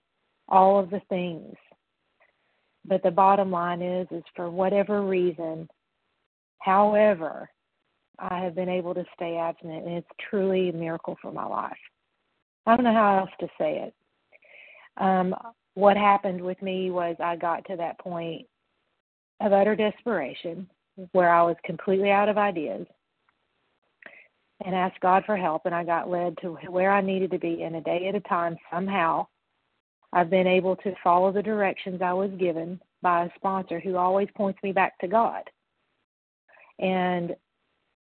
all 0.48 0.80
of 0.80 0.90
the 0.90 1.02
things. 1.10 1.56
But 2.86 3.04
the 3.04 3.12
bottom 3.12 3.52
line 3.52 3.82
is, 3.82 4.08
is 4.12 4.24
for 4.36 4.50
whatever 4.50 5.04
reason, 5.04 5.68
however, 6.60 7.50
I 8.20 8.40
have 8.40 8.56
been 8.56 8.70
able 8.70 8.94
to 8.94 9.06
stay 9.14 9.38
abstinent, 9.38 9.86
and 9.86 9.96
it's 9.98 10.08
truly 10.30 10.70
a 10.70 10.74
miracle 10.74 11.18
for 11.22 11.32
my 11.32 11.46
life. 11.46 11.78
I 12.66 12.76
don't 12.76 12.84
know 12.84 12.94
how 12.94 13.20
else 13.20 13.30
to 13.40 13.48
say 13.58 13.88
it. 13.88 13.94
Um, 14.98 15.36
what 15.76 15.96
happened 15.96 16.42
with 16.42 16.60
me 16.62 16.90
was 16.90 17.16
I 17.20 17.36
got 17.36 17.64
to 17.66 17.76
that 17.78 18.00
point 18.00 18.48
of 19.42 19.54
utter 19.54 19.76
desperation 19.76 20.68
where 21.12 21.30
I 21.30 21.44
was 21.44 21.56
completely 21.64 22.10
out 22.10 22.30
of 22.30 22.38
ideas 22.38 22.88
and 24.66 24.76
asked 24.76 25.00
God 25.02 25.24
for 25.26 25.38
help, 25.38 25.66
and 25.66 25.76
I 25.76 25.84
got 25.84 26.10
led 26.10 26.38
to 26.42 26.58
where 26.70 26.92
I 26.92 27.02
needed 27.02 27.32
to 27.32 27.40
be 27.40 27.62
in 27.62 27.76
a 27.76 27.82
day 27.82 28.08
at 28.08 28.16
a 28.16 28.22
time 28.22 28.58
somehow. 28.72 29.28
I've 30.14 30.30
been 30.30 30.48
able 30.48 30.76
to 30.78 30.96
follow 31.04 31.32
the 31.32 31.44
directions 31.44 32.02
I 32.02 32.14
was 32.14 32.32
given 32.40 32.80
by 33.02 33.26
a 33.26 33.30
sponsor 33.36 33.80
who 33.80 33.98
always 33.98 34.30
points 34.36 34.60
me 34.64 34.72
back 34.72 34.98
to 35.00 35.08
God. 35.08 35.44
And 36.80 37.36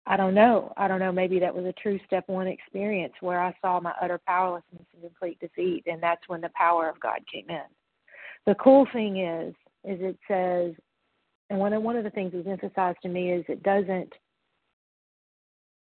I 0.07 0.17
don't 0.17 0.35
know. 0.35 0.73
I 0.77 0.87
don't 0.87 1.01
know. 1.01 1.11
Maybe 1.11 1.41
that 1.41 1.55
was 1.55 1.65
a 1.65 1.73
true 1.73 1.99
step 2.07 2.29
one 2.29 2.47
experience 2.47 3.15
where 3.21 3.41
I 3.41 3.57
saw 3.61 3.81
my 3.81 3.93
utter 4.01 4.21
powerlessness 4.27 4.87
and 4.93 5.03
complete 5.03 5.41
defeat, 5.41 5.85
and 5.87 6.01
that's 6.01 6.29
when 6.29 6.41
the 6.41 6.51
power 6.55 6.89
of 6.89 7.01
God 7.01 7.21
came 7.33 7.47
in. 7.49 7.65
The 8.47 8.55
cool 8.57 8.87
thing 8.93 9.19
is, 9.19 9.53
is 9.85 9.99
it 10.01 10.19
says, 10.29 10.75
and 11.51 11.59
one 11.59 11.73
of 11.73 11.83
one 11.83 11.97
of 11.97 12.05
the 12.05 12.11
things 12.11 12.33
that's 12.35 12.47
emphasized 12.47 12.99
to 13.03 13.09
me 13.09 13.33
is 13.33 13.45
it 13.49 13.63
doesn't 13.65 14.13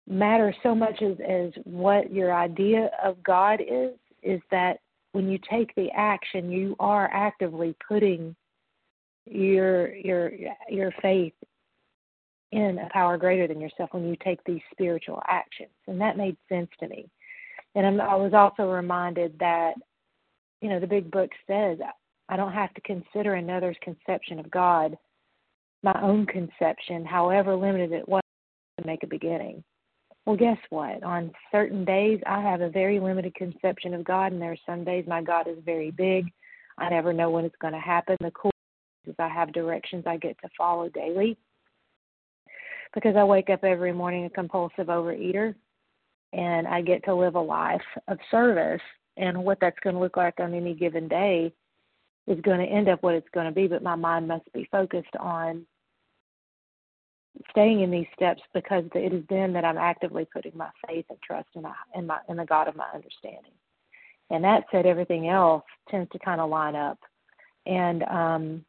matter 0.07 0.53
so 0.63 0.75
much 0.75 1.01
as 1.01 1.17
as 1.27 1.51
what 1.63 2.11
your 2.11 2.33
idea 2.33 2.89
of 3.03 3.21
God 3.23 3.61
is. 3.61 3.91
Is 4.23 4.41
that 4.51 4.79
when 5.13 5.29
you 5.29 5.39
take 5.49 5.73
the 5.75 5.89
action, 5.95 6.51
you 6.51 6.75
are 6.79 7.09
actively 7.11 7.75
putting 7.87 8.35
your 9.25 9.95
your 9.95 10.31
your 10.69 10.91
faith 11.01 11.33
in 12.51 12.79
a 12.79 12.89
power 12.91 13.17
greater 13.17 13.47
than 13.47 13.61
yourself 13.61 13.89
when 13.93 14.07
you 14.07 14.17
take 14.23 14.43
these 14.43 14.61
spiritual 14.71 15.21
actions. 15.27 15.71
And 15.87 15.99
that 16.01 16.17
made 16.17 16.35
sense 16.49 16.69
to 16.81 16.87
me. 16.87 17.09
And 17.75 18.01
I 18.01 18.15
was 18.15 18.33
also 18.33 18.69
reminded 18.69 19.39
that, 19.39 19.75
you 20.59 20.67
know, 20.67 20.79
the 20.79 20.87
big 20.87 21.09
book 21.09 21.29
says 21.47 21.77
I 22.27 22.35
don't 22.35 22.51
have 22.51 22.73
to 22.73 22.81
consider 22.81 23.35
another's 23.35 23.77
conception 23.81 24.39
of 24.39 24.51
God 24.51 24.97
my 25.83 25.99
own 26.01 26.25
conception, 26.25 27.05
however 27.05 27.55
limited 27.55 27.91
it 27.91 28.07
was, 28.07 28.21
to 28.79 28.85
make 28.85 29.03
a 29.03 29.07
beginning. 29.07 29.63
Well, 30.25 30.35
guess 30.35 30.57
what? 30.69 31.03
On 31.03 31.31
certain 31.51 31.83
days, 31.83 32.19
I 32.27 32.41
have 32.41 32.61
a 32.61 32.69
very 32.69 32.99
limited 32.99 33.33
conception 33.35 33.93
of 33.93 34.03
God, 34.03 34.31
and 34.31 34.41
there 34.41 34.51
are 34.51 34.57
some 34.65 34.83
days 34.83 35.05
my 35.07 35.21
God 35.21 35.47
is 35.47 35.57
very 35.65 35.91
big. 35.91 36.27
I 36.77 36.89
never 36.89 37.11
know 37.11 37.29
when 37.31 37.45
it's 37.45 37.55
going 37.59 37.73
to 37.73 37.79
happen. 37.79 38.17
The 38.19 38.31
cool 38.31 38.51
is 39.07 39.15
I 39.17 39.27
have 39.27 39.51
directions 39.51 40.03
I 40.05 40.17
get 40.17 40.37
to 40.41 40.49
follow 40.57 40.89
daily 40.89 41.37
because 42.93 43.15
I 43.15 43.23
wake 43.23 43.49
up 43.49 43.63
every 43.63 43.93
morning 43.93 44.25
a 44.25 44.29
compulsive 44.29 44.87
overeater 44.87 45.55
and 46.33 46.67
I 46.67 46.81
get 46.81 47.03
to 47.05 47.15
live 47.15 47.35
a 47.35 47.41
life 47.41 47.81
of 48.07 48.17
service. 48.29 48.81
And 49.17 49.43
what 49.43 49.59
that's 49.59 49.79
going 49.83 49.95
to 49.95 50.01
look 50.01 50.17
like 50.17 50.39
on 50.39 50.53
any 50.53 50.73
given 50.73 51.07
day 51.07 51.53
is 52.27 52.39
going 52.41 52.59
to 52.59 52.71
end 52.71 52.89
up 52.89 53.03
what 53.03 53.15
it's 53.15 53.27
going 53.33 53.47
to 53.47 53.51
be, 53.51 53.67
but 53.67 53.83
my 53.83 53.95
mind 53.95 54.27
must 54.27 54.51
be 54.53 54.67
focused 54.71 55.15
on 55.19 55.65
staying 57.49 57.81
in 57.81 57.91
these 57.91 58.07
steps 58.15 58.41
because 58.53 58.83
it 58.93 59.13
is 59.13 59.23
then 59.29 59.53
that 59.53 59.65
I'm 59.65 59.77
actively 59.77 60.27
putting 60.31 60.55
my 60.55 60.69
faith 60.87 61.05
and 61.09 61.19
trust 61.21 61.49
in, 61.55 61.65
a, 61.65 61.73
in, 61.95 62.07
my, 62.07 62.17
in 62.29 62.37
the 62.37 62.45
God 62.45 62.67
of 62.67 62.75
my 62.75 62.87
understanding. 62.93 63.53
And 64.29 64.43
that 64.43 64.63
said, 64.71 64.85
everything 64.85 65.27
else 65.27 65.63
tends 65.89 66.09
to 66.11 66.19
kind 66.19 66.41
of 66.41 66.49
line 66.49 66.75
up. 66.75 66.99
And 67.65 68.03
um, 68.03 68.65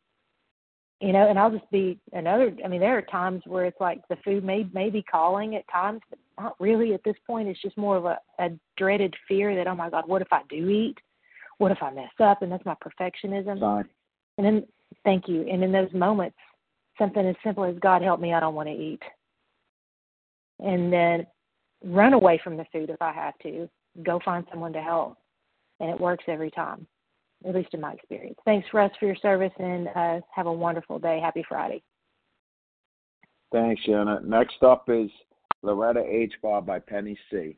you 1.03 1.13
know, 1.13 1.29
and 1.29 1.37
I'll 1.37 1.51
just 1.51 1.69
be 1.73 1.99
another. 2.13 2.55
I 2.65 2.69
mean, 2.69 2.81
there 2.81 2.97
are 2.97 3.03
times 3.03 3.43
where 3.45 3.65
it's 3.65 3.81
like 3.81 4.07
the 4.09 4.17
food 4.25 4.45
may 4.45 4.69
may 4.73 4.89
be 4.89 5.03
calling 5.03 5.57
at 5.57 5.65
times, 5.69 6.01
but 6.09 6.19
not 6.39 6.55
really 6.61 6.95
at 6.95 7.03
this 7.05 7.17
point. 7.27 7.49
It's 7.49 7.61
just 7.61 7.77
more 7.77 7.97
of 7.97 8.05
a, 8.05 8.19
a 8.39 8.51
dreaded 8.77 9.13
fear 9.27 9.57
that 9.57 9.67
oh 9.67 9.75
my 9.75 9.91
God, 9.91 10.05
what 10.07 10.23
if 10.23 10.29
I 10.31 10.43
do 10.49 10.69
eat? 10.69 10.97
What 11.59 11.73
if 11.73 11.83
I 11.83 11.91
mess 11.91 12.13
up? 12.21 12.43
And 12.43 12.53
that's 12.53 12.65
my 12.65 12.77
perfectionism. 12.77 13.59
Sorry. 13.59 13.85
And 14.39 14.47
then, 14.47 14.67
thank 15.05 15.27
you. 15.27 15.43
And 15.49 15.65
in 15.65 15.73
those 15.73 15.93
moments, 15.93 16.37
something 16.99 17.27
as 17.27 17.37
simple 17.45 17.65
as 17.65 17.77
God 17.81 18.03
help 18.03 18.21
me, 18.21 18.33
I 18.33 18.41
don't 18.41 18.55
want 18.55 18.69
to 18.69 18.75
eat. 18.75 19.01
And 20.61 20.93
then 20.93 21.27
run 21.85 22.13
away 22.13 22.41
from 22.43 22.57
the 22.57 22.67
food 22.73 22.91
if 22.91 23.01
I 23.01 23.13
have 23.13 23.39
to. 23.43 23.69
Go 24.03 24.21
find 24.25 24.47
someone 24.51 24.73
to 24.73 24.81
help, 24.81 25.19
and 25.81 25.91
it 25.91 26.01
works 26.01 26.25
every 26.29 26.51
time 26.51 26.87
at 27.47 27.55
least 27.55 27.75
in 27.75 27.81
my 27.81 27.93
experience. 27.93 28.39
Thanks, 28.45 28.67
Russ, 28.73 28.91
for 28.99 29.07
your 29.07 29.17
service, 29.17 29.53
and 29.59 29.89
uh, 29.89 30.21
have 30.35 30.47
a 30.47 30.53
wonderful 30.53 30.99
day. 30.99 31.21
Happy 31.21 31.45
Friday. 31.49 31.83
Thanks, 33.53 33.83
Shanna. 33.83 34.21
Next 34.25 34.63
up 34.63 34.89
is 34.89 35.11
Loretta 35.63 36.05
H. 36.09 36.33
followed 36.41 36.67
by 36.67 36.79
Penny 36.79 37.19
C. 37.31 37.57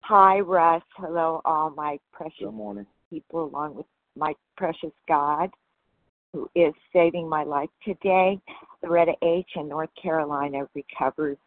Hi, 0.00 0.40
Russ. 0.40 0.82
Hello, 0.96 1.40
all 1.44 1.70
my 1.70 1.98
precious 2.12 2.34
Good 2.40 2.52
morning. 2.52 2.86
people, 3.10 3.44
along 3.44 3.74
with 3.76 3.86
my 4.16 4.34
precious 4.56 4.92
God, 5.08 5.50
who 6.34 6.50
is 6.56 6.74
saving 6.92 7.28
my 7.28 7.44
life 7.44 7.70
today. 7.84 8.38
Loretta 8.82 9.14
H. 9.22 9.48
in 9.54 9.68
North 9.68 9.90
Carolina 10.00 10.66
recovers 10.74 11.38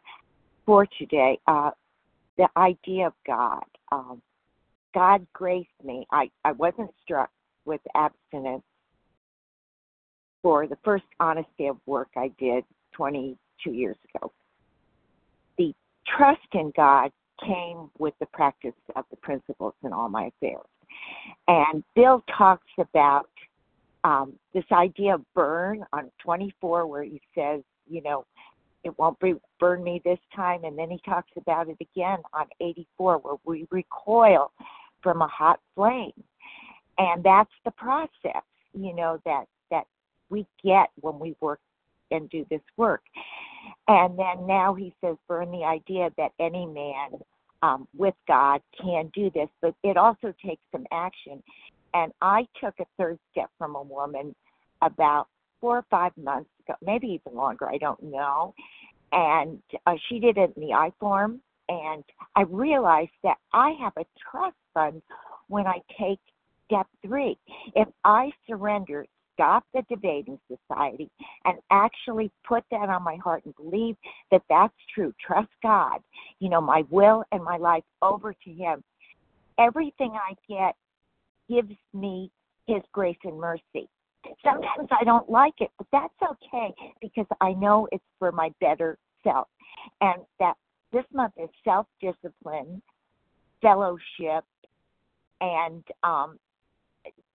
for 0.64 0.86
today. 0.98 1.38
Uh, 1.46 1.70
the 2.38 2.48
idea 2.56 3.06
of 3.06 3.12
God. 3.26 3.64
Um, 3.92 4.22
God 4.94 5.26
graced 5.34 5.68
me. 5.84 6.06
I, 6.10 6.30
I 6.44 6.52
wasn't 6.52 6.90
struck 7.02 7.30
with 7.66 7.82
abstinence 7.94 8.62
for 10.42 10.66
the 10.66 10.78
first 10.82 11.04
honesty 11.20 11.66
of 11.66 11.76
work 11.84 12.08
I 12.16 12.32
did 12.38 12.64
22 12.94 13.72
years 13.72 13.96
ago. 14.14 14.32
The 15.58 15.74
trust 16.16 16.40
in 16.54 16.72
God 16.74 17.10
came 17.44 17.90
with 17.98 18.14
the 18.20 18.26
practice 18.26 18.72
of 18.96 19.04
the 19.10 19.16
principles 19.16 19.74
in 19.84 19.92
all 19.92 20.08
my 20.08 20.30
affairs. 20.36 20.64
And 21.46 21.84
Bill 21.94 22.24
talks 22.36 22.66
about 22.78 23.28
um, 24.08 24.32
this 24.54 24.64
idea 24.72 25.16
of 25.16 25.34
burn 25.34 25.84
on 25.92 26.10
24, 26.22 26.86
where 26.86 27.02
he 27.02 27.20
says, 27.34 27.60
you 27.86 28.02
know, 28.02 28.24
it 28.82 28.98
won't 28.98 29.20
be, 29.20 29.34
burn 29.60 29.84
me 29.84 30.00
this 30.02 30.18
time. 30.34 30.64
And 30.64 30.78
then 30.78 30.90
he 30.90 30.98
talks 31.04 31.30
about 31.36 31.68
it 31.68 31.76
again 31.78 32.20
on 32.32 32.46
84, 32.58 33.18
where 33.18 33.36
we 33.44 33.66
recoil 33.70 34.50
from 35.02 35.20
a 35.20 35.26
hot 35.26 35.60
flame. 35.74 36.12
And 36.96 37.22
that's 37.22 37.52
the 37.66 37.70
process, 37.72 38.42
you 38.72 38.94
know, 38.94 39.20
that, 39.26 39.44
that 39.70 39.84
we 40.30 40.46
get 40.64 40.88
when 41.00 41.18
we 41.18 41.36
work 41.40 41.60
and 42.10 42.30
do 42.30 42.46
this 42.48 42.62
work. 42.78 43.02
And 43.88 44.18
then 44.18 44.46
now 44.46 44.72
he 44.72 44.94
says, 45.02 45.16
burn 45.28 45.50
the 45.50 45.64
idea 45.64 46.10
that 46.16 46.32
any 46.40 46.64
man 46.64 47.20
um, 47.62 47.86
with 47.94 48.14
God 48.26 48.62
can 48.80 49.10
do 49.12 49.30
this, 49.34 49.50
but 49.60 49.74
it 49.84 49.98
also 49.98 50.32
takes 50.42 50.62
some 50.72 50.86
action. 50.92 51.42
And 51.94 52.12
I 52.20 52.46
took 52.62 52.74
a 52.80 52.86
third 52.98 53.18
step 53.30 53.50
from 53.58 53.74
a 53.74 53.82
woman 53.82 54.34
about 54.82 55.28
four 55.60 55.78
or 55.78 55.84
five 55.90 56.12
months 56.16 56.50
ago, 56.64 56.76
maybe 56.82 57.06
even 57.08 57.36
longer, 57.36 57.68
I 57.68 57.78
don't 57.78 58.02
know. 58.02 58.54
And 59.12 59.60
uh, 59.86 59.94
she 60.08 60.20
did 60.20 60.36
it 60.36 60.52
in 60.56 60.68
the 60.68 60.74
I 60.74 60.92
form. 61.00 61.40
And 61.68 62.04
I 62.34 62.42
realized 62.42 63.10
that 63.24 63.36
I 63.52 63.74
have 63.80 63.92
a 63.98 64.04
trust 64.30 64.56
fund 64.72 65.02
when 65.48 65.66
I 65.66 65.80
take 65.98 66.20
step 66.66 66.86
three. 67.04 67.36
If 67.74 67.88
I 68.04 68.30
surrender, 68.46 69.06
stop 69.34 69.64
the 69.72 69.82
debating 69.88 70.38
society, 70.48 71.10
and 71.44 71.58
actually 71.70 72.30
put 72.46 72.64
that 72.70 72.88
on 72.88 73.02
my 73.02 73.16
heart 73.16 73.44
and 73.44 73.54
believe 73.56 73.96
that 74.30 74.42
that's 74.48 74.74
true, 74.94 75.12
trust 75.24 75.50
God, 75.62 76.00
you 76.40 76.48
know, 76.48 76.60
my 76.60 76.84
will 76.90 77.24
and 77.32 77.42
my 77.44 77.56
life 77.56 77.84
over 78.02 78.32
to 78.32 78.50
Him, 78.50 78.82
everything 79.58 80.12
I 80.14 80.34
get 80.48 80.74
gives 81.48 81.74
me 81.92 82.30
His 82.66 82.82
grace 82.92 83.18
and 83.24 83.38
mercy. 83.38 83.88
Sometimes 84.44 84.88
I 84.90 85.04
don't 85.04 85.30
like 85.30 85.54
it, 85.58 85.70
but 85.78 85.86
that's 85.92 86.32
okay 86.32 86.74
because 87.00 87.26
I 87.40 87.52
know 87.52 87.88
it's 87.92 88.04
for 88.18 88.32
my 88.32 88.50
better 88.60 88.98
self. 89.22 89.48
And 90.00 90.22
that 90.38 90.54
this 90.92 91.04
month 91.12 91.34
is 91.42 91.48
self 91.64 91.86
discipline, 92.00 92.82
fellowship, 93.62 94.44
and 95.40 95.84
um, 96.02 96.38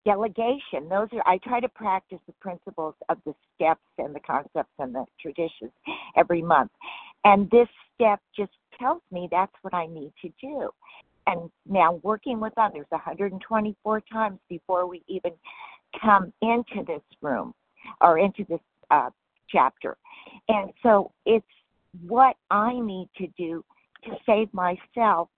delegation. 0.05 0.89
Those 0.89 1.09
are 1.13 1.27
I 1.27 1.39
try 1.39 1.61
to 1.61 1.69
practice 1.69 2.19
the 2.27 2.33
principles 2.41 2.95
of 3.09 3.19
the 3.25 3.35
steps 3.55 3.81
and 3.99 4.15
the 4.15 4.21
concepts 4.21 4.73
and 4.79 4.95
the 4.95 5.05
traditions 5.21 5.73
every 6.17 6.43
month. 6.43 6.71
And 7.25 7.51
this 7.51 7.69
step 7.95 8.21
just 8.37 8.53
tells 8.79 9.03
me 9.11 9.29
that's 9.31 9.53
what 9.63 9.75
I 9.75 9.87
need 9.87 10.13
to 10.23 10.31
do. 10.41 10.71
And 11.27 11.51
now 11.69 12.01
working 12.03 12.41
with 12.41 12.53
others 12.57 12.87
124 12.91 14.03
times 14.13 14.39
before 14.49 14.87
we 14.87 15.03
even 15.09 15.33
come 16.01 16.33
into 16.43 16.85
this 16.87 17.03
room 17.21 17.55
or 18.01 18.19
into 18.19 18.45
this 18.49 18.61
uh, 18.91 19.11
chapter. 19.49 19.97
And 20.49 20.73
so 20.83 21.13
it's 21.27 21.47
what 22.07 22.37
I 22.51 22.73
need 22.79 23.09
to 23.19 23.27
do 23.39 23.65
to 24.05 24.11
save 24.27 24.53
myself. 24.53 25.29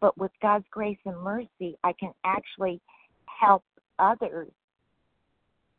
But 0.00 0.16
with 0.16 0.30
God's 0.40 0.64
grace 0.70 0.98
and 1.04 1.20
mercy, 1.20 1.76
I 1.82 1.92
can 1.92 2.12
actually 2.24 2.80
help 3.26 3.64
others 3.98 4.48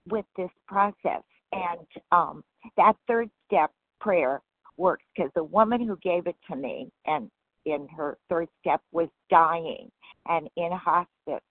with 0.09 0.25
this 0.35 0.49
process. 0.67 1.23
And 1.51 1.87
um, 2.11 2.43
that 2.77 2.93
third 3.07 3.29
step 3.47 3.71
prayer 3.99 4.41
works 4.77 5.03
because 5.15 5.31
the 5.35 5.43
woman 5.43 5.85
who 5.85 5.97
gave 5.97 6.27
it 6.27 6.35
to 6.49 6.55
me 6.55 6.91
and 7.05 7.29
in 7.71 7.87
her 7.95 8.17
third 8.29 8.47
step 8.61 8.81
was 8.91 9.09
dying 9.29 9.91
and 10.27 10.49
in 10.57 10.71
hospice. 10.71 11.43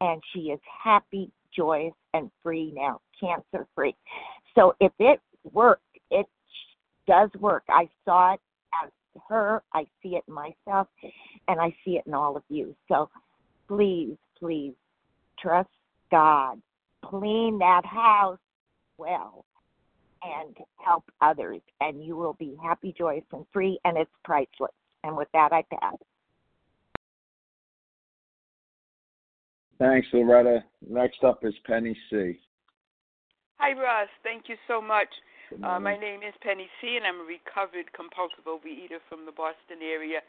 And 0.00 0.22
she 0.32 0.40
is 0.50 0.60
happy 0.84 1.30
joyous 1.56 1.94
and 2.14 2.30
free 2.42 2.72
now 2.74 3.00
cancer 3.20 3.66
free 3.74 3.96
so 4.54 4.74
if 4.80 4.92
it 4.98 5.20
worked 5.52 5.82
it 6.10 6.26
does 7.06 7.30
work. 7.40 7.64
I 7.68 7.88
saw 8.04 8.34
it 8.34 8.40
as 8.84 8.90
her. 9.28 9.62
I 9.72 9.86
see 10.02 10.10
it 10.10 10.24
myself 10.28 10.88
and 11.48 11.60
i 11.60 11.74
see 11.84 11.92
it 11.92 12.04
in 12.06 12.14
all 12.14 12.36
of 12.36 12.42
you. 12.48 12.74
So 12.88 13.08
please 13.66 14.16
please 14.38 14.74
trust 15.38 15.70
God. 16.10 16.60
Clean 17.04 17.58
that 17.58 17.84
house 17.84 18.38
well 18.98 19.44
and 20.22 20.56
help 20.84 21.04
others, 21.20 21.60
and 21.80 22.04
you 22.04 22.16
will 22.16 22.34
be 22.40 22.56
happy, 22.60 22.92
joyous, 22.98 23.22
and 23.32 23.46
free, 23.52 23.78
and 23.84 23.96
it's 23.96 24.10
priceless. 24.24 24.72
And 25.04 25.16
with 25.16 25.28
that, 25.32 25.52
I 25.52 25.62
pass. 25.70 25.96
Thanks, 29.78 30.08
Loretta. 30.12 30.64
Next 30.88 31.22
up 31.22 31.44
is 31.44 31.54
Penny 31.64 31.96
C. 32.10 32.40
Hi, 33.58 33.72
Russ. 33.72 34.08
Thank 34.22 34.48
you 34.48 34.56
so 34.66 34.80
much. 34.80 35.08
Uh, 35.62 35.80
my 35.80 35.96
name 35.96 36.20
is 36.22 36.34
Penny 36.42 36.68
C., 36.80 36.96
and 36.96 37.06
I'm 37.06 37.20
a 37.20 37.24
recovered 37.24 37.90
compulsive 37.94 38.44
overeater 38.44 39.00
from 39.08 39.24
the 39.24 39.32
Boston 39.32 39.80
area. 39.82 40.20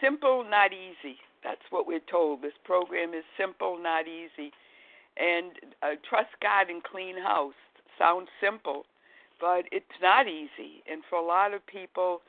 Simple, 0.00 0.44
not 0.48 0.72
easy. 0.72 1.18
That's 1.44 1.60
what 1.70 1.86
we're 1.86 2.00
told. 2.10 2.42
This 2.42 2.56
program 2.64 3.12
is 3.12 3.24
simple, 3.36 3.78
not 3.80 4.06
easy. 4.08 4.50
And 5.16 5.52
uh, 5.82 5.96
trust 6.08 6.30
God 6.40 6.70
and 6.70 6.82
clean 6.82 7.18
house 7.18 7.58
sounds 7.98 8.28
simple, 8.40 8.86
but 9.40 9.64
it's 9.72 9.98
not 10.00 10.26
easy. 10.26 10.82
And 10.90 11.02
for 11.10 11.18
a 11.18 11.26
lot 11.26 11.52
of 11.52 11.66
people 11.66 12.22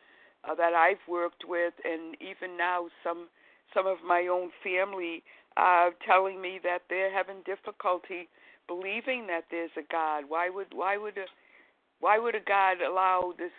uh, 0.49 0.55
that 0.55 0.73
I've 0.73 1.03
worked 1.07 1.43
with, 1.47 1.73
and 1.83 2.15
even 2.21 2.57
now 2.57 2.87
some 3.03 3.27
some 3.73 3.85
of 3.85 3.97
my 4.05 4.27
own 4.31 4.49
family 4.63 5.23
are 5.55 5.91
telling 6.05 6.41
me 6.41 6.59
that 6.63 6.79
they're 6.89 7.13
having 7.13 7.43
difficulty 7.45 8.27
believing 8.67 9.27
that 9.27 9.45
there's 9.51 9.71
a 9.77 9.85
God. 9.91 10.25
Why 10.27 10.49
would 10.49 10.67
why 10.73 10.97
would 10.97 11.17
a 11.17 11.25
why 11.99 12.17
would 12.17 12.35
a 12.35 12.43
God 12.45 12.81
allow 12.81 13.33
this 13.37 13.51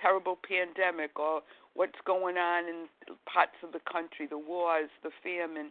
terrible 0.00 0.38
pandemic 0.46 1.18
or 1.18 1.42
what's 1.74 1.98
going 2.06 2.36
on 2.36 2.68
in 2.68 2.86
parts 3.26 3.56
of 3.62 3.72
the 3.72 3.80
country, 3.90 4.26
the 4.28 4.38
wars, 4.38 4.90
the 5.02 5.10
famine. 5.22 5.70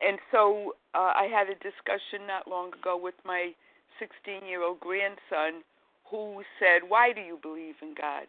And 0.00 0.18
so 0.30 0.74
uh, 0.94 1.12
I 1.14 1.28
had 1.30 1.48
a 1.48 1.58
discussion 1.58 2.26
not 2.26 2.48
long 2.48 2.72
ago 2.74 2.98
with 3.00 3.14
my 3.24 3.52
16 3.98 4.48
year 4.48 4.62
old 4.62 4.80
grandson 4.80 5.62
who 6.10 6.42
said, 6.58 6.88
Why 6.88 7.12
do 7.12 7.20
you 7.20 7.38
believe 7.40 7.76
in 7.82 7.94
God? 7.94 8.26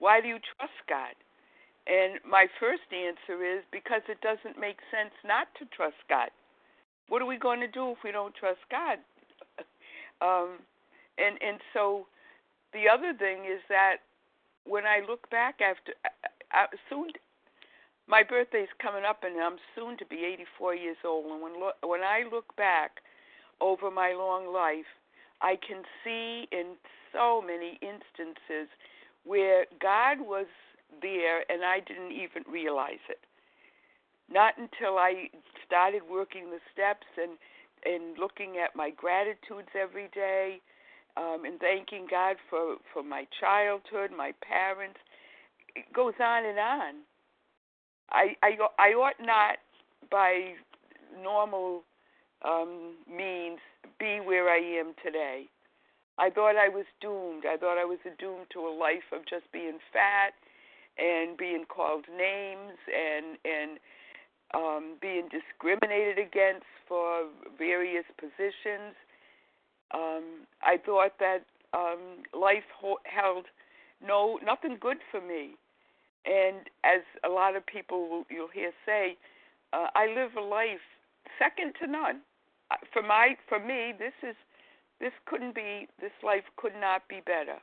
Why 0.00 0.20
do 0.22 0.28
you 0.28 0.38
trust 0.58 0.74
God? 0.88 1.14
And 1.86 2.20
my 2.28 2.46
first 2.60 2.86
answer 2.92 3.42
is 3.44 3.64
because 3.72 4.02
it 4.08 4.20
doesn't 4.22 4.60
make 4.60 4.78
sense 4.92 5.14
not 5.24 5.48
to 5.58 5.66
trust 5.76 5.96
God. 6.08 6.30
What 7.08 7.22
are 7.22 7.26
we 7.26 7.38
going 7.38 7.60
to 7.60 7.68
do 7.68 7.92
if 7.92 7.98
we 8.04 8.12
don't 8.12 8.34
trust 8.34 8.60
God? 8.70 8.98
um, 10.22 10.58
and 11.18 11.38
and 11.42 11.60
so 11.74 12.06
the 12.72 12.88
other 12.92 13.14
thing 13.18 13.44
is 13.46 13.60
that 13.68 13.98
when 14.66 14.84
I 14.86 15.00
look 15.08 15.28
back 15.30 15.60
after 15.60 15.92
uh, 16.04 16.64
uh, 16.64 16.66
soon, 16.90 17.10
my 18.08 18.22
birthday's 18.22 18.68
coming 18.82 19.04
up, 19.04 19.24
and 19.24 19.40
I'm 19.40 19.58
soon 19.76 19.96
to 19.98 20.06
be 20.06 20.24
84 20.58 20.74
years 20.76 20.96
old. 21.04 21.26
And 21.32 21.42
when 21.42 21.60
lo- 21.60 21.80
when 21.84 22.02
I 22.02 22.24
look 22.30 22.54
back 22.56 22.98
over 23.60 23.90
my 23.90 24.12
long 24.14 24.52
life, 24.52 24.88
I 25.42 25.56
can 25.56 25.82
see 26.04 26.48
in 26.52 26.76
so 27.12 27.42
many 27.42 27.78
instances 27.82 28.68
where 29.24 29.66
God 29.80 30.20
was 30.20 30.46
there 31.02 31.44
and 31.48 31.64
I 31.64 31.80
didn't 31.80 32.12
even 32.12 32.42
realize 32.50 33.02
it. 33.08 33.20
Not 34.32 34.54
until 34.58 34.98
I 34.98 35.28
started 35.66 36.02
working 36.08 36.50
the 36.50 36.60
steps 36.72 37.06
and 37.20 37.32
and 37.84 38.18
looking 38.18 38.58
at 38.62 38.76
my 38.76 38.90
gratitudes 38.90 39.68
every 39.74 40.08
day 40.14 40.60
um, 41.16 41.44
and 41.44 41.58
thanking 41.58 42.06
God 42.10 42.36
for 42.48 42.76
for 42.92 43.02
my 43.02 43.26
childhood, 43.40 44.10
my 44.16 44.32
parents. 44.46 44.98
It 45.74 45.92
goes 45.92 46.14
on 46.20 46.44
and 46.44 46.58
on. 46.58 46.94
I 48.10 48.36
I 48.42 48.56
I 48.78 48.88
ought 48.90 49.20
not 49.20 49.56
by 50.10 50.54
normal 51.22 51.82
um, 52.44 52.94
means 53.08 53.58
be 53.98 54.20
where 54.24 54.48
I 54.48 54.58
am 54.58 54.94
today. 55.04 55.48
I 56.18 56.30
thought 56.30 56.56
I 56.56 56.68
was 56.68 56.86
doomed. 57.00 57.44
I 57.46 57.56
thought 57.56 57.78
I 57.78 57.84
was 57.84 57.98
doomed 58.18 58.46
to 58.52 58.60
a 58.60 58.72
life 58.74 59.08
of 59.12 59.26
just 59.28 59.50
being 59.52 59.78
fat 59.92 60.34
and 60.98 61.36
being 61.36 61.64
called 61.68 62.04
names 62.08 62.76
and 62.92 63.38
and 63.44 63.78
um, 64.52 64.96
being 65.00 65.28
discriminated 65.30 66.18
against 66.18 66.66
for 66.88 67.24
various 67.56 68.04
positions. 68.18 68.94
Um, 69.94 70.46
I 70.62 70.76
thought 70.84 71.12
that 71.18 71.44
um, 71.72 72.22
life 72.38 72.66
ho- 72.78 73.00
held 73.04 73.46
no 74.06 74.38
nothing 74.44 74.76
good 74.80 74.98
for 75.10 75.20
me, 75.20 75.54
and 76.26 76.68
as 76.84 77.02
a 77.24 77.28
lot 77.28 77.56
of 77.56 77.64
people 77.66 78.08
will, 78.08 78.24
you'll 78.30 78.48
hear 78.52 78.72
say, 78.84 79.16
uh, 79.72 79.86
I 79.94 80.06
live 80.08 80.32
a 80.36 80.40
life 80.40 80.84
second 81.38 81.74
to 81.80 81.86
none. 81.86 82.20
Uh, 82.70 82.76
For 82.92 83.02
my 83.02 83.36
for 83.48 83.58
me, 83.58 83.92
this 83.98 84.14
is 84.22 84.36
this 85.00 85.12
couldn't 85.26 85.54
be 85.54 85.88
this 86.00 86.12
life 86.22 86.44
could 86.56 86.74
not 86.78 87.08
be 87.08 87.20
better. 87.24 87.56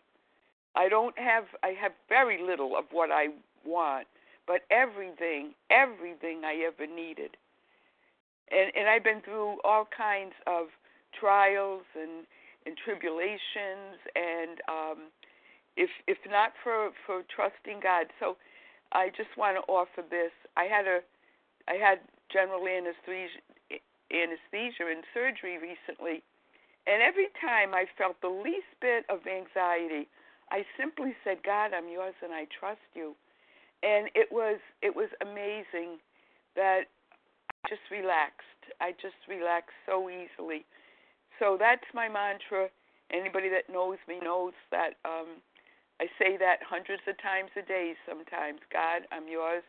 I 0.76 0.90
don't 0.90 1.18
have 1.18 1.46
I 1.64 1.70
have 1.80 1.92
very 2.10 2.42
little 2.42 2.76
of 2.78 2.86
what 2.92 3.12
I 3.12 3.28
want, 3.66 4.08
but 4.46 4.62
everything, 4.70 5.54
everything 5.70 6.42
I 6.46 6.64
ever 6.66 6.92
needed. 6.92 7.38
And 8.52 8.72
and 8.76 8.90
I've 8.90 9.04
been 9.04 9.22
through 9.22 9.58
all 9.64 9.88
kinds 9.96 10.34
of 10.46 10.68
trials 11.18 11.84
and 11.96 12.26
and 12.66 12.76
tribulations 12.84 14.02
and 14.16 14.60
um 14.68 14.98
if 15.76 15.90
if 16.08 16.18
not 16.30 16.54
for 16.64 16.90
for 17.06 17.22
trusting 17.34 17.80
God. 17.82 18.08
So 18.20 18.38
I 18.92 19.10
just 19.10 19.38
want 19.38 19.58
to 19.58 19.72
offer 19.72 20.02
this. 20.10 20.32
I 20.56 20.66
had 20.66 20.88
a 20.88 21.00
I 21.68 21.76
had 21.76 22.00
general 22.32 22.66
anesthesia 22.68 23.42
anesthesia 24.10 24.88
and 24.90 25.04
surgery 25.14 25.58
recently 25.60 26.24
and 26.88 27.04
every 27.04 27.28
time 27.44 27.74
I 27.76 27.86
felt 27.98 28.16
the 28.22 28.30
least 28.32 28.72
bit 28.82 29.06
of 29.10 29.20
anxiety, 29.28 30.08
I 30.52 30.64
simply 30.80 31.14
said, 31.24 31.44
God, 31.44 31.72
I'm 31.76 31.90
yours 31.90 32.16
and 32.24 32.34
I 32.34 32.48
trust 32.48 32.88
you. 32.96 33.16
And 33.84 34.10
it 34.16 34.32
was 34.32 34.58
it 34.82 34.96
was 34.96 35.10
amazing 35.22 36.00
that 36.56 36.88
I 37.66 37.70
just 37.70 37.86
relaxed. 37.92 38.64
I 38.82 38.94
just 39.02 39.20
relaxed 39.30 39.76
so 39.86 40.10
easily. 40.10 40.66
So 41.40 41.58
that's 41.60 41.86
my 41.94 42.08
mantra. 42.10 42.70
Anybody 43.12 43.50
that 43.50 43.72
knows 43.72 43.98
me 44.08 44.20
knows 44.24 44.54
that 44.72 44.96
um 45.06 45.44
I 46.00 46.08
say 46.18 46.38
that 46.38 46.64
hundreds 46.64 47.04
of 47.08 47.18
times 47.22 47.52
a 47.58 47.62
day 47.62 47.94
sometimes. 48.08 48.62
God, 48.72 49.04
I'm 49.12 49.28
yours 49.28 49.64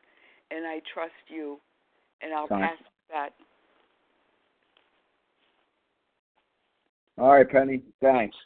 and 0.51 0.67
I 0.67 0.81
trust 0.93 1.27
you. 1.29 1.59
And 2.23 2.33
I'll 2.33 2.49
Fine. 2.49 2.63
pass 2.63 2.79
that. 3.11 3.35
All 7.19 7.33
right, 7.33 7.49
Penny. 7.49 7.83
Thanks. 8.01 8.37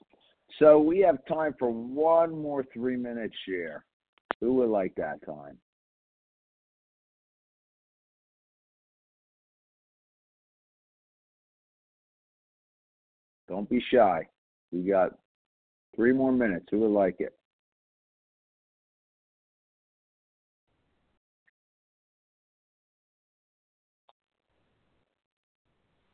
So 0.58 0.78
we 0.78 1.00
have 1.00 1.18
time 1.26 1.54
for 1.58 1.70
one 1.70 2.30
more 2.30 2.64
three 2.72 2.96
minute 2.96 3.30
share. 3.46 3.84
Who 4.40 4.54
would 4.54 4.70
like 4.70 4.94
that 4.96 5.24
time? 5.26 5.58
Don't 13.48 13.68
be 13.68 13.84
shy. 13.92 14.26
We 14.70 14.82
got 14.88 15.10
three 15.94 16.12
more 16.12 16.32
minutes. 16.32 16.66
Who 16.70 16.80
would 16.80 16.90
like 16.90 17.16
it? 17.18 17.34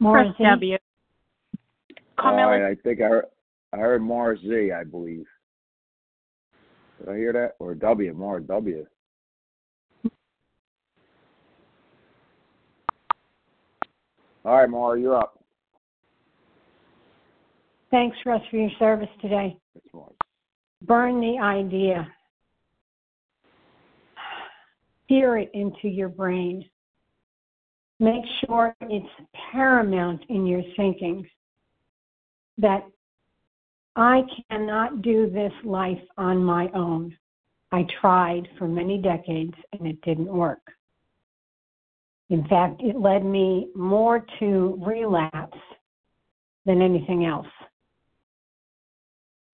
Morris 0.00 0.28
Press 0.36 0.50
W. 0.50 0.76
All 2.18 2.34
right, 2.34 2.70
I 2.70 2.74
think 2.82 3.00
I 3.00 3.04
heard, 3.04 3.24
I 3.72 3.76
heard 3.76 4.02
Mars 4.02 4.40
Z, 4.40 4.72
I 4.72 4.82
believe. 4.84 5.26
Did 6.98 7.08
I 7.08 7.16
hear 7.16 7.32
that? 7.32 7.54
Or 7.60 7.74
W, 7.74 8.12
Mars 8.12 8.42
W. 8.48 8.86
All 14.44 14.56
right, 14.56 14.68
Mara, 14.68 15.00
you're 15.00 15.16
up. 15.16 15.38
Thanks, 17.90 18.16
Russ, 18.26 18.42
for 18.50 18.56
your 18.56 18.70
service 18.78 19.08
today. 19.20 19.56
Burn 20.82 21.20
the 21.20 21.38
idea. 21.40 22.06
Hear 25.06 25.38
it 25.38 25.50
into 25.54 25.88
your 25.88 26.08
brain. 26.08 26.64
Make 28.00 28.24
sure 28.44 28.74
it's 28.82 29.06
paramount 29.52 30.22
in 30.28 30.46
your 30.46 30.62
thinking 30.76 31.26
that 32.58 32.84
I 33.96 34.22
cannot 34.50 35.02
do 35.02 35.30
this 35.30 35.52
life 35.64 36.00
on 36.16 36.42
my 36.42 36.68
own. 36.74 37.16
I 37.72 37.84
tried 38.00 38.48
for 38.58 38.68
many 38.68 38.98
decades 38.98 39.54
and 39.72 39.86
it 39.86 40.00
didn't 40.02 40.26
work. 40.26 40.60
In 42.30 42.46
fact, 42.46 42.82
it 42.82 42.96
led 42.96 43.24
me 43.24 43.68
more 43.74 44.24
to 44.38 44.80
relapse 44.84 45.58
than 46.66 46.82
anything 46.82 47.24
else. 47.24 47.46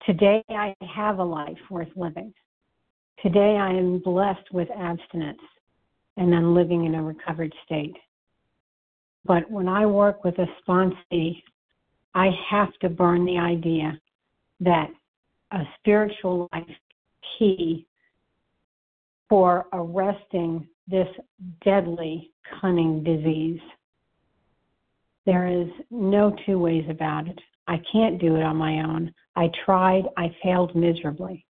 Today, 0.05 0.43
I 0.49 0.75
have 0.95 1.19
a 1.19 1.23
life 1.23 1.57
worth 1.69 1.89
living. 1.95 2.33
Today, 3.23 3.57
I 3.57 3.71
am 3.71 3.99
blessed 3.99 4.51
with 4.51 4.67
abstinence 4.77 5.39
and 6.17 6.35
I'm 6.35 6.53
living 6.53 6.85
in 6.85 6.95
a 6.95 7.01
recovered 7.01 7.53
state. 7.65 7.95
But 9.25 9.49
when 9.49 9.67
I 9.67 9.85
work 9.85 10.23
with 10.23 10.37
a 10.37 10.45
sponsee, 10.61 11.41
I 12.15 12.29
have 12.49 12.73
to 12.81 12.89
burn 12.89 13.25
the 13.25 13.37
idea 13.37 13.99
that 14.61 14.89
a 15.51 15.63
spiritual 15.79 16.49
life 16.53 16.65
key 17.37 17.85
for 19.29 19.67
arresting 19.73 20.67
this 20.87 21.07
deadly, 21.63 22.31
cunning 22.61 23.03
disease. 23.03 23.59
There 25.25 25.47
is 25.47 25.67
no 25.91 26.35
two 26.45 26.57
ways 26.57 26.85
about 26.89 27.27
it. 27.27 27.39
I 27.67 27.81
can't 27.91 28.21
do 28.21 28.35
it 28.35 28.43
on 28.43 28.55
my 28.55 28.83
own. 28.83 29.13
I 29.35 29.49
tried, 29.65 30.03
I 30.17 30.33
failed 30.41 30.75
miserably. 30.75 31.45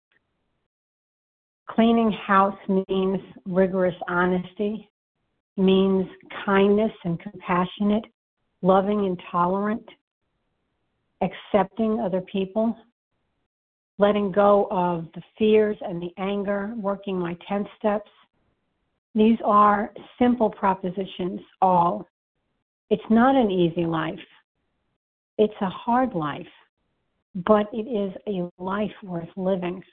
Cleaning 1.69 2.11
house 2.11 2.57
means 2.67 3.19
rigorous 3.45 3.95
honesty, 4.07 4.89
means 5.57 6.05
kindness 6.45 6.91
and 7.05 7.19
compassionate, 7.19 8.03
loving 8.61 9.05
and 9.05 9.19
tolerant, 9.31 9.87
accepting 11.21 11.99
other 11.99 12.21
people, 12.21 12.75
letting 13.97 14.31
go 14.31 14.67
of 14.71 15.05
the 15.13 15.21
fears 15.37 15.77
and 15.81 16.01
the 16.01 16.11
anger, 16.17 16.73
working 16.75 17.17
my 17.17 17.37
10 17.47 17.67
steps. 17.77 18.09
These 19.13 19.37
are 19.43 19.93
simple 20.17 20.49
propositions, 20.49 21.41
all. 21.61 22.07
It's 22.89 23.03
not 23.09 23.35
an 23.35 23.51
easy 23.51 23.85
life. 23.85 24.19
It's 25.37 25.53
a 25.61 25.69
hard 25.69 26.13
life, 26.13 26.47
but 27.35 27.67
it 27.73 27.87
is 27.87 28.13
a 28.27 28.49
life 28.61 28.91
worth 29.03 29.29
living. 29.35 29.83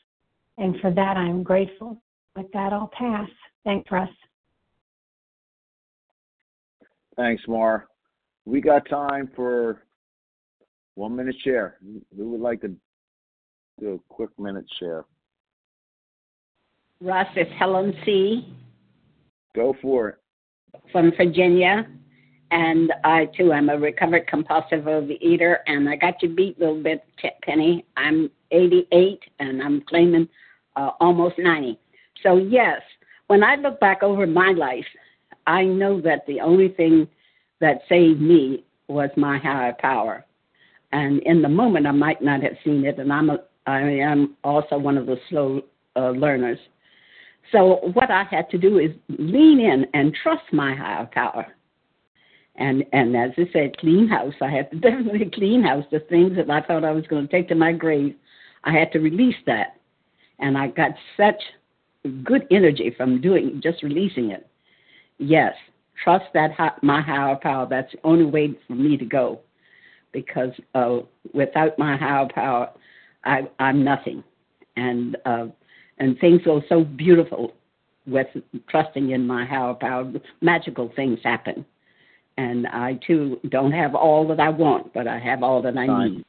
And 0.56 0.76
for 0.80 0.90
that, 0.92 1.16
I'm 1.16 1.42
grateful. 1.42 2.00
With 2.36 2.50
that, 2.52 2.72
I'll 2.72 2.90
pass. 2.92 3.28
Thanks, 3.64 3.90
Russ. 3.90 4.08
Thanks, 7.16 7.42
Mar. 7.48 7.88
We 8.44 8.60
got 8.60 8.88
time 8.88 9.30
for 9.34 9.82
one 10.98 11.14
minute 11.14 11.36
share. 11.44 11.76
Who 12.16 12.30
would 12.30 12.40
like 12.40 12.60
to 12.62 12.74
do 13.78 13.94
a 13.94 14.12
quick 14.12 14.30
minute 14.38 14.66
share? 14.80 15.04
Russ, 17.00 17.28
it's 17.36 17.50
Helen 17.56 17.94
C. 18.04 18.52
Go 19.54 19.76
for 19.80 20.08
it. 20.08 20.16
from 20.90 21.12
Virginia. 21.16 21.86
And 22.50 22.92
I, 23.04 23.26
too, 23.36 23.52
am 23.52 23.68
a 23.68 23.78
recovered 23.78 24.26
compulsive 24.26 24.84
overeater. 24.84 25.58
And 25.66 25.88
I 25.88 25.96
got 25.96 26.20
you 26.22 26.30
beat 26.30 26.56
a 26.56 26.60
little 26.60 26.82
bit, 26.82 27.04
T- 27.22 27.28
Penny. 27.42 27.84
I'm 27.96 28.30
88 28.50 29.20
and 29.38 29.62
I'm 29.62 29.82
claiming 29.82 30.28
uh, 30.76 30.90
almost 31.00 31.38
90. 31.38 31.78
So, 32.22 32.38
yes, 32.38 32.80
when 33.28 33.44
I 33.44 33.54
look 33.54 33.78
back 33.78 34.02
over 34.02 34.26
my 34.26 34.50
life, 34.50 34.86
I 35.46 35.64
know 35.64 36.00
that 36.00 36.26
the 36.26 36.40
only 36.40 36.68
thing 36.68 37.06
that 37.60 37.82
saved 37.88 38.20
me 38.20 38.64
was 38.88 39.10
my 39.16 39.38
higher 39.38 39.74
power. 39.78 40.24
And 40.92 41.20
in 41.22 41.42
the 41.42 41.48
moment, 41.48 41.86
I 41.86 41.92
might 41.92 42.22
not 42.22 42.42
have 42.42 42.56
seen 42.64 42.84
it. 42.84 42.98
And 42.98 43.12
I'm 43.12 43.30
a, 43.30 43.38
I 43.66 43.80
am 43.80 44.36
also 44.44 44.78
one 44.78 44.96
of 44.96 45.06
the 45.06 45.16
slow 45.28 45.62
uh, 45.96 46.10
learners. 46.10 46.58
So 47.52 47.80
what 47.94 48.10
I 48.10 48.24
had 48.24 48.48
to 48.50 48.58
do 48.58 48.78
is 48.78 48.90
lean 49.08 49.60
in 49.60 49.86
and 49.94 50.16
trust 50.22 50.44
my 50.52 50.74
higher 50.74 51.08
power. 51.12 51.46
And 52.56 52.84
and 52.92 53.16
as 53.16 53.30
I 53.38 53.48
said, 53.52 53.78
clean 53.78 54.08
house. 54.08 54.34
I 54.40 54.50
had 54.50 54.70
to 54.70 54.76
definitely 54.80 55.30
clean 55.32 55.62
house. 55.62 55.84
The 55.90 56.00
things 56.00 56.36
that 56.36 56.50
I 56.50 56.60
thought 56.60 56.84
I 56.84 56.92
was 56.92 57.06
going 57.06 57.26
to 57.26 57.32
take 57.32 57.48
to 57.48 57.54
my 57.54 57.72
grave, 57.72 58.14
I 58.64 58.72
had 58.72 58.92
to 58.92 58.98
release 58.98 59.36
that. 59.46 59.76
And 60.40 60.56
I 60.56 60.68
got 60.68 60.92
such 61.16 61.40
good 62.24 62.46
energy 62.50 62.92
from 62.96 63.20
doing 63.20 63.60
just 63.62 63.82
releasing 63.82 64.30
it. 64.30 64.46
Yes, 65.18 65.54
trust 66.02 66.26
that 66.34 66.52
hi- 66.52 66.76
my 66.82 67.00
higher 67.00 67.36
power. 67.36 67.66
That's 67.68 67.92
the 67.92 67.98
only 68.04 68.24
way 68.24 68.58
for 68.66 68.74
me 68.74 68.96
to 68.96 69.04
go. 69.04 69.40
Because 70.12 70.52
uh, 70.74 71.00
without 71.34 71.78
my 71.78 71.96
higher 71.96 72.26
power, 72.34 72.70
I, 73.24 73.48
I'm 73.58 73.84
nothing, 73.84 74.24
and 74.76 75.16
uh, 75.26 75.46
and 75.98 76.18
things 76.18 76.40
go 76.44 76.62
so 76.68 76.84
beautiful 76.84 77.54
with 78.06 78.28
trusting 78.68 79.10
in 79.10 79.26
my 79.26 79.44
higher 79.44 79.74
power. 79.74 80.10
Magical 80.40 80.90
things 80.96 81.18
happen, 81.22 81.64
and 82.38 82.66
I 82.68 82.98
too 83.06 83.38
don't 83.50 83.72
have 83.72 83.94
all 83.94 84.26
that 84.28 84.40
I 84.40 84.48
want, 84.48 84.94
but 84.94 85.06
I 85.06 85.18
have 85.18 85.42
all 85.42 85.60
that 85.62 85.76
I 85.76 85.86
Fine. 85.86 86.14
need. 86.14 86.24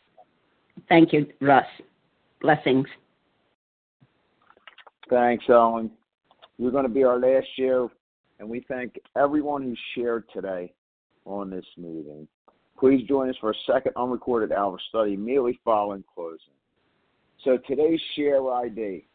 Thank 0.90 1.14
you, 1.14 1.28
Russ. 1.40 1.66
Blessings. 2.42 2.88
Thanks, 5.10 5.46
Ellen. 5.50 5.92
You're 6.58 6.72
going 6.72 6.84
to 6.84 6.90
be 6.90 7.04
our 7.04 7.20
last 7.20 7.48
share, 7.56 7.88
and 8.40 8.50
we 8.50 8.66
thank 8.68 9.00
everyone 9.18 9.64
who 9.64 9.76
shared 9.96 10.26
today 10.34 10.74
on 11.26 11.50
this 11.50 11.66
meeting. 11.78 12.28
Please 12.80 13.06
join 13.08 13.30
us 13.30 13.36
for 13.42 13.52
a 13.52 13.56
second 13.68 13.92
unrecorded 13.98 14.54
hour 14.54 14.80
study 14.88 15.16
immediately 15.16 15.60
following 15.66 16.06
closing. 16.16 16.54
So 17.44 17.58
today's 17.68 18.00
share 18.16 18.50
ID, 18.50 19.06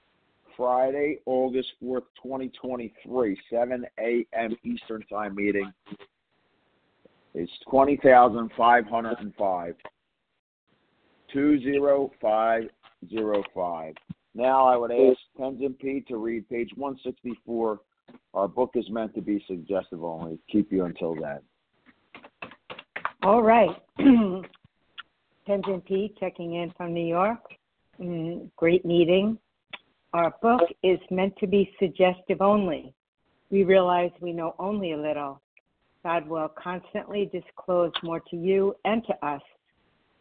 Friday, 0.57 1.21
August 1.25 1.69
4th, 1.83 2.03
2023, 2.23 3.41
7 3.51 3.87
a.m. 3.99 4.57
Eastern 4.65 5.03
Time 5.11 5.35
meeting 5.35 5.73
is 7.35 7.49
20,505. 7.71 9.75
20505. 11.33 13.95
Now 14.35 14.67
I 14.67 14.77
would 14.77 14.93
ask 14.93 15.19
Tenzin 15.39 15.79
P 15.79 16.05
to 16.09 16.19
read 16.19 16.47
page 16.51 16.69
164. 16.77 17.81
Our 18.35 18.49
book 18.49 18.73
is 18.75 18.91
meant 18.91 19.15
to 19.15 19.23
be 19.23 19.43
suggestive 19.49 20.05
only. 20.05 20.39
Keep 20.51 20.71
you 20.71 20.85
until 20.85 21.15
then. 21.15 21.39
All 23.25 23.43
right. 23.43 23.71
Tenzin 23.99 24.45
P 25.87 26.15
checking 26.21 26.57
in 26.57 26.71
from 26.77 26.93
New 26.93 27.07
York. 27.07 27.41
Mm, 27.99 28.51
great 28.57 28.85
meeting. 28.85 29.39
Our 30.13 30.35
book 30.43 30.61
is 30.83 30.99
meant 31.11 31.35
to 31.39 31.47
be 31.47 31.75
suggestive 31.79 32.43
only. 32.43 32.93
We 33.51 33.65
realize 33.65 34.11
we 34.21 34.35
know 34.35 34.55
only 34.59 34.93
a 34.93 34.99
little. 34.99 35.41
God 36.03 36.29
will 36.29 36.49
constantly 36.49 37.31
disclose 37.33 37.93
more 38.03 38.21
to 38.29 38.37
you 38.37 38.77
and 38.85 39.03
to 39.07 39.27
us. 39.27 39.41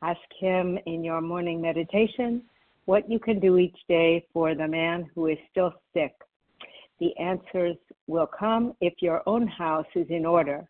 Ask 0.02 0.22
Him 0.40 0.80
in 0.86 1.04
your 1.04 1.20
morning 1.20 1.62
meditation 1.62 2.42
what 2.86 3.12
you 3.12 3.20
can 3.20 3.38
do 3.38 3.58
each 3.58 3.80
day 3.90 4.26
for 4.32 4.56
the 4.56 4.68
man 4.70 5.10
who 5.14 5.28
is 5.28 5.38
still 5.52 5.74
sick. 5.94 6.14
The 7.02 7.14
answers 7.18 7.76
will 8.08 8.28
come 8.28 8.76
if 8.80 8.94
your 9.02 9.24
own 9.26 9.46
house 9.46 9.88
is 9.94 10.08
in 10.10 10.26
order, 10.26 10.70